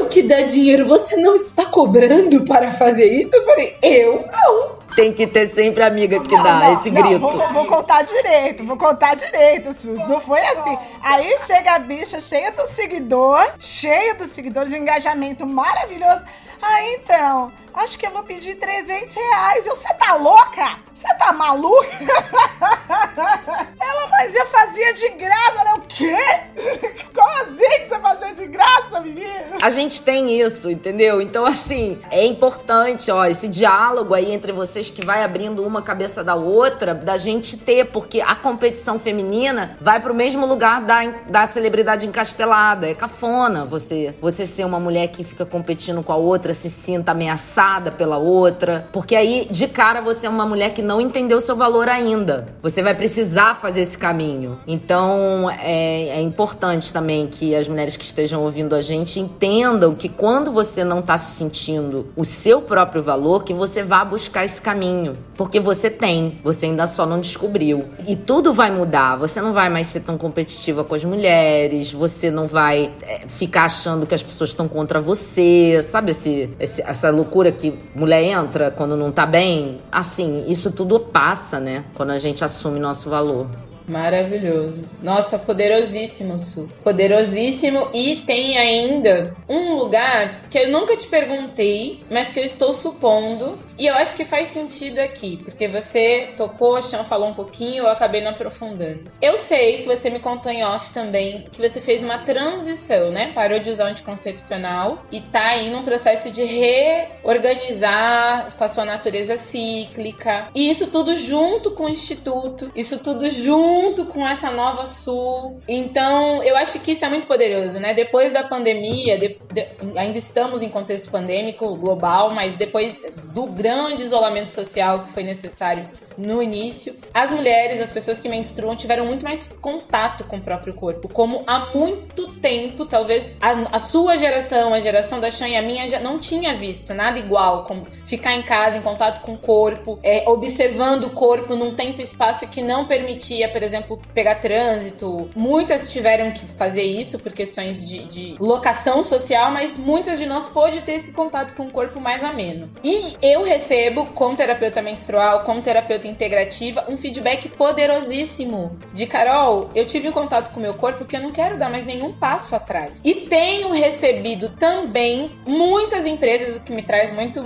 que 0.08 0.24
dá 0.24 0.42
dinheiro, 0.42 0.86
você 0.86 1.16
não 1.16 1.36
está 1.36 1.66
cobrando 1.66 2.44
para 2.46 2.72
fazer 2.74 3.06
isso? 3.06 3.36
Eu 3.36 3.46
falei, 3.46 3.78
eu 3.82 4.26
não. 4.32 4.78
Tem 4.96 5.14
que 5.14 5.28
ter 5.28 5.46
sempre 5.48 5.84
amiga 5.84 6.20
que 6.20 6.36
não, 6.36 6.44
dá 6.44 6.60
não, 6.60 6.74
esse 6.74 6.90
não, 6.90 7.02
grito. 7.02 7.20
Vou, 7.20 7.54
vou, 7.54 7.66
contar 7.66 8.02
direito, 8.02 8.66
vou 8.66 8.78
contar 8.78 9.16
direito, 9.16 9.72
Sus. 9.72 10.00
Não 10.08 10.20
foi 10.20 10.42
assim. 10.42 10.78
Aí 11.04 11.38
chega 11.38 11.76
a 11.76 11.80
bicha 11.80 12.20
cheia 12.20 12.52
do 12.52 12.66
seguidor, 12.66 13.48
cheia 13.60 14.16
dos 14.16 14.30
seguidores, 14.30 14.72
de 14.72 14.78
engajamento 14.78 15.46
maravilhoso. 15.46 16.26
Ah, 16.62 16.82
então, 16.94 17.52
acho 17.80 17.98
que 17.98 18.06
eu 18.06 18.12
vou 18.12 18.24
pedir 18.24 18.56
300 18.56 19.14
reais. 19.14 19.66
Você 19.66 19.94
tá 19.94 20.16
louca? 20.16 20.80
Você 20.94 21.08
tá 21.16 21.32
maluca? 21.32 21.88
Ela, 23.80 24.08
mas 24.10 24.36
eu 24.36 24.48
fazia 24.48 24.94
de 24.94 25.10
graça. 25.10 25.60
Olha, 25.60 25.76
o 25.76 25.82
quê? 25.82 26.16
Como 27.14 27.30
assim 27.30 27.84
que 27.84 27.88
você 27.88 28.00
fazia 28.00 28.34
de 28.34 28.48
graça, 28.48 29.00
menina? 29.00 29.58
A 29.62 29.70
gente 29.70 30.02
tem 30.02 30.40
isso, 30.40 30.70
entendeu? 30.72 31.22
Então, 31.22 31.46
assim, 31.46 32.00
é 32.10 32.26
importante, 32.26 33.12
ó, 33.12 33.26
esse 33.26 33.48
diálogo 33.48 34.14
aí 34.14 34.32
entre 34.32 34.52
vocês 34.52 34.90
que 34.90 35.06
vai 35.06 35.24
abrindo 35.24 35.64
uma 35.64 35.82
cabeça 35.82 36.24
da 36.24 36.36
outra, 36.36 36.96
da 36.96 37.18
gente 37.18 37.58
ter, 37.58 37.86
porque 37.86 38.22
a 38.22 38.36
competição 38.36 39.00
feminina 39.00 39.78
vai 39.80 40.00
pro 40.00 40.14
mesmo 40.14 40.46
lugar 40.46 40.82
da, 40.82 41.06
da 41.28 41.48
celebridade 41.48 42.08
encastelada. 42.08 42.90
É 42.90 42.96
cafona 42.96 43.66
você, 43.66 44.16
você 44.20 44.46
ser 44.46 44.66
uma 44.66 44.80
mulher 44.80 45.08
que 45.10 45.24
fica 45.24 45.46
competindo 45.46 46.02
com 46.02 46.12
a 46.12 46.18
outra, 46.18 46.54
se 46.54 46.70
sinta 46.70 47.12
ameaçada 47.12 47.67
pela 47.98 48.18
outra. 48.18 48.88
Porque 48.92 49.16
aí, 49.16 49.48
de 49.50 49.68
cara, 49.68 50.02
você 50.02 50.28
é 50.28 50.30
uma 50.30 50.46
mulher 50.46 50.74
que 50.74 50.82
não 50.82 51.02
entendeu 51.02 51.42
seu 51.42 51.56
valor 51.56 51.90
ainda. 51.90 52.48
Você 52.62 52.82
vai 52.82 52.96
precisar 52.96 53.56
fazer 53.56 53.82
esse 53.82 53.98
caminho. 53.98 54.60
Então, 54.68 55.50
é, 55.50 56.10
é 56.10 56.22
importante 56.22 56.92
também 56.94 57.28
que 57.28 57.56
as 57.56 57.68
mulheres 57.68 57.98
que 57.98 58.04
estejam 58.04 58.42
ouvindo 58.42 58.76
a 58.76 58.82
gente 58.82 59.20
entendam 59.20 59.94
que 59.94 60.10
quando 60.10 60.52
você 60.52 60.84
não 60.84 61.00
está 61.00 61.18
se 61.18 61.36
sentindo 61.36 62.08
o 62.16 62.24
seu 62.24 62.62
próprio 62.62 63.04
valor, 63.04 63.44
que 63.44 63.54
você 63.54 63.84
vá 63.84 64.04
buscar 64.04 64.46
esse 64.46 64.62
caminho. 64.62 65.14
Porque 65.36 65.60
você 65.60 65.90
tem, 65.90 66.40
você 66.44 66.66
ainda 66.66 66.88
só 66.88 67.06
não 67.06 67.20
descobriu. 67.20 67.86
E 68.08 68.16
tudo 68.16 68.54
vai 68.54 68.72
mudar. 68.72 69.18
Você 69.18 69.42
não 69.42 69.54
vai 69.54 69.70
mais 69.70 69.88
ser 69.88 70.02
tão 70.02 70.18
competitiva 70.18 70.84
com 70.84 70.96
as 70.96 71.04
mulheres, 71.04 71.92
você 71.92 72.32
não 72.32 72.48
vai 72.48 72.92
é, 73.02 73.28
ficar 73.28 73.66
achando 73.66 74.06
que 74.06 74.16
as 74.16 74.24
pessoas 74.24 74.52
estão 74.52 74.68
contra 74.68 75.00
você. 75.00 75.80
Sabe 75.82 76.12
esse, 76.12 76.50
esse, 76.60 76.82
essa 76.82 77.10
loucura 77.10 77.47
que 77.52 77.78
mulher 77.96 78.24
entra 78.24 78.72
quando 78.72 78.96
não 78.96 79.12
tá 79.12 79.26
bem? 79.26 79.78
Assim, 79.92 80.46
isso 80.48 80.72
tudo 80.72 81.00
passa, 81.00 81.60
né? 81.60 81.86
Quando 81.94 82.12
a 82.12 82.18
gente 82.18 82.44
assume 82.44 82.80
nosso 82.80 83.10
valor. 83.10 83.48
Maravilhoso. 83.88 84.84
Nossa, 85.02 85.40
poderosíssimo, 85.40 86.38
Su. 86.38 86.70
Poderosíssimo. 86.84 87.90
E 87.94 88.18
tem 88.18 88.58
ainda 88.58 89.34
um 89.48 89.76
lugar 89.76 90.42
que 90.50 90.60
eu 90.60 90.70
nunca 90.70 90.98
te 90.98 91.08
perguntei, 91.08 92.02
mas 92.10 92.30
que 92.30 92.40
eu 92.40 92.44
estou 92.44 92.74
supondo. 92.74 93.58
E 93.78 93.88
eu 93.88 93.96
acho 93.96 94.16
que 94.16 94.26
faz 94.26 94.50
sentido 94.50 95.00
aqui, 95.00 95.38
porque 95.38 95.68
você 95.68 96.30
tocou, 96.36 96.76
a 96.76 96.82
falou 96.82 97.30
um 97.30 97.34
pouquinho, 97.34 97.84
eu 97.84 97.90
acabei 97.90 98.22
não 98.22 98.32
aprofundando. 98.32 99.10
Eu 99.22 99.38
sei 99.38 99.84
que 99.84 99.88
você 99.88 100.10
me 100.10 100.20
contou 100.20 100.52
em 100.52 100.66
off 100.66 100.92
também 100.92 101.46
que 101.52 101.62
você 101.62 101.80
fez 101.80 102.04
uma 102.04 102.18
transição, 102.20 103.12
né? 103.12 103.32
Parou 103.34 103.60
de 103.60 103.70
usar 103.70 103.86
anticoncepcional 103.86 105.04
e 105.12 105.22
tá 105.22 105.50
aí 105.50 105.70
num 105.70 105.84
processo 105.84 106.32
de 106.32 106.44
reorganizar 106.44 108.48
com 108.58 108.64
a 108.64 108.68
sua 108.68 108.84
natureza 108.84 109.38
cíclica. 109.38 110.50
E 110.54 110.70
isso 110.70 110.88
tudo 110.88 111.16
junto 111.16 111.72
com 111.72 111.86
o 111.86 111.90
Instituto, 111.90 112.70
isso 112.76 112.98
tudo 112.98 113.30
junto 113.30 113.77
junto 113.78 114.06
com 114.06 114.28
essa 114.28 114.50
nova 114.50 114.86
Sul. 114.86 115.60
Então, 115.68 116.44
eu 116.44 116.58
acho 116.58 116.80
que 116.80 116.92
isso 116.92 117.06
é 117.06 117.10
muito 117.10 117.28
poderoso, 117.28 117.80
né? 117.80 117.94
Depois 117.94 118.34
da 118.34 118.44
pandemia, 118.44 119.18
de, 119.18 119.38
de, 119.54 119.68
ainda 119.96 120.18
estamos 120.18 120.62
em 120.62 120.70
contexto 120.70 121.12
pandêmico 121.12 121.76
global, 121.76 122.32
mas 122.32 122.56
depois 122.56 123.04
do 123.34 123.46
grande 123.46 124.04
isolamento 124.04 124.50
social 124.50 125.04
que 125.04 125.14
foi 125.14 125.24
necessário 125.24 125.88
no 126.18 126.42
início, 126.42 126.96
as 127.14 127.32
mulheres, 127.32 127.80
as 127.80 127.92
pessoas 127.92 128.20
que 128.20 128.28
menstruam, 128.28 128.76
tiveram 128.76 129.06
muito 129.06 129.24
mais 129.24 129.54
contato 129.62 130.24
com 130.24 130.38
o 130.38 130.42
próprio 130.42 130.76
corpo, 130.76 131.08
como 131.08 131.44
há 131.46 131.72
muito 131.76 132.28
tempo, 132.40 132.86
talvez 132.86 133.38
a, 133.40 133.76
a 133.76 133.80
sua 133.80 134.18
geração, 134.18 134.74
a 134.74 134.80
geração 134.80 135.20
da 135.20 135.30
Chan 135.30 135.50
e 135.50 135.56
a 135.56 135.62
minha 135.62 135.88
já 135.88 136.00
não 136.00 136.18
tinha 136.18 136.58
visto 136.58 136.94
nada 136.94 137.20
igual, 137.20 137.66
como 137.66 137.86
ficar 138.06 138.34
em 138.34 138.42
casa 138.42 138.78
em 138.78 138.82
contato 138.82 139.22
com 139.22 139.34
o 139.34 139.38
corpo, 139.38 140.00
é, 140.02 140.28
observando 140.28 141.06
o 141.06 141.12
corpo 141.12 141.56
num 141.56 141.76
tempo 141.76 142.02
e 142.02 142.04
espaço 142.04 142.48
que 142.48 142.64
não 142.64 142.88
permitia, 142.88 143.48
por 143.50 143.62
exemplo, 143.68 144.02
pegar 144.14 144.36
trânsito. 144.36 145.30
Muitas 145.36 145.92
tiveram 145.92 146.32
que 146.32 146.46
fazer 146.58 146.84
isso 146.84 147.20
por 147.20 147.32
questões 147.32 147.88
de, 147.88 148.06
de 148.06 148.36
locação 148.40 149.04
social, 149.04 149.52
mas 149.52 149.78
muitas 149.78 150.18
de 150.18 150.26
nós 150.26 150.50
pôde 150.50 150.82
ter 150.82 150.94
esse 150.94 151.12
contato 151.12 151.54
com 151.54 151.64
o 151.64 151.72
corpo 151.72 152.00
mais 152.00 152.24
ameno. 152.24 152.70
E 152.84 153.16
eu 153.22 153.44
recebo, 153.44 154.08
como 154.08 154.36
terapeuta 154.36 154.82
menstrual, 154.82 155.44
como 155.44 155.62
terapeuta 155.62 156.08
integrativa, 156.08 156.86
um 156.90 156.98
feedback 156.98 157.50
poderosíssimo 157.50 158.78
de 158.94 159.06
Carol, 159.06 159.70
eu 159.76 159.86
tive 159.86 160.10
um 160.10 160.12
contato 160.12 160.52
com 160.54 160.60
o 160.60 160.64
meu 160.64 160.74
corpo 160.74 161.06
que 161.06 161.16
eu 161.16 161.22
não 161.22 161.32
quero 161.32 161.58
dar 161.58 161.70
mais 161.70 161.86
nenhum 161.86 162.12
passo 162.12 162.56
atrás. 162.56 163.02
E 163.04 163.14
tenho 163.14 163.72
recebido 163.72 164.50
também 164.50 165.32
muitas 165.46 166.06
empresas, 166.06 166.56
o 166.56 166.62
que 166.62 166.72
me 166.72 166.84
traz 166.84 167.12
muito 167.12 167.42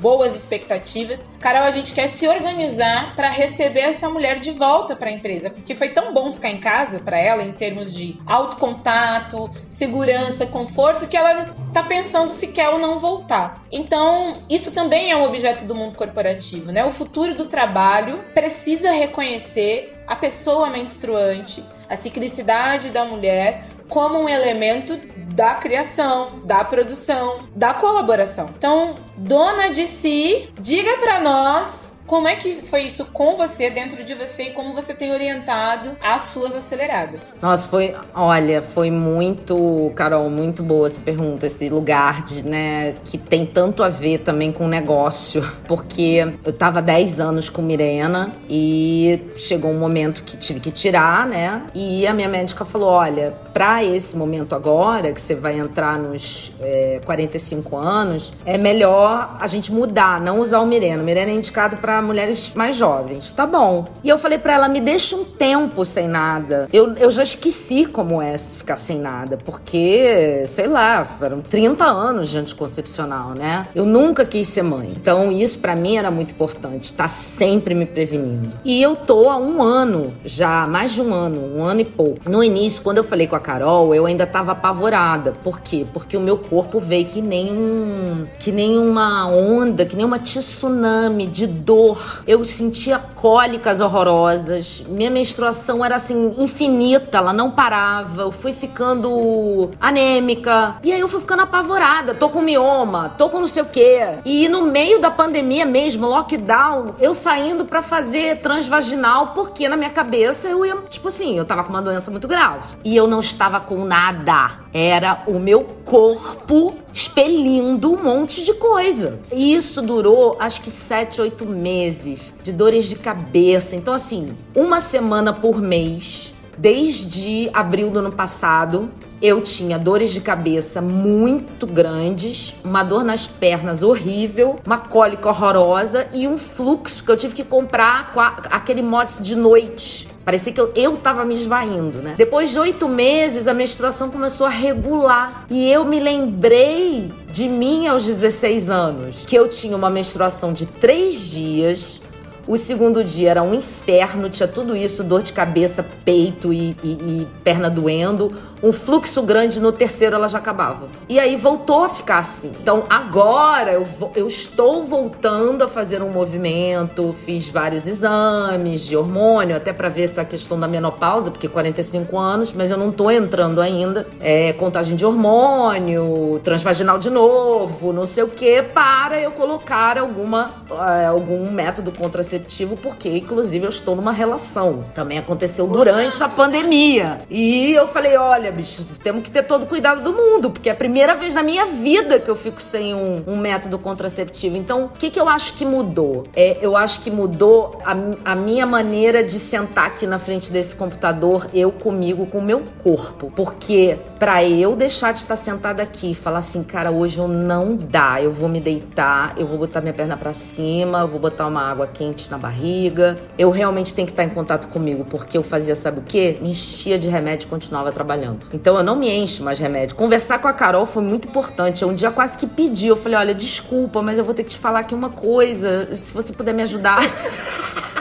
boas 0.00 0.34
expectativas. 0.34 1.28
Carol, 1.40 1.64
a 1.64 1.70
gente 1.70 1.92
quer 1.92 2.08
se 2.08 2.26
organizar 2.26 3.14
para 3.14 3.30
receber 3.30 3.80
essa 3.80 4.08
mulher 4.08 4.38
de 4.38 4.50
volta 4.50 4.96
para 4.96 5.08
a 5.10 5.12
empresa, 5.12 5.50
porque 5.58 5.74
foi 5.74 5.90
tão 5.90 6.12
bom 6.12 6.32
ficar 6.32 6.50
em 6.50 6.58
casa 6.58 6.98
para 6.98 7.18
ela 7.18 7.42
em 7.42 7.52
termos 7.52 7.92
de 7.92 8.18
autocontato, 8.26 9.50
segurança, 9.68 10.46
conforto, 10.46 11.06
que 11.06 11.16
ela 11.16 11.54
tá 11.72 11.82
pensando 11.82 12.30
se 12.30 12.46
quer 12.46 12.70
ou 12.70 12.78
não 12.78 12.98
voltar. 12.98 13.62
Então, 13.70 14.36
isso 14.48 14.70
também 14.70 15.10
é 15.10 15.16
um 15.16 15.24
objeto 15.24 15.64
do 15.64 15.74
mundo 15.74 15.96
corporativo, 15.96 16.72
né? 16.72 16.84
O 16.84 16.90
futuro 16.90 17.34
do 17.34 17.46
trabalho 17.46 18.18
precisa 18.34 18.90
reconhecer 18.90 19.92
a 20.06 20.16
pessoa 20.16 20.70
menstruante, 20.70 21.62
a 21.88 21.96
ciclicidade 21.96 22.90
da 22.90 23.04
mulher 23.04 23.64
como 23.88 24.18
um 24.18 24.28
elemento 24.28 24.98
da 25.34 25.54
criação, 25.54 26.28
da 26.44 26.62
produção, 26.64 27.44
da 27.54 27.72
colaboração. 27.72 28.50
Então, 28.56 28.96
dona 29.16 29.70
de 29.70 29.86
si, 29.86 30.50
diga 30.60 30.98
para 30.98 31.20
nós 31.20 31.87
como 32.08 32.26
é 32.26 32.36
que 32.36 32.54
foi 32.66 32.84
isso 32.84 33.04
com 33.12 33.36
você, 33.36 33.68
dentro 33.68 34.02
de 34.02 34.14
você, 34.14 34.44
e 34.44 34.50
como 34.52 34.72
você 34.72 34.94
tem 34.94 35.12
orientado 35.12 35.90
as 36.02 36.22
suas 36.22 36.56
aceleradas? 36.56 37.34
Nossa, 37.40 37.68
foi, 37.68 37.94
olha, 38.14 38.62
foi 38.62 38.90
muito, 38.90 39.92
Carol, 39.94 40.30
muito 40.30 40.62
boa 40.62 40.86
essa 40.86 41.00
pergunta, 41.02 41.46
esse 41.46 41.68
lugar 41.68 42.24
de, 42.24 42.42
né, 42.44 42.94
que 43.04 43.18
tem 43.18 43.44
tanto 43.44 43.82
a 43.82 43.90
ver 43.90 44.20
também 44.20 44.50
com 44.50 44.64
o 44.64 44.68
negócio, 44.68 45.46
porque 45.68 46.34
eu 46.42 46.52
tava 46.52 46.80
10 46.80 47.20
anos 47.20 47.50
com 47.50 47.60
Mirena 47.60 48.32
e 48.48 49.22
chegou 49.36 49.70
um 49.70 49.78
momento 49.78 50.22
que 50.22 50.38
tive 50.38 50.60
que 50.60 50.70
tirar, 50.70 51.26
né, 51.26 51.62
e 51.74 52.06
a 52.06 52.14
minha 52.14 52.28
médica 52.28 52.64
falou, 52.64 52.88
olha, 52.88 53.34
para 53.52 53.84
esse 53.84 54.16
momento 54.16 54.54
agora, 54.54 55.12
que 55.12 55.20
você 55.20 55.34
vai 55.34 55.58
entrar 55.58 55.98
nos 55.98 56.52
é, 56.60 57.00
45 57.04 57.76
anos, 57.76 58.32
é 58.46 58.56
melhor 58.56 59.36
a 59.38 59.46
gente 59.46 59.70
mudar, 59.70 60.22
não 60.22 60.40
usar 60.40 60.60
o 60.60 60.66
Mirena. 60.66 61.02
O 61.02 61.04
Mirena 61.04 61.32
é 61.32 61.34
indicado 61.34 61.76
para 61.76 61.97
mulheres 62.02 62.52
mais 62.54 62.76
jovens. 62.76 63.32
Tá 63.32 63.46
bom. 63.46 63.86
E 64.02 64.08
eu 64.08 64.18
falei 64.18 64.38
para 64.38 64.54
ela: 64.54 64.68
me 64.68 64.80
deixa 64.80 65.16
um 65.16 65.24
tempo 65.24 65.84
sem 65.84 66.08
nada. 66.08 66.68
Eu, 66.72 66.94
eu 66.94 67.10
já 67.10 67.22
esqueci 67.22 67.86
como 67.86 68.20
é 68.20 68.36
ficar 68.38 68.76
sem 68.76 68.98
nada, 68.98 69.36
porque, 69.36 70.44
sei 70.46 70.66
lá, 70.66 71.04
foram 71.04 71.40
30 71.40 71.84
anos 71.84 72.28
de 72.28 72.38
anticoncepcional, 72.38 73.30
né? 73.30 73.66
Eu 73.74 73.84
nunca 73.84 74.24
quis 74.24 74.48
ser 74.48 74.62
mãe. 74.62 74.92
Então, 74.96 75.32
isso 75.32 75.58
para 75.58 75.74
mim 75.74 75.96
era 75.96 76.10
muito 76.10 76.32
importante, 76.32 76.92
tá 76.92 77.08
sempre 77.08 77.74
me 77.74 77.86
prevenindo. 77.86 78.52
E 78.64 78.80
eu 78.82 78.96
tô 78.96 79.28
há 79.28 79.36
um 79.36 79.62
ano 79.62 80.12
já, 80.24 80.66
mais 80.66 80.92
de 80.92 81.00
um 81.00 81.14
ano, 81.14 81.56
um 81.56 81.64
ano 81.64 81.80
e 81.80 81.84
pouco. 81.84 82.28
No 82.28 82.42
início, 82.42 82.82
quando 82.82 82.98
eu 82.98 83.04
falei 83.04 83.26
com 83.26 83.36
a 83.36 83.40
Carol, 83.40 83.94
eu 83.94 84.06
ainda 84.06 84.26
tava 84.26 84.52
apavorada. 84.52 85.34
Por 85.42 85.60
quê? 85.60 85.86
Porque 85.92 86.16
o 86.16 86.20
meu 86.20 86.36
corpo 86.36 86.78
veio 86.78 87.06
que 87.06 87.20
nem 87.20 87.50
um, 87.50 88.24
que 88.38 88.52
nem 88.52 88.76
uma 88.78 89.26
onda, 89.28 89.84
que 89.84 89.96
nem 89.96 90.04
uma 90.04 90.18
tsunami 90.18 91.26
de 91.26 91.46
dor 91.46 91.87
dor, 91.88 92.22
eu 92.26 92.44
sentia 92.44 92.98
cólicas 92.98 93.80
horrorosas, 93.80 94.84
minha 94.88 95.10
menstruação 95.10 95.84
era 95.84 95.96
assim 95.96 96.34
infinita, 96.38 97.18
ela 97.18 97.32
não 97.32 97.50
parava, 97.50 98.22
eu 98.22 98.32
fui 98.32 98.52
ficando 98.52 99.70
anêmica, 99.80 100.76
e 100.82 100.92
aí 100.92 101.00
eu 101.00 101.08
fui 101.08 101.20
ficando 101.20 101.42
apavorada, 101.42 102.14
tô 102.14 102.28
com 102.28 102.40
mioma, 102.40 103.14
tô 103.16 103.28
com 103.28 103.40
não 103.40 103.46
sei 103.46 103.62
o 103.62 103.66
quê. 103.66 104.00
E 104.24 104.48
no 104.48 104.62
meio 104.62 105.00
da 105.00 105.10
pandemia 105.10 105.64
mesmo, 105.64 106.06
lockdown, 106.06 106.94
eu 107.00 107.14
saindo 107.14 107.64
para 107.64 107.82
fazer 107.82 108.38
transvaginal, 108.40 109.28
porque 109.28 109.68
na 109.68 109.76
minha 109.76 109.90
cabeça 109.90 110.48
eu 110.48 110.64
ia, 110.64 110.76
tipo 110.88 111.08
assim, 111.08 111.36
eu 111.36 111.44
tava 111.44 111.64
com 111.64 111.70
uma 111.70 111.82
doença 111.82 112.10
muito 112.10 112.28
grave. 112.28 112.76
E 112.84 112.96
eu 112.96 113.06
não 113.06 113.20
estava 113.20 113.60
com 113.60 113.84
nada. 113.84 114.50
Era 114.72 115.22
o 115.26 115.38
meu 115.38 115.66
corpo 115.84 116.74
expelindo 116.98 117.92
um 117.92 118.02
monte 118.02 118.42
de 118.42 118.52
coisa. 118.54 119.20
E 119.32 119.54
isso 119.54 119.80
durou 119.80 120.36
acho 120.40 120.60
que 120.60 120.70
sete, 120.70 121.20
oito 121.20 121.46
meses 121.46 122.34
de 122.42 122.52
dores 122.52 122.86
de 122.86 122.96
cabeça. 122.96 123.76
Então, 123.76 123.94
assim, 123.94 124.34
uma 124.52 124.80
semana 124.80 125.32
por 125.32 125.60
mês, 125.60 126.34
desde 126.56 127.48
abril 127.54 127.88
do 127.88 128.00
ano 128.00 128.10
passado, 128.10 128.90
eu 129.22 129.40
tinha 129.40 129.78
dores 129.78 130.10
de 130.10 130.20
cabeça 130.20 130.82
muito 130.82 131.68
grandes, 131.68 132.54
uma 132.64 132.82
dor 132.82 133.04
nas 133.04 133.28
pernas 133.28 133.84
horrível, 133.84 134.58
uma 134.66 134.78
cólica 134.78 135.28
horrorosa 135.28 136.08
e 136.12 136.26
um 136.26 136.36
fluxo 136.36 137.04
que 137.04 137.10
eu 137.12 137.16
tive 137.16 137.34
que 137.34 137.44
comprar 137.44 138.12
aquele 138.50 138.82
motes 138.82 139.22
de 139.22 139.36
noite. 139.36 140.08
Parecia 140.28 140.52
que 140.52 140.60
eu, 140.60 140.70
eu 140.76 140.98
tava 140.98 141.24
me 141.24 141.34
esvaindo, 141.34 142.02
né? 142.02 142.14
Depois 142.14 142.50
de 142.50 142.58
oito 142.58 142.86
meses, 142.86 143.48
a 143.48 143.54
menstruação 143.54 144.10
começou 144.10 144.46
a 144.46 144.50
regular. 144.50 145.46
E 145.48 145.70
eu 145.70 145.86
me 145.86 145.98
lembrei 145.98 147.10
de 147.32 147.48
mim 147.48 147.86
aos 147.86 148.04
16 148.04 148.68
anos, 148.68 149.24
que 149.26 149.34
eu 149.34 149.48
tinha 149.48 149.74
uma 149.74 149.88
menstruação 149.88 150.52
de 150.52 150.66
três 150.66 151.30
dias, 151.30 152.02
o 152.48 152.56
segundo 152.56 153.04
dia 153.04 153.30
era 153.30 153.42
um 153.42 153.52
inferno, 153.52 154.30
tinha 154.30 154.48
tudo 154.48 154.74
isso, 154.74 155.04
dor 155.04 155.20
de 155.20 155.34
cabeça, 155.34 155.84
peito 156.02 156.50
e, 156.50 156.74
e, 156.82 156.88
e, 156.88 157.28
perna 157.44 157.68
doendo, 157.68 158.32
um 158.62 158.72
fluxo 158.72 159.22
grande, 159.22 159.60
no 159.60 159.70
terceiro 159.70 160.16
ela 160.16 160.28
já 160.28 160.38
acabava. 160.38 160.88
E 161.08 161.20
aí 161.20 161.36
voltou 161.36 161.84
a 161.84 161.88
ficar 161.90 162.20
assim. 162.20 162.50
Então 162.60 162.84
agora 162.88 163.72
eu, 163.72 163.86
eu 164.16 164.26
estou 164.26 164.82
voltando 164.82 165.62
a 165.62 165.68
fazer 165.68 166.02
um 166.02 166.08
movimento, 166.08 167.14
fiz 167.26 167.50
vários 167.50 167.86
exames 167.86 168.80
de 168.80 168.96
hormônio, 168.96 169.54
até 169.54 169.72
para 169.72 169.90
ver 169.90 170.04
essa 170.04 170.24
questão 170.24 170.58
da 170.58 170.66
menopausa, 170.66 171.30
porque 171.30 171.48
45 171.48 172.18
anos, 172.18 172.54
mas 172.54 172.70
eu 172.70 172.78
não 172.78 172.90
tô 172.90 173.10
entrando 173.10 173.60
ainda. 173.60 174.06
É, 174.20 174.54
contagem 174.54 174.96
de 174.96 175.04
hormônio, 175.04 176.40
transvaginal 176.42 176.98
de 176.98 177.10
novo, 177.10 177.92
não 177.92 178.06
sei 178.06 178.24
o 178.24 178.28
que, 178.28 178.62
para 178.62 179.20
eu 179.20 179.32
colocar 179.32 179.98
alguma, 179.98 180.62
é, 180.98 181.06
algum 181.06 181.50
método 181.52 181.92
contraceptivo 181.92 182.37
contraceptivo, 182.38 182.76
porque, 182.76 183.08
inclusive, 183.08 183.64
eu 183.64 183.70
estou 183.70 183.94
numa 183.96 184.12
relação. 184.12 184.84
Também 184.94 185.18
aconteceu 185.18 185.66
durante 185.66 186.22
a 186.22 186.28
pandemia. 186.28 187.20
E 187.28 187.72
eu 187.72 187.86
falei: 187.88 188.16
olha, 188.16 188.50
bicho, 188.50 188.84
temos 189.02 189.22
que 189.22 189.30
ter 189.30 189.42
todo 189.42 189.64
o 189.64 189.66
cuidado 189.66 190.02
do 190.02 190.12
mundo, 190.12 190.50
porque 190.50 190.68
é 190.68 190.72
a 190.72 190.74
primeira 190.74 191.14
vez 191.14 191.34
na 191.34 191.42
minha 191.42 191.66
vida 191.66 192.18
que 192.18 192.30
eu 192.30 192.36
fico 192.36 192.60
sem 192.60 192.94
um, 192.94 193.22
um 193.26 193.36
método 193.36 193.78
contraceptivo. 193.78 194.56
Então, 194.56 194.84
o 194.84 194.88
que, 194.88 195.10
que 195.10 195.20
eu 195.20 195.28
acho 195.28 195.54
que 195.54 195.64
mudou? 195.64 196.26
É, 196.34 196.58
eu 196.60 196.76
acho 196.76 197.00
que 197.00 197.10
mudou 197.10 197.78
a, 197.84 198.32
a 198.32 198.34
minha 198.34 198.66
maneira 198.66 199.22
de 199.22 199.38
sentar 199.38 199.86
aqui 199.86 200.06
na 200.06 200.18
frente 200.18 200.52
desse 200.52 200.76
computador, 200.76 201.48
eu 201.52 201.70
comigo, 201.70 202.26
com 202.26 202.38
o 202.38 202.42
meu 202.42 202.62
corpo. 202.82 203.32
Porque 203.34 203.98
para 204.18 204.42
eu 204.44 204.74
deixar 204.74 205.12
de 205.12 205.20
estar 205.20 205.36
sentada 205.36 205.82
aqui 205.82 206.10
e 206.10 206.14
falar 206.14 206.38
assim, 206.38 206.62
cara, 206.64 206.90
hoje 206.90 207.18
eu 207.18 207.28
não 207.28 207.76
dá, 207.76 208.20
eu 208.20 208.32
vou 208.32 208.48
me 208.48 208.60
deitar, 208.60 209.34
eu 209.36 209.46
vou 209.46 209.58
botar 209.58 209.80
minha 209.80 209.92
perna 209.94 210.16
para 210.16 210.32
cima, 210.32 211.00
eu 211.00 211.08
vou 211.08 211.20
botar 211.20 211.46
uma 211.46 211.62
água 211.62 211.86
quente 211.86 212.28
na 212.30 212.36
barriga. 212.36 213.16
Eu 213.38 213.50
realmente 213.50 213.94
tenho 213.94 214.06
que 214.06 214.12
estar 214.12 214.24
em 214.24 214.30
contato 214.30 214.68
comigo, 214.68 215.04
porque 215.04 215.38
eu 215.38 215.42
fazia, 215.42 215.74
sabe 215.74 216.00
o 216.00 216.02
quê? 216.02 216.36
Me 216.40 216.50
enchia 216.50 216.98
de 216.98 217.06
remédio 217.06 217.46
e 217.46 217.48
continuava 217.48 217.92
trabalhando. 217.92 218.46
Então 218.52 218.76
eu 218.76 218.82
não 218.82 218.96
me 218.96 219.08
encho 219.08 219.44
mais 219.44 219.58
remédio. 219.58 219.94
Conversar 219.94 220.38
com 220.40 220.48
a 220.48 220.52
Carol 220.52 220.84
foi 220.84 221.02
muito 221.02 221.28
importante. 221.28 221.84
Um 221.84 221.94
dia 221.94 222.10
quase 222.10 222.36
que 222.36 222.46
pedi, 222.46 222.88
eu 222.88 222.96
falei, 222.96 223.18
olha, 223.18 223.34
desculpa, 223.34 224.02
mas 224.02 224.18
eu 224.18 224.24
vou 224.24 224.34
ter 224.34 224.42
que 224.42 224.50
te 224.50 224.58
falar 224.58 224.80
aqui 224.80 224.94
uma 224.94 225.10
coisa, 225.10 225.94
se 225.94 226.12
você 226.12 226.32
puder 226.32 226.52
me 226.52 226.62
ajudar. 226.62 226.98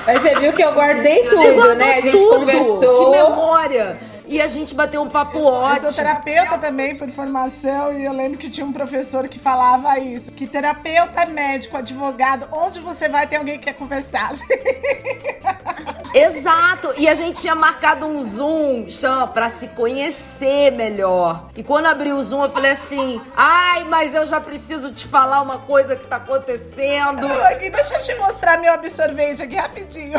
Mas 0.05 0.21
você 0.21 0.35
viu 0.35 0.53
que 0.53 0.63
eu 0.63 0.73
guardei 0.73 1.27
tudo, 1.27 1.75
né? 1.75 1.95
A 1.95 2.01
gente 2.01 2.17
tudo. 2.17 2.39
conversou. 2.39 3.05
Que 3.05 3.11
memória! 3.11 4.16
E 4.27 4.41
a 4.41 4.47
gente 4.47 4.75
bateu 4.75 5.01
um 5.01 5.09
papo 5.09 5.41
ótimo. 5.41 5.87
Eu 5.87 5.89
sou 5.89 6.03
terapeuta 6.03 6.57
também 6.57 6.95
por 6.95 7.09
formação 7.09 7.93
e 7.93 8.03
eu 8.03 8.11
lembro 8.11 8.37
que 8.37 8.49
tinha 8.49 8.65
um 8.65 8.73
professor 8.73 9.27
que 9.27 9.39
falava 9.39 9.97
isso, 9.99 10.31
que 10.31 10.45
terapeuta, 10.45 11.25
médico, 11.25 11.77
advogado, 11.77 12.47
onde 12.51 12.81
você 12.81 13.07
vai 13.07 13.25
ter 13.25 13.37
alguém 13.37 13.57
que 13.57 13.65
quer 13.65 13.73
conversar. 13.73 14.33
Exato. 16.13 16.93
E 16.97 17.07
a 17.07 17.13
gente 17.13 17.41
tinha 17.41 17.55
marcado 17.55 18.05
um 18.05 18.19
Zoom, 18.19 18.89
Chan, 18.89 19.27
pra 19.27 19.49
se 19.49 19.67
conhecer 19.69 20.71
melhor. 20.71 21.49
E 21.55 21.63
quando 21.63 21.85
abri 21.85 22.11
o 22.11 22.21
Zoom, 22.21 22.43
eu 22.43 22.49
falei 22.49 22.71
assim: 22.71 23.21
ai, 23.35 23.83
mas 23.83 24.15
eu 24.15 24.25
já 24.25 24.39
preciso 24.39 24.91
te 24.91 25.07
falar 25.07 25.41
uma 25.41 25.59
coisa 25.59 25.95
que 25.95 26.05
tá 26.05 26.17
acontecendo. 26.17 27.27
Aqui, 27.43 27.69
deixa 27.69 27.95
eu 27.95 28.01
te 28.01 28.15
mostrar 28.15 28.57
meu 28.57 28.73
absorvente 28.73 29.43
aqui 29.43 29.55
rapidinho. 29.55 30.17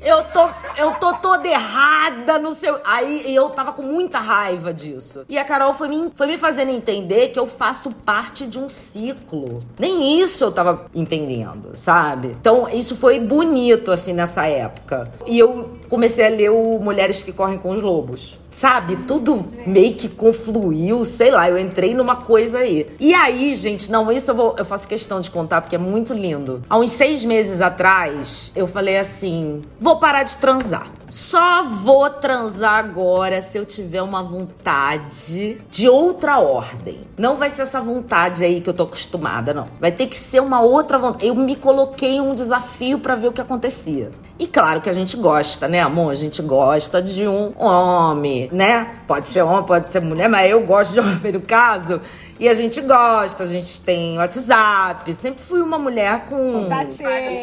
Eu 0.00 0.24
tô, 0.24 0.48
eu 0.76 0.92
tô 0.92 1.14
toda 1.14 1.46
errada 1.46 2.38
no 2.38 2.54
Aí 2.84 3.34
eu 3.34 3.50
tava 3.50 3.72
com 3.72 3.82
muita 3.82 4.18
raiva 4.18 4.72
disso. 4.72 5.24
E 5.28 5.38
a 5.38 5.44
Carol 5.44 5.74
foi 5.74 5.88
me, 5.88 6.10
foi 6.14 6.26
me 6.26 6.38
fazendo 6.38 6.70
entender 6.70 7.28
que 7.28 7.38
eu 7.38 7.46
faço 7.46 7.90
parte 7.90 8.46
de 8.46 8.58
um 8.58 8.68
ciclo. 8.68 9.58
Nem 9.78 10.20
isso 10.20 10.44
eu 10.44 10.52
tava 10.52 10.86
entendendo, 10.94 11.70
sabe? 11.74 12.28
Então, 12.28 12.68
isso 12.68 12.96
foi 12.96 13.18
bonito, 13.18 13.90
assim, 13.90 14.12
nessa 14.12 14.46
época. 14.46 15.10
E 15.26 15.38
eu 15.38 15.70
comecei 15.88 16.26
a 16.26 16.30
ler 16.30 16.50
o 16.50 16.78
Mulheres 16.78 17.22
que 17.22 17.32
Correm 17.32 17.58
com 17.58 17.70
os 17.70 17.82
Lobos. 17.82 18.38
Sabe? 18.50 18.96
Tudo 18.96 19.46
meio 19.66 19.94
que 19.94 20.08
confluiu, 20.08 21.04
sei 21.04 21.30
lá, 21.30 21.48
eu 21.48 21.58
entrei 21.58 21.94
numa 21.94 22.16
coisa 22.16 22.58
aí. 22.58 22.86
E 22.98 23.12
aí, 23.14 23.54
gente, 23.54 23.90
não, 23.90 24.10
isso 24.10 24.30
eu, 24.30 24.34
vou, 24.34 24.54
eu 24.58 24.64
faço 24.64 24.88
questão 24.88 25.20
de 25.20 25.30
contar 25.30 25.60
porque 25.60 25.76
é 25.76 25.78
muito 25.78 26.12
lindo. 26.14 26.62
Há 26.68 26.78
uns 26.78 26.92
seis 26.92 27.24
meses 27.24 27.60
atrás, 27.60 28.52
eu 28.56 28.66
falei 28.66 28.98
assim: 28.98 29.62
vou 29.78 29.96
parar 29.96 30.22
de 30.22 30.36
transar. 30.38 30.90
Só 31.10 31.64
vou 31.64 32.10
transar 32.10 32.74
agora 32.74 33.40
se 33.40 33.56
eu 33.56 33.64
tiver 33.64 34.02
uma 34.02 34.22
vontade 34.22 35.58
de 35.70 35.88
outra 35.88 36.38
ordem. 36.38 37.00
Não 37.16 37.36
vai 37.36 37.48
ser 37.48 37.62
essa 37.62 37.80
vontade 37.80 38.44
aí 38.44 38.60
que 38.60 38.68
eu 38.68 38.74
tô 38.74 38.82
acostumada, 38.82 39.54
não. 39.54 39.68
Vai 39.80 39.90
ter 39.90 40.06
que 40.06 40.16
ser 40.16 40.40
uma 40.40 40.60
outra 40.60 40.98
vontade. 40.98 41.26
Eu 41.26 41.34
me 41.34 41.56
coloquei 41.56 42.20
um 42.20 42.34
desafio 42.34 42.98
para 42.98 43.14
ver 43.14 43.28
o 43.28 43.32
que 43.32 43.40
acontecia. 43.40 44.10
E 44.38 44.46
claro 44.46 44.80
que 44.80 44.88
a 44.88 44.92
gente 44.92 45.16
gosta, 45.16 45.66
né, 45.66 45.80
amor? 45.80 46.12
A 46.12 46.14
gente 46.14 46.40
gosta 46.42 47.02
de 47.02 47.26
um 47.26 47.52
homem, 47.58 48.48
né? 48.52 49.00
Pode 49.06 49.26
ser 49.26 49.42
homem, 49.42 49.64
pode 49.64 49.88
ser 49.88 50.00
mulher, 50.00 50.28
mas 50.28 50.48
eu 50.48 50.64
gosto 50.64 50.94
de 50.94 51.00
homem 51.00 51.32
no 51.32 51.40
caso. 51.40 52.00
E 52.38 52.48
a 52.48 52.54
gente 52.54 52.80
gosta, 52.80 53.42
a 53.42 53.46
gente 53.46 53.80
tem 53.80 54.16
WhatsApp. 54.16 55.12
Sempre 55.12 55.42
fui 55.42 55.60
uma 55.60 55.78
mulher 55.78 56.26
com 56.26 56.68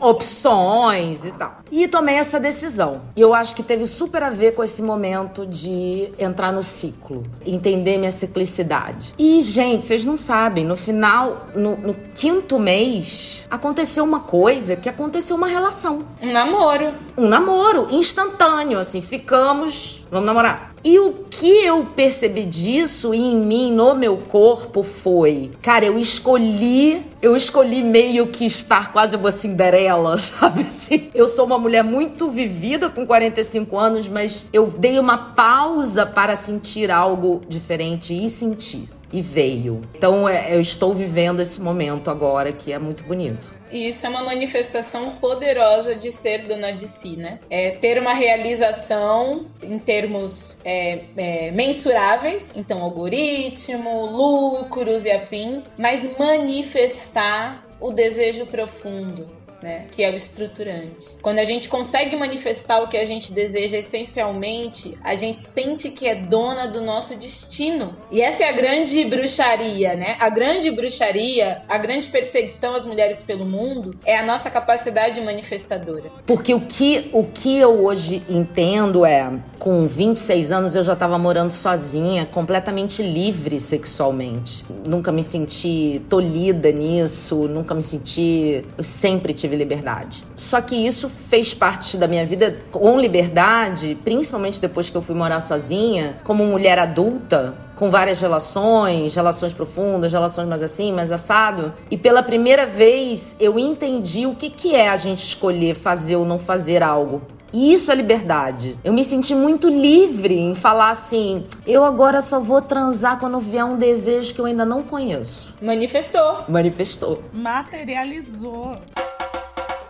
opções 0.00 1.24
e 1.24 1.32
tal. 1.32 1.58
E 1.70 1.88
tomei 1.88 2.14
essa 2.14 2.38
decisão. 2.38 3.02
E 3.16 3.20
eu 3.20 3.34
acho 3.34 3.54
que 3.54 3.62
teve 3.62 3.86
super 3.86 4.22
a 4.22 4.30
ver 4.30 4.54
com 4.54 4.62
esse 4.62 4.80
momento 4.82 5.46
de 5.46 6.12
entrar 6.18 6.52
no 6.52 6.62
ciclo, 6.62 7.24
entender 7.44 7.98
minha 7.98 8.12
ciclicidade. 8.12 9.14
E, 9.18 9.42
gente, 9.42 9.84
vocês 9.84 10.04
não 10.04 10.16
sabem, 10.16 10.64
no 10.64 10.76
final, 10.76 11.48
no, 11.54 11.76
no 11.76 11.94
quinto 12.14 12.58
mês, 12.58 13.46
aconteceu 13.50 14.04
uma 14.04 14.20
coisa 14.20 14.76
que 14.76 14.88
aconteceu 14.88 15.36
uma 15.36 15.48
relação. 15.48 16.04
Um 16.20 16.32
namoro. 16.32 16.94
Um 17.16 17.28
namoro 17.28 17.88
instantâneo, 17.90 18.78
assim, 18.78 19.00
ficamos, 19.00 20.06
vamos 20.10 20.26
namorar. 20.26 20.73
E 20.84 20.98
o 20.98 21.14
que 21.30 21.64
eu 21.64 21.86
percebi 21.96 22.44
disso 22.44 23.14
em 23.14 23.36
mim, 23.36 23.72
no 23.72 23.94
meu 23.94 24.18
corpo, 24.18 24.82
foi, 24.82 25.50
cara, 25.62 25.86
eu 25.86 25.98
escolhi, 25.98 27.02
eu 27.22 27.34
escolhi 27.34 27.82
meio 27.82 28.26
que 28.26 28.44
estar 28.44 28.92
quase 28.92 29.16
uma 29.16 29.30
Cinderela, 29.30 30.16
sabe 30.18 30.60
assim? 30.60 31.08
Eu 31.14 31.26
sou 31.26 31.46
uma 31.46 31.56
mulher 31.56 31.82
muito 31.82 32.28
vivida 32.28 32.90
com 32.90 33.06
45 33.06 33.78
anos, 33.78 34.08
mas 34.10 34.46
eu 34.52 34.66
dei 34.66 34.98
uma 34.98 35.16
pausa 35.16 36.04
para 36.04 36.36
sentir 36.36 36.90
algo 36.90 37.40
diferente 37.48 38.12
e 38.12 38.28
sentir 38.28 38.86
e 39.12 39.22
veio. 39.22 39.82
Então 39.94 40.28
é, 40.28 40.54
eu 40.54 40.60
estou 40.60 40.94
vivendo 40.94 41.40
esse 41.40 41.60
momento 41.60 42.10
agora 42.10 42.52
que 42.52 42.72
é 42.72 42.78
muito 42.78 43.04
bonito. 43.04 43.54
E 43.70 43.88
isso 43.88 44.06
é 44.06 44.08
uma 44.08 44.22
manifestação 44.22 45.16
poderosa 45.16 45.96
de 45.96 46.12
ser 46.12 46.46
dona 46.46 46.72
de 46.72 46.86
si, 46.86 47.16
né? 47.16 47.38
É 47.50 47.72
ter 47.72 47.98
uma 47.98 48.14
realização 48.14 49.40
em 49.60 49.78
termos 49.78 50.56
é, 50.64 51.00
é, 51.16 51.50
mensuráveis, 51.50 52.52
então 52.54 52.82
algoritmo, 52.82 54.06
lucros 54.06 55.04
e 55.04 55.10
afins, 55.10 55.74
mas 55.78 56.08
manifestar 56.16 57.64
o 57.80 57.90
desejo 57.90 58.46
profundo, 58.46 59.26
né? 59.64 59.86
Que 59.90 60.04
é 60.04 60.10
o 60.10 60.14
estruturante. 60.14 61.16
Quando 61.22 61.38
a 61.38 61.44
gente 61.44 61.70
consegue 61.70 62.14
manifestar 62.14 62.82
o 62.82 62.88
que 62.88 62.98
a 62.98 63.06
gente 63.06 63.32
deseja 63.32 63.78
essencialmente, 63.78 64.96
a 65.02 65.14
gente 65.14 65.40
sente 65.40 65.90
que 65.90 66.06
é 66.06 66.14
dona 66.14 66.66
do 66.66 66.82
nosso 66.82 67.16
destino. 67.16 67.96
E 68.10 68.20
essa 68.20 68.44
é 68.44 68.48
a 68.50 68.52
grande 68.52 69.02
bruxaria, 69.04 69.96
né? 69.96 70.16
A 70.20 70.28
grande 70.28 70.70
bruxaria, 70.70 71.62
a 71.66 71.78
grande 71.78 72.08
perseguição 72.08 72.74
às 72.74 72.84
mulheres 72.84 73.22
pelo 73.22 73.46
mundo 73.46 73.96
é 74.04 74.18
a 74.18 74.26
nossa 74.26 74.50
capacidade 74.50 75.18
manifestadora. 75.22 76.10
Porque 76.26 76.52
o 76.52 76.60
que, 76.60 77.08
o 77.10 77.24
que 77.24 77.56
eu 77.56 77.84
hoje 77.86 78.22
entendo 78.28 79.06
é, 79.06 79.32
com 79.58 79.86
26 79.86 80.52
anos 80.52 80.76
eu 80.76 80.84
já 80.84 80.92
estava 80.92 81.16
morando 81.16 81.50
sozinha, 81.50 82.26
completamente 82.26 83.02
livre 83.02 83.58
sexualmente. 83.58 84.62
Nunca 84.86 85.10
me 85.10 85.22
senti 85.22 86.02
tolhida 86.06 86.70
nisso, 86.70 87.48
nunca 87.48 87.74
me 87.74 87.82
senti. 87.82 88.62
Eu 88.76 88.84
sempre 88.84 89.32
tive 89.32 89.53
tive 89.54 89.56
liberdade. 89.56 90.24
Só 90.36 90.60
que 90.60 90.74
isso 90.74 91.08
fez 91.08 91.54
parte 91.54 91.96
da 91.96 92.06
minha 92.06 92.26
vida 92.26 92.56
com 92.70 92.98
liberdade, 92.98 93.96
principalmente 94.02 94.60
depois 94.60 94.90
que 94.90 94.96
eu 94.96 95.02
fui 95.02 95.14
morar 95.14 95.40
sozinha, 95.40 96.16
como 96.24 96.44
mulher 96.44 96.78
adulta, 96.78 97.54
com 97.76 97.90
várias 97.90 98.20
relações, 98.20 99.14
relações 99.14 99.52
profundas, 99.52 100.12
relações 100.12 100.48
mais 100.48 100.62
assim, 100.62 100.92
mais 100.92 101.10
assado. 101.10 101.72
E 101.90 101.96
pela 101.96 102.22
primeira 102.22 102.66
vez 102.66 103.34
eu 103.38 103.58
entendi 103.58 104.26
o 104.26 104.34
que, 104.34 104.50
que 104.50 104.74
é 104.74 104.88
a 104.88 104.96
gente 104.96 105.24
escolher 105.24 105.74
fazer 105.74 106.16
ou 106.16 106.24
não 106.24 106.38
fazer 106.38 106.82
algo 106.82 107.22
E 107.52 107.72
isso 107.72 107.92
é 107.92 107.94
liberdade. 107.94 108.76
Eu 108.82 108.92
me 108.92 109.04
senti 109.04 109.32
muito 109.32 109.68
livre 109.68 110.36
em 110.36 110.56
falar 110.56 110.90
assim: 110.90 111.44
eu 111.64 111.84
agora 111.84 112.20
só 112.20 112.40
vou 112.40 112.60
transar 112.60 113.18
quando 113.20 113.38
vier 113.38 113.64
um 113.64 113.76
desejo 113.76 114.34
que 114.34 114.40
eu 114.40 114.46
ainda 114.46 114.64
não 114.64 114.82
conheço. 114.82 115.54
Manifestou. 115.62 116.44
Manifestou. 116.48 117.22
Materializou. 117.32 118.76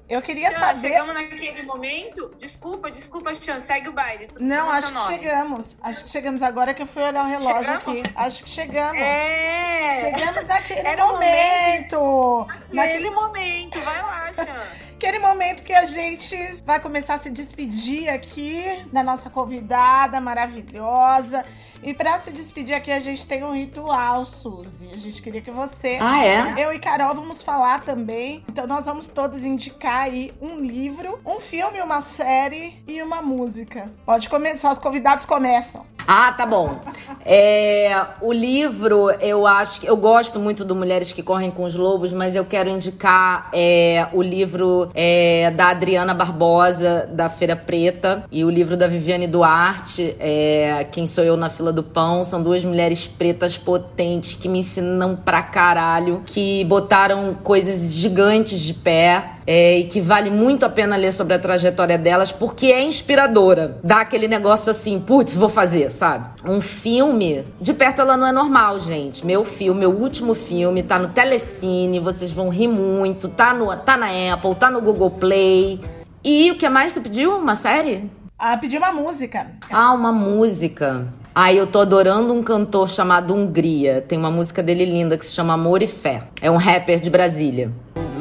Eu 0.08 0.20
queria 0.20 0.50
Chan, 0.50 0.58
saber. 0.58 0.80
Chegamos 0.80 1.14
naquele 1.14 1.62
momento. 1.62 2.30
Desculpa, 2.38 2.90
desculpa, 2.90 3.32
Chan, 3.34 3.58
segue 3.60 3.88
o 3.88 3.92
baile. 3.92 4.28
Não, 4.38 4.70
acho 4.70 4.92
que 4.92 5.00
chegamos. 5.06 5.78
Acho 5.82 6.04
que 6.04 6.10
chegamos 6.10 6.42
agora 6.42 6.74
que 6.74 6.82
eu 6.82 6.86
fui 6.86 7.02
olhar 7.02 7.24
o 7.24 7.28
relógio 7.28 7.64
Chegamos? 7.72 7.88
aqui. 7.88 8.02
Acho 8.14 8.44
que 8.44 8.50
chegamos. 8.50 9.00
É. 9.00 10.00
Chegamos 10.00 10.44
naquele 10.46 10.80
Era 10.86 11.06
o 11.06 11.12
momento. 11.12 12.46
Naquele, 12.46 12.74
Naquele 12.74 13.10
momento, 13.10 13.80
vai 13.80 14.02
lá, 14.02 14.32
Chan. 14.32 14.62
aquele 14.94 15.18
momento 15.18 15.62
que 15.62 15.72
a 15.72 15.86
gente 15.86 16.36
vai 16.64 16.78
começar 16.80 17.14
a 17.14 17.18
se 17.18 17.30
despedir 17.30 18.08
aqui 18.10 18.62
da 18.92 19.02
nossa 19.02 19.30
convidada 19.30 20.20
maravilhosa. 20.20 21.44
E 21.84 21.92
pra 21.92 22.18
se 22.18 22.32
despedir 22.32 22.74
aqui, 22.74 22.90
a 22.90 22.98
gente 22.98 23.28
tem 23.28 23.44
um 23.44 23.52
ritual, 23.52 24.24
Suzy. 24.24 24.88
A 24.90 24.96
gente 24.96 25.20
queria 25.20 25.42
que 25.42 25.50
você. 25.50 25.98
Ah, 26.00 26.24
é? 26.24 26.64
Eu 26.64 26.72
e 26.72 26.78
Carol 26.78 27.14
vamos 27.14 27.42
falar 27.42 27.84
também. 27.84 28.42
Então 28.48 28.66
nós 28.66 28.86
vamos 28.86 29.06
todos 29.06 29.44
indicar 29.44 30.04
aí 30.04 30.32
um 30.40 30.60
livro, 30.60 31.20
um 31.26 31.38
filme, 31.38 31.82
uma 31.82 32.00
série 32.00 32.82
e 32.88 33.02
uma 33.02 33.20
música. 33.20 33.92
Pode 34.06 34.30
começar, 34.30 34.72
os 34.72 34.78
convidados 34.78 35.26
começam. 35.26 35.84
Ah, 36.06 36.32
tá 36.32 36.44
bom. 36.44 36.78
É, 37.24 38.06
o 38.20 38.32
livro, 38.32 39.10
eu 39.20 39.46
acho 39.46 39.80
que 39.80 39.86
eu 39.88 39.96
gosto 39.96 40.38
muito 40.38 40.64
do 40.64 40.74
Mulheres 40.74 41.12
que 41.12 41.22
Correm 41.22 41.50
com 41.50 41.64
os 41.64 41.74
Lobos, 41.74 42.12
mas 42.12 42.36
eu 42.36 42.44
quero 42.44 42.68
indicar 42.68 43.48
é, 43.52 44.06
o 44.12 44.20
livro 44.20 44.90
é, 44.94 45.50
da 45.50 45.70
Adriana 45.70 46.12
Barbosa, 46.12 47.08
da 47.10 47.30
Feira 47.30 47.56
Preta, 47.56 48.24
e 48.30 48.44
o 48.44 48.50
livro 48.50 48.76
da 48.76 48.86
Viviane 48.86 49.26
Duarte, 49.26 50.14
é, 50.20 50.86
Quem 50.92 51.06
Sou 51.06 51.24
Eu 51.24 51.36
na 51.36 51.48
Fila 51.48 51.72
do 51.72 51.82
Pão. 51.82 52.22
São 52.22 52.42
duas 52.42 52.64
mulheres 52.64 53.06
pretas 53.06 53.56
potentes 53.56 54.34
que 54.34 54.48
me 54.48 54.58
ensinam 54.58 55.16
pra 55.16 55.42
caralho, 55.42 56.22
que 56.26 56.64
botaram 56.64 57.34
coisas 57.42 57.94
gigantes 57.94 58.60
de 58.60 58.74
pé. 58.74 59.30
É, 59.46 59.78
e 59.78 59.84
que 59.84 60.00
vale 60.00 60.30
muito 60.30 60.64
a 60.64 60.68
pena 60.68 60.96
ler 60.96 61.12
sobre 61.12 61.34
a 61.34 61.38
trajetória 61.38 61.98
delas, 61.98 62.32
porque 62.32 62.66
é 62.66 62.82
inspiradora. 62.82 63.78
Dá 63.82 64.00
aquele 64.00 64.28
negócio 64.28 64.70
assim, 64.70 64.98
putz, 65.00 65.36
vou 65.36 65.48
fazer, 65.48 65.90
sabe? 65.90 66.26
Um 66.44 66.60
filme, 66.60 67.44
de 67.60 67.72
perto 67.74 68.00
ela 68.00 68.16
não 68.16 68.26
é 68.26 68.32
normal, 68.32 68.80
gente. 68.80 69.24
Meu 69.24 69.44
filme, 69.44 69.80
meu 69.80 69.90
último 69.90 70.34
filme, 70.34 70.82
tá 70.82 70.98
no 70.98 71.08
Telecine, 71.08 71.98
vocês 72.00 72.32
vão 72.32 72.48
rir 72.48 72.68
muito, 72.68 73.28
tá, 73.28 73.52
no, 73.52 73.74
tá 73.76 73.96
na 73.96 74.08
Apple, 74.32 74.54
tá 74.54 74.70
no 74.70 74.80
Google 74.80 75.10
Play. 75.10 75.80
E 76.22 76.50
o 76.50 76.56
que 76.56 76.68
mais 76.68 76.92
você 76.92 77.00
pediu? 77.00 77.36
Uma 77.36 77.54
série? 77.54 78.10
Ah, 78.38 78.56
pedi 78.56 78.78
uma 78.78 78.92
música. 78.92 79.46
Ah, 79.70 79.92
uma 79.92 80.10
música. 80.10 81.06
Ai, 81.34 81.58
eu 81.58 81.66
tô 81.66 81.80
adorando 81.80 82.32
um 82.32 82.42
cantor 82.42 82.88
chamado 82.88 83.34
Hungria. 83.34 84.00
Tem 84.06 84.18
uma 84.18 84.30
música 84.30 84.62
dele 84.62 84.84
linda 84.84 85.18
que 85.18 85.26
se 85.26 85.32
chama 85.32 85.54
Amor 85.54 85.82
e 85.82 85.86
Fé. 85.86 86.20
É 86.40 86.50
um 86.50 86.56
rapper 86.56 87.00
de 87.00 87.10
Brasília. 87.10 87.72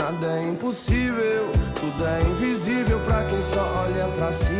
Nada 0.04 0.28
é 0.34 0.50
impossível, 0.50 1.50
tudo 1.80 2.06
é 2.06 2.20
invisível 2.24 3.00
pra 3.06 3.24
quem 3.24 3.42
só 3.42 3.86
olha 3.86 4.06
pra 4.18 4.34
si. 4.34 4.52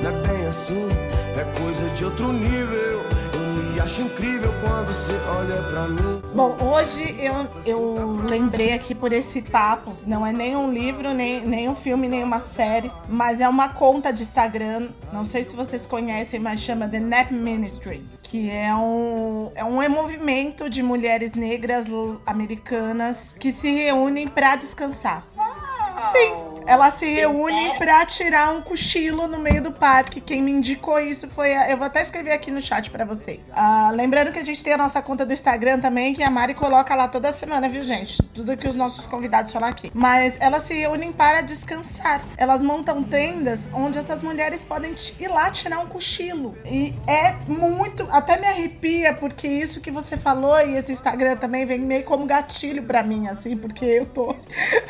Não 0.00 0.10
é 0.10 0.28
bem 0.28 0.46
assim, 0.46 0.88
é 1.36 1.58
coisa 1.58 1.90
de 1.96 2.04
outro 2.04 2.32
nível. 2.32 3.02
Eu 3.32 3.40
me 3.40 3.80
acho 3.80 4.02
incrível 4.02 4.54
quando 4.62 4.86
você 4.86 5.16
olha 5.36 5.60
pra 5.60 5.88
mim. 5.88 6.13
Bom, 6.34 6.56
hoje 6.60 7.14
eu, 7.20 7.48
eu 7.64 8.16
lembrei 8.28 8.72
aqui 8.72 8.92
por 8.92 9.12
esse 9.12 9.40
papo. 9.40 9.96
Não 10.04 10.26
é 10.26 10.32
nem 10.32 10.56
um 10.56 10.72
livro, 10.72 11.14
nem, 11.14 11.46
nem 11.46 11.68
um 11.68 11.76
filme, 11.76 12.08
nem 12.08 12.24
uma 12.24 12.40
série, 12.40 12.90
mas 13.08 13.40
é 13.40 13.48
uma 13.48 13.68
conta 13.68 14.12
de 14.12 14.24
Instagram. 14.24 14.88
Não 15.12 15.24
sei 15.24 15.44
se 15.44 15.54
vocês 15.54 15.86
conhecem, 15.86 16.40
mas 16.40 16.58
chama 16.58 16.88
The 16.88 16.98
Nap 16.98 17.30
Ministry, 17.30 18.02
que 18.20 18.50
é 18.50 18.74
um, 18.74 19.52
é 19.54 19.64
um 19.64 19.88
movimento 19.88 20.68
de 20.68 20.82
mulheres 20.82 21.34
negras 21.34 21.86
americanas 22.26 23.32
que 23.38 23.52
se 23.52 23.70
reúnem 23.70 24.26
para 24.26 24.56
descansar. 24.56 25.22
Sim, 26.12 26.54
elas 26.66 26.94
se 26.94 27.06
reúnem 27.06 27.76
pra 27.78 28.04
tirar 28.06 28.52
um 28.52 28.62
cochilo 28.62 29.28
no 29.28 29.38
meio 29.38 29.62
do 29.62 29.70
parque. 29.70 30.20
Quem 30.20 30.42
me 30.42 30.50
indicou 30.50 30.98
isso 30.98 31.28
foi 31.28 31.54
a... 31.54 31.70
Eu 31.70 31.76
vou 31.76 31.86
até 31.86 32.02
escrever 32.02 32.32
aqui 32.32 32.50
no 32.50 32.60
chat 32.60 32.90
pra 32.90 33.04
vocês. 33.04 33.40
Ah, 33.52 33.90
lembrando 33.92 34.32
que 34.32 34.38
a 34.38 34.44
gente 34.44 34.62
tem 34.62 34.72
a 34.72 34.78
nossa 34.78 35.02
conta 35.02 35.26
do 35.26 35.32
Instagram 35.32 35.80
também, 35.80 36.14
que 36.14 36.22
a 36.22 36.30
Mari 36.30 36.54
coloca 36.54 36.94
lá 36.94 37.06
toda 37.06 37.32
semana, 37.32 37.68
viu, 37.68 37.82
gente? 37.82 38.22
Tudo 38.34 38.56
que 38.56 38.66
os 38.66 38.74
nossos 38.74 39.06
convidados 39.06 39.52
falam 39.52 39.68
aqui. 39.68 39.90
Mas 39.94 40.36
elas 40.40 40.62
se 40.62 40.74
reúnem 40.74 41.12
para 41.12 41.42
descansar. 41.42 42.24
Elas 42.36 42.62
montam 42.62 43.02
tendas 43.02 43.68
onde 43.72 43.98
essas 43.98 44.22
mulheres 44.22 44.62
podem 44.62 44.94
ir 45.20 45.28
lá 45.28 45.50
tirar 45.50 45.80
um 45.80 45.86
cochilo. 45.86 46.56
E 46.64 46.94
é 47.06 47.34
muito... 47.46 48.08
Até 48.10 48.38
me 48.38 48.46
arrepia, 48.46 49.12
porque 49.14 49.46
isso 49.46 49.80
que 49.80 49.90
você 49.90 50.16
falou 50.16 50.58
e 50.60 50.76
esse 50.76 50.92
Instagram 50.92 51.36
também 51.36 51.66
vem 51.66 51.78
meio 51.78 52.04
como 52.04 52.24
gatilho 52.26 52.82
pra 52.82 53.02
mim, 53.02 53.28
assim, 53.28 53.56
porque 53.56 53.84
eu 53.84 54.06
tô... 54.06 54.34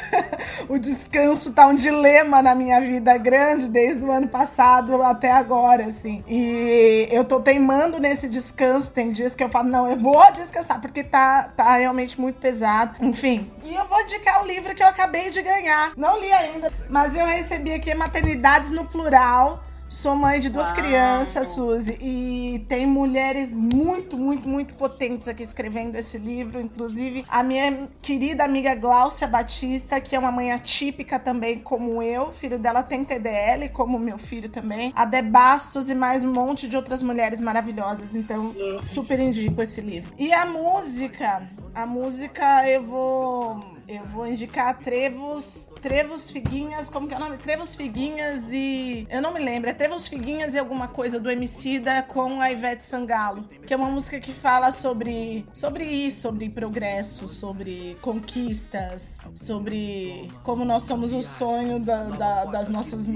o 0.68 0.78
descanso 0.94 1.52
tá 1.52 1.66
um 1.66 1.74
dilema 1.74 2.40
na 2.40 2.54
minha 2.54 2.80
vida 2.80 3.16
grande 3.18 3.68
desde 3.68 4.02
o 4.04 4.10
ano 4.10 4.28
passado 4.28 5.02
até 5.02 5.32
agora, 5.32 5.86
assim. 5.86 6.24
E 6.26 7.08
eu 7.10 7.24
tô 7.24 7.40
teimando 7.40 7.98
nesse 7.98 8.28
descanso. 8.28 8.90
Tem 8.90 9.10
dias 9.10 9.34
que 9.34 9.42
eu 9.42 9.48
falo, 9.48 9.68
não, 9.68 9.90
eu 9.90 9.98
vou 9.98 10.32
descansar, 10.32 10.80
porque 10.80 11.02
tá, 11.02 11.48
tá 11.56 11.76
realmente 11.76 12.20
muito 12.20 12.40
pesado. 12.40 12.96
Enfim. 13.00 13.52
E 13.64 13.74
eu 13.74 13.84
vou 13.86 14.00
indicar 14.02 14.42
o 14.42 14.46
livro 14.46 14.74
que 14.74 14.82
eu 14.82 14.86
acabei 14.86 15.30
de 15.30 15.42
ganhar. 15.42 15.92
Não 15.96 16.20
li 16.20 16.32
ainda, 16.32 16.72
mas 16.88 17.16
eu 17.16 17.26
recebi 17.26 17.72
aqui 17.72 17.94
Maternidades 17.94 18.70
no 18.70 18.84
Plural. 18.84 19.62
Sou 19.94 20.16
mãe 20.16 20.40
de 20.40 20.50
duas 20.50 20.66
Uau. 20.66 20.74
crianças, 20.74 21.46
Suzy, 21.46 21.96
e 22.00 22.66
tem 22.68 22.84
mulheres 22.84 23.50
muito, 23.52 24.18
muito, 24.18 24.46
muito 24.46 24.74
potentes 24.74 25.28
aqui 25.28 25.44
escrevendo 25.44 25.94
esse 25.94 26.18
livro. 26.18 26.60
Inclusive, 26.60 27.24
a 27.28 27.42
minha 27.44 27.88
querida 28.02 28.44
amiga 28.44 28.74
Gláucia 28.74 29.26
Batista, 29.26 30.00
que 30.00 30.16
é 30.16 30.18
uma 30.18 30.32
mãe 30.32 30.50
atípica 30.50 31.18
também, 31.18 31.60
como 31.60 32.02
eu. 32.02 32.24
O 32.24 32.32
filho 32.32 32.58
dela 32.58 32.82
tem 32.82 33.04
TDL, 33.04 33.68
como 33.72 33.96
meu 33.98 34.18
filho 34.18 34.48
também. 34.48 34.92
A 34.96 35.04
Dé 35.04 35.22
Bastos 35.22 35.88
e 35.88 35.94
mais 35.94 36.24
um 36.24 36.32
monte 36.32 36.68
de 36.68 36.76
outras 36.76 37.00
mulheres 37.00 37.40
maravilhosas. 37.40 38.16
Então, 38.16 38.52
super 38.86 39.20
indico 39.20 39.62
esse 39.62 39.80
livro. 39.80 40.12
E 40.18 40.32
a 40.32 40.44
música? 40.44 41.48
A 41.72 41.86
música 41.86 42.68
eu 42.68 42.82
vou. 42.82 43.73
Eu 43.86 44.02
vou 44.06 44.26
indicar 44.26 44.78
Trevos. 44.78 45.70
Trevos 45.82 46.30
Figuinhas. 46.30 46.88
Como 46.88 47.06
que 47.06 47.12
é 47.12 47.16
o 47.18 47.20
nome? 47.20 47.36
Trevos 47.36 47.74
Figuinhas 47.74 48.44
e. 48.50 49.06
Eu 49.10 49.20
não 49.20 49.34
me 49.34 49.40
lembro. 49.40 49.68
É 49.68 49.74
Trevos 49.74 50.08
Figuinhas 50.08 50.54
e 50.54 50.58
alguma 50.58 50.88
coisa 50.88 51.20
do 51.20 51.30
Emicida 51.30 52.02
com 52.02 52.40
a 52.40 52.50
Ivete 52.50 52.82
Sangalo. 52.84 53.42
Que 53.66 53.74
é 53.74 53.76
uma 53.76 53.90
música 53.90 54.18
que 54.18 54.32
fala 54.32 54.70
sobre. 54.72 55.44
Sobre 55.52 55.84
isso, 55.84 56.22
sobre 56.22 56.48
progresso, 56.48 57.28
sobre 57.28 57.96
conquistas, 58.00 59.18
sobre 59.34 60.28
como 60.42 60.64
nós 60.64 60.84
somos 60.84 61.12
o 61.12 61.20
sonho 61.20 61.78
da- 61.78 62.04
da- 62.04 62.44
das 62.46 62.68
nossas 62.68 63.06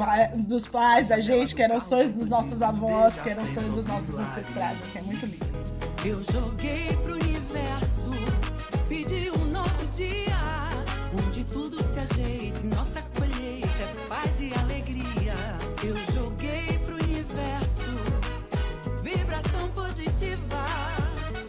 dos 0.47 0.66
pais, 0.66 1.09
da 1.09 1.19
gente, 1.19 1.55
que 1.55 1.62
eram 1.62 1.77
os 1.79 1.85
sonhos 1.85 2.11
dos 2.12 2.29
nossos 2.29 2.61
avós, 2.61 3.14
que 3.23 3.31
eram 3.31 3.43
os 3.43 3.49
sonhos 3.55 3.71
dos 3.75 3.85
nossos 3.87 4.14
ancestrais. 4.19 4.79
É 4.95 5.01
muito 5.01 5.25
lindo. 5.25 5.49
Eu 6.05 6.23
joguei 6.33 6.95
pro 7.03 7.14
universo, 7.14 8.11
pedi 8.89 9.28
dia, 9.95 10.36
onde 11.12 11.45
tudo 11.45 11.82
se 11.82 12.01
ajeita, 12.01 12.59
nossa 12.74 13.01
colheita 13.11 13.68
é 13.82 14.09
paz 14.09 14.41
e 14.41 14.53
alegria. 14.59 15.34
Eu 15.82 15.97
joguei 16.12 16.78
pro 16.84 16.95
universo, 16.95 17.99
vibração 19.03 19.68
positiva. 19.70 20.64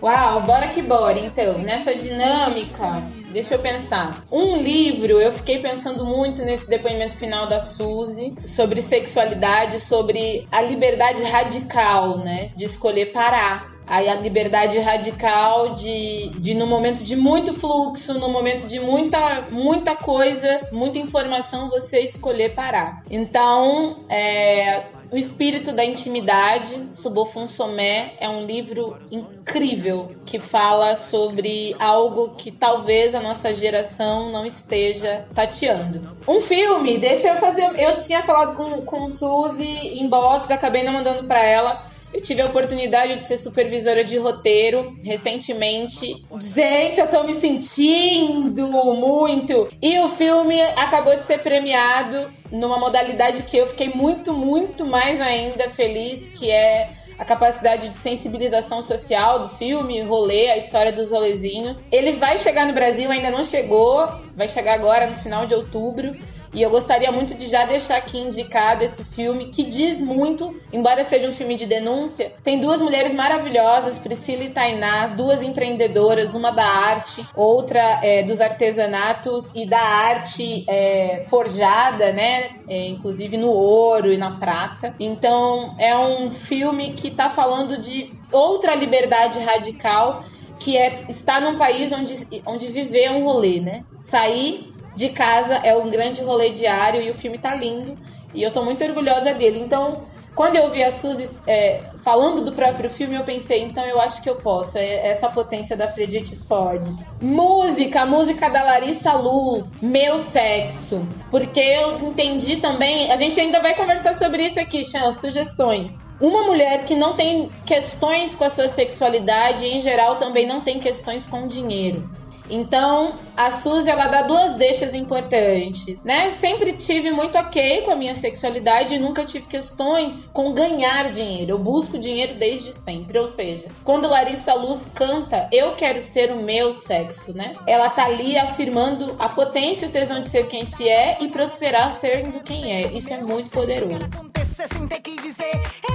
Uau, 0.01 0.41
bora 0.43 0.69
que 0.69 0.81
bora, 0.81 1.19
então. 1.19 1.57
Nessa 1.57 1.93
dinâmica, 1.93 3.03
deixa 3.31 3.55
eu 3.55 3.59
pensar. 3.59 4.23
Um 4.31 4.57
livro, 4.57 5.19
eu 5.19 5.31
fiquei 5.33 5.59
pensando 5.59 6.05
muito 6.05 6.43
nesse 6.45 6.69
depoimento 6.69 7.17
final 7.17 7.47
da 7.47 7.59
Suzy 7.59 8.33
sobre 8.45 8.81
sexualidade, 8.81 9.79
sobre 9.81 10.47
a 10.51 10.61
liberdade 10.61 11.21
radical, 11.23 12.19
né? 12.19 12.51
De 12.55 12.63
escolher 12.63 13.07
parar. 13.07 13.78
Aí 13.89 14.07
a 14.07 14.15
liberdade 14.15 14.77
radical 14.77 15.73
de, 15.73 16.29
de 16.39 16.53
no 16.53 16.67
momento 16.67 17.03
de 17.03 17.15
muito 17.15 17.53
fluxo, 17.53 18.13
no 18.13 18.29
momento 18.29 18.67
de 18.67 18.79
muita, 18.79 19.47
muita 19.49 19.95
coisa, 19.95 20.67
muita 20.71 20.99
informação, 20.99 21.69
você 21.69 21.99
escolher 22.01 22.53
parar. 22.53 23.03
Então, 23.09 24.05
é, 24.07 24.83
o 25.11 25.17
Espírito 25.17 25.73
da 25.73 25.83
Intimidade, 25.83 26.89
Subofun 26.93 27.47
Somé, 27.47 28.13
é 28.19 28.29
um 28.29 28.45
livro 28.45 28.95
incrível 29.09 30.11
que 30.23 30.37
fala 30.37 30.95
sobre 30.95 31.75
algo 31.79 32.35
que 32.35 32.51
talvez 32.51 33.15
a 33.15 33.19
nossa 33.19 33.51
geração 33.51 34.31
não 34.31 34.45
esteja 34.45 35.25
tateando. 35.33 36.15
Um 36.27 36.41
filme, 36.41 36.99
deixa 36.99 37.29
eu 37.29 37.37
fazer. 37.37 37.71
Eu 37.79 37.97
tinha 37.97 38.21
falado 38.21 38.55
com, 38.55 38.83
com 38.83 39.09
Suzy 39.09 39.65
em 39.65 40.07
box, 40.07 40.51
acabei 40.51 40.83
não 40.83 40.93
mandando 40.93 41.23
pra 41.23 41.43
ela. 41.43 41.88
Eu 42.13 42.21
tive 42.21 42.41
a 42.41 42.47
oportunidade 42.47 43.17
de 43.17 43.23
ser 43.23 43.37
supervisora 43.37 44.03
de 44.03 44.17
roteiro 44.17 44.97
recentemente. 45.03 46.25
Gente, 46.39 46.99
eu 46.99 47.07
tô 47.07 47.23
me 47.23 47.33
sentindo 47.35 48.67
muito! 48.67 49.67
E 49.81 49.99
o 49.99 50.09
filme 50.09 50.59
acabou 50.75 51.15
de 51.15 51.25
ser 51.25 51.39
premiado 51.39 52.27
numa 52.51 52.79
modalidade 52.79 53.43
que 53.43 53.57
eu 53.57 53.67
fiquei 53.67 53.89
muito, 53.89 54.33
muito 54.33 54.85
mais 54.85 55.21
ainda 55.21 55.69
feliz, 55.69 56.29
que 56.29 56.49
é 56.49 56.89
a 57.19 57.25
capacidade 57.25 57.89
de 57.89 57.97
sensibilização 57.99 58.81
social 58.81 59.39
do 59.39 59.49
filme, 59.49 60.01
rolê, 60.01 60.49
a 60.49 60.57
história 60.57 60.91
dos 60.91 61.11
rolezinhos. 61.11 61.87
Ele 61.91 62.13
vai 62.13 62.37
chegar 62.37 62.65
no 62.65 62.73
Brasil, 62.73 63.11
ainda 63.11 63.29
não 63.29 63.43
chegou, 63.43 64.07
vai 64.35 64.47
chegar 64.47 64.73
agora 64.73 65.05
no 65.05 65.15
final 65.17 65.45
de 65.45 65.53
outubro. 65.53 66.15
E 66.53 66.61
eu 66.61 66.69
gostaria 66.69 67.11
muito 67.11 67.35
de 67.35 67.45
já 67.45 67.65
deixar 67.65 67.97
aqui 67.97 68.17
indicado 68.17 68.83
esse 68.83 69.03
filme 69.03 69.49
que 69.49 69.63
diz 69.63 70.01
muito, 70.01 70.55
embora 70.73 71.03
seja 71.03 71.27
um 71.27 71.33
filme 71.33 71.55
de 71.55 71.65
denúncia. 71.65 72.33
Tem 72.43 72.59
duas 72.59 72.81
mulheres 72.81 73.13
maravilhosas, 73.13 73.99
Priscila 73.99 74.43
e 74.43 74.49
Tainá, 74.49 75.07
duas 75.07 75.43
empreendedoras, 75.43 76.33
uma 76.33 76.51
da 76.51 76.65
arte, 76.65 77.23
outra 77.35 77.99
é, 78.03 78.23
dos 78.23 78.41
artesanatos 78.41 79.51
e 79.53 79.65
da 79.65 79.81
arte 79.81 80.65
é, 80.67 81.25
forjada, 81.29 82.11
né? 82.11 82.51
É, 82.67 82.87
inclusive 82.87 83.37
no 83.37 83.49
ouro 83.49 84.11
e 84.11 84.17
na 84.17 84.31
prata. 84.37 84.95
Então 84.99 85.75
é 85.77 85.95
um 85.95 86.31
filme 86.31 86.93
que 86.93 87.09
está 87.09 87.29
falando 87.29 87.77
de 87.77 88.11
outra 88.31 88.75
liberdade 88.75 89.39
radical 89.39 90.23
que 90.59 90.77
é 90.77 91.05
estar 91.07 91.41
num 91.41 91.57
país 91.57 91.91
onde, 91.91 92.27
onde 92.45 92.67
viver 92.67 93.05
é 93.05 93.11
um 93.11 93.23
rolê, 93.23 93.61
né? 93.61 93.85
Sair 94.01 94.73
de 94.99 95.09
casa 95.09 95.55
é 95.55 95.73
um 95.73 95.89
grande 95.89 96.21
rolê 96.21 96.49
diário 96.49 97.01
e 97.01 97.09
o 97.09 97.15
filme 97.15 97.37
tá 97.37 97.55
lindo. 97.55 97.97
E 98.33 98.43
eu 98.43 98.51
tô 98.51 98.65
muito 98.65 98.83
orgulhosa 98.83 99.33
dele. 99.33 99.57
Então, 99.57 100.03
quando 100.35 100.57
eu 100.57 100.69
vi 100.69 100.83
a 100.83 100.91
Suzy 100.91 101.39
é, 101.47 101.79
falando 102.03 102.43
do 102.43 102.51
próprio 102.51 102.89
filme, 102.89 103.15
eu 103.15 103.23
pensei, 103.23 103.63
então 103.63 103.85
eu 103.85 103.99
acho 104.01 104.21
que 104.21 104.29
eu 104.29 104.35
posso. 104.35 104.77
É 104.77 105.07
essa 105.07 105.29
potência 105.29 105.77
da 105.77 105.87
Fredites 105.93 106.43
pode. 106.43 106.91
Música, 107.21 108.05
música 108.05 108.49
da 108.49 108.61
Larissa 108.61 109.13
Luz, 109.13 109.79
Meu 109.81 110.19
Sexo. 110.19 111.07
Porque 111.31 111.61
eu 111.61 111.99
entendi 111.99 112.57
também. 112.57 113.09
A 113.09 113.15
gente 113.15 113.39
ainda 113.39 113.61
vai 113.61 113.75
conversar 113.75 114.13
sobre 114.15 114.47
isso 114.47 114.59
aqui, 114.59 114.83
Chan, 114.83 115.13
sugestões. 115.13 115.97
Uma 116.19 116.43
mulher 116.43 116.83
que 116.83 116.93
não 116.93 117.15
tem 117.15 117.49
questões 117.65 118.35
com 118.35 118.43
a 118.43 118.49
sua 118.49 118.67
sexualidade, 118.67 119.65
em 119.65 119.81
geral, 119.81 120.17
também 120.17 120.45
não 120.45 120.59
tem 120.59 120.77
questões 120.77 121.25
com 121.25 121.47
dinheiro. 121.47 122.09
Então, 122.49 123.15
a 123.37 123.51
Suzy, 123.51 123.89
ela 123.89 124.07
dá 124.07 124.23
duas 124.23 124.55
deixas 124.55 124.93
importantes, 124.93 126.01
né? 126.03 126.31
Sempre 126.31 126.73
tive 126.73 127.11
muito 127.11 127.37
ok 127.37 127.81
com 127.83 127.91
a 127.91 127.95
minha 127.95 128.15
sexualidade 128.15 128.95
e 128.95 128.99
nunca 128.99 129.25
tive 129.25 129.45
questões 129.47 130.29
com 130.33 130.53
ganhar 130.53 131.11
dinheiro. 131.11 131.51
Eu 131.51 131.59
busco 131.59 131.97
dinheiro 131.97 132.35
desde 132.35 132.73
sempre. 132.73 133.17
Ou 133.19 133.27
seja, 133.27 133.67
quando 133.83 134.07
Larissa 134.07 134.53
Luz 134.53 134.85
canta 134.93 135.47
Eu 135.51 135.73
Quero 135.73 136.01
Ser 136.01 136.31
o 136.31 136.41
Meu 136.41 136.73
Sexo, 136.73 137.35
né? 137.35 137.55
Ela 137.67 137.89
tá 137.89 138.05
ali 138.05 138.37
afirmando 138.37 139.15
a 139.19 139.29
potência 139.29 139.85
e 139.85 139.89
o 139.89 139.91
tesão 139.91 140.21
de 140.21 140.29
ser 140.29 140.47
quem 140.47 140.65
se 140.65 140.87
é 140.87 141.17
e 141.21 141.29
prosperar 141.29 141.91
sendo 141.91 142.43
quem 142.43 142.73
é. 142.73 142.91
Isso 142.91 143.13
é 143.13 143.17
muito 143.21 143.49
poderoso. 143.49 144.05
acontecer 144.05 144.67
sem 144.67 144.87
ter 144.87 144.99
que 144.99 145.15
dizer 145.21 145.51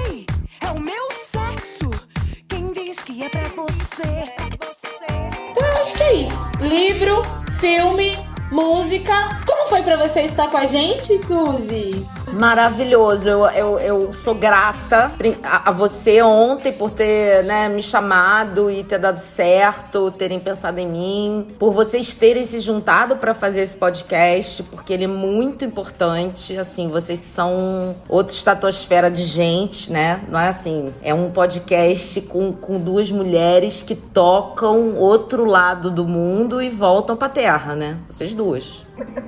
Ei, 0.09 0.27
é 0.61 0.71
o 0.71 0.81
meu 0.81 1.11
sexo 1.13 1.44
diz 2.95 3.03
que 3.03 3.25
é 3.25 3.29
pra 3.29 3.49
você 3.49 4.33
Então 5.51 5.67
eu 5.67 5.81
acho 5.81 5.95
que 5.95 6.03
é 6.03 6.15
isso. 6.15 6.51
Livro, 6.61 7.23
filme, 7.59 8.17
música. 8.55 9.41
Como 9.45 9.69
foi 9.69 9.83
pra 9.83 9.97
você 9.97 10.23
estar 10.23 10.49
com 10.49 10.57
a 10.57 10.65
gente, 10.65 11.19
Suzy? 11.19 12.07
Maravilhoso, 12.33 13.29
eu, 13.29 13.47
eu, 13.47 13.79
eu 13.79 14.13
sou 14.13 14.35
grata 14.35 15.13
a, 15.43 15.69
a 15.69 15.73
você 15.73 16.21
ontem 16.23 16.73
por 16.73 16.91
ter 16.91 17.45
né, 17.45 17.69
me 17.69 17.83
chamado 17.83 18.71
e 18.71 18.83
ter 18.83 18.99
dado 18.99 19.19
certo, 19.19 20.11
terem 20.11 20.41
pensado 20.41 20.81
em 20.81 20.87
mim, 20.87 21.49
por 21.59 21.73
vocês 21.73 22.15
terem 22.15 22.45
se 22.45 22.61
juntado 22.61 23.17
para 23.17 23.35
fazer 23.35 23.61
esse 23.61 23.77
podcast, 23.77 24.63
porque 24.65 24.93
ele 24.93 25.05
é 25.05 25.09
muito 25.09 25.65
importante. 25.65 26.57
Assim, 26.57 26.89
vocês 26.89 27.21
são 27.21 27.95
outra 28.09 28.35
estratosfera 28.35 29.11
de 29.11 29.25
gente, 29.25 29.93
né? 29.93 30.23
Não 30.29 30.39
é 30.39 30.49
assim, 30.49 30.93
é 31.03 31.15
um 31.15 31.31
podcast 31.31 32.21
com, 32.23 32.53
com 32.53 32.79
duas 32.81 33.11
mulheres 33.11 33.83
que 33.83 33.95
tocam 33.95 34.97
outro 34.97 35.45
lado 35.45 35.91
do 35.91 36.05
mundo 36.05 36.61
e 36.63 36.69
voltam 36.69 37.17
pra 37.17 37.29
terra, 37.29 37.75
né? 37.75 37.99
Vocês 38.09 38.35
duas. 38.35 38.44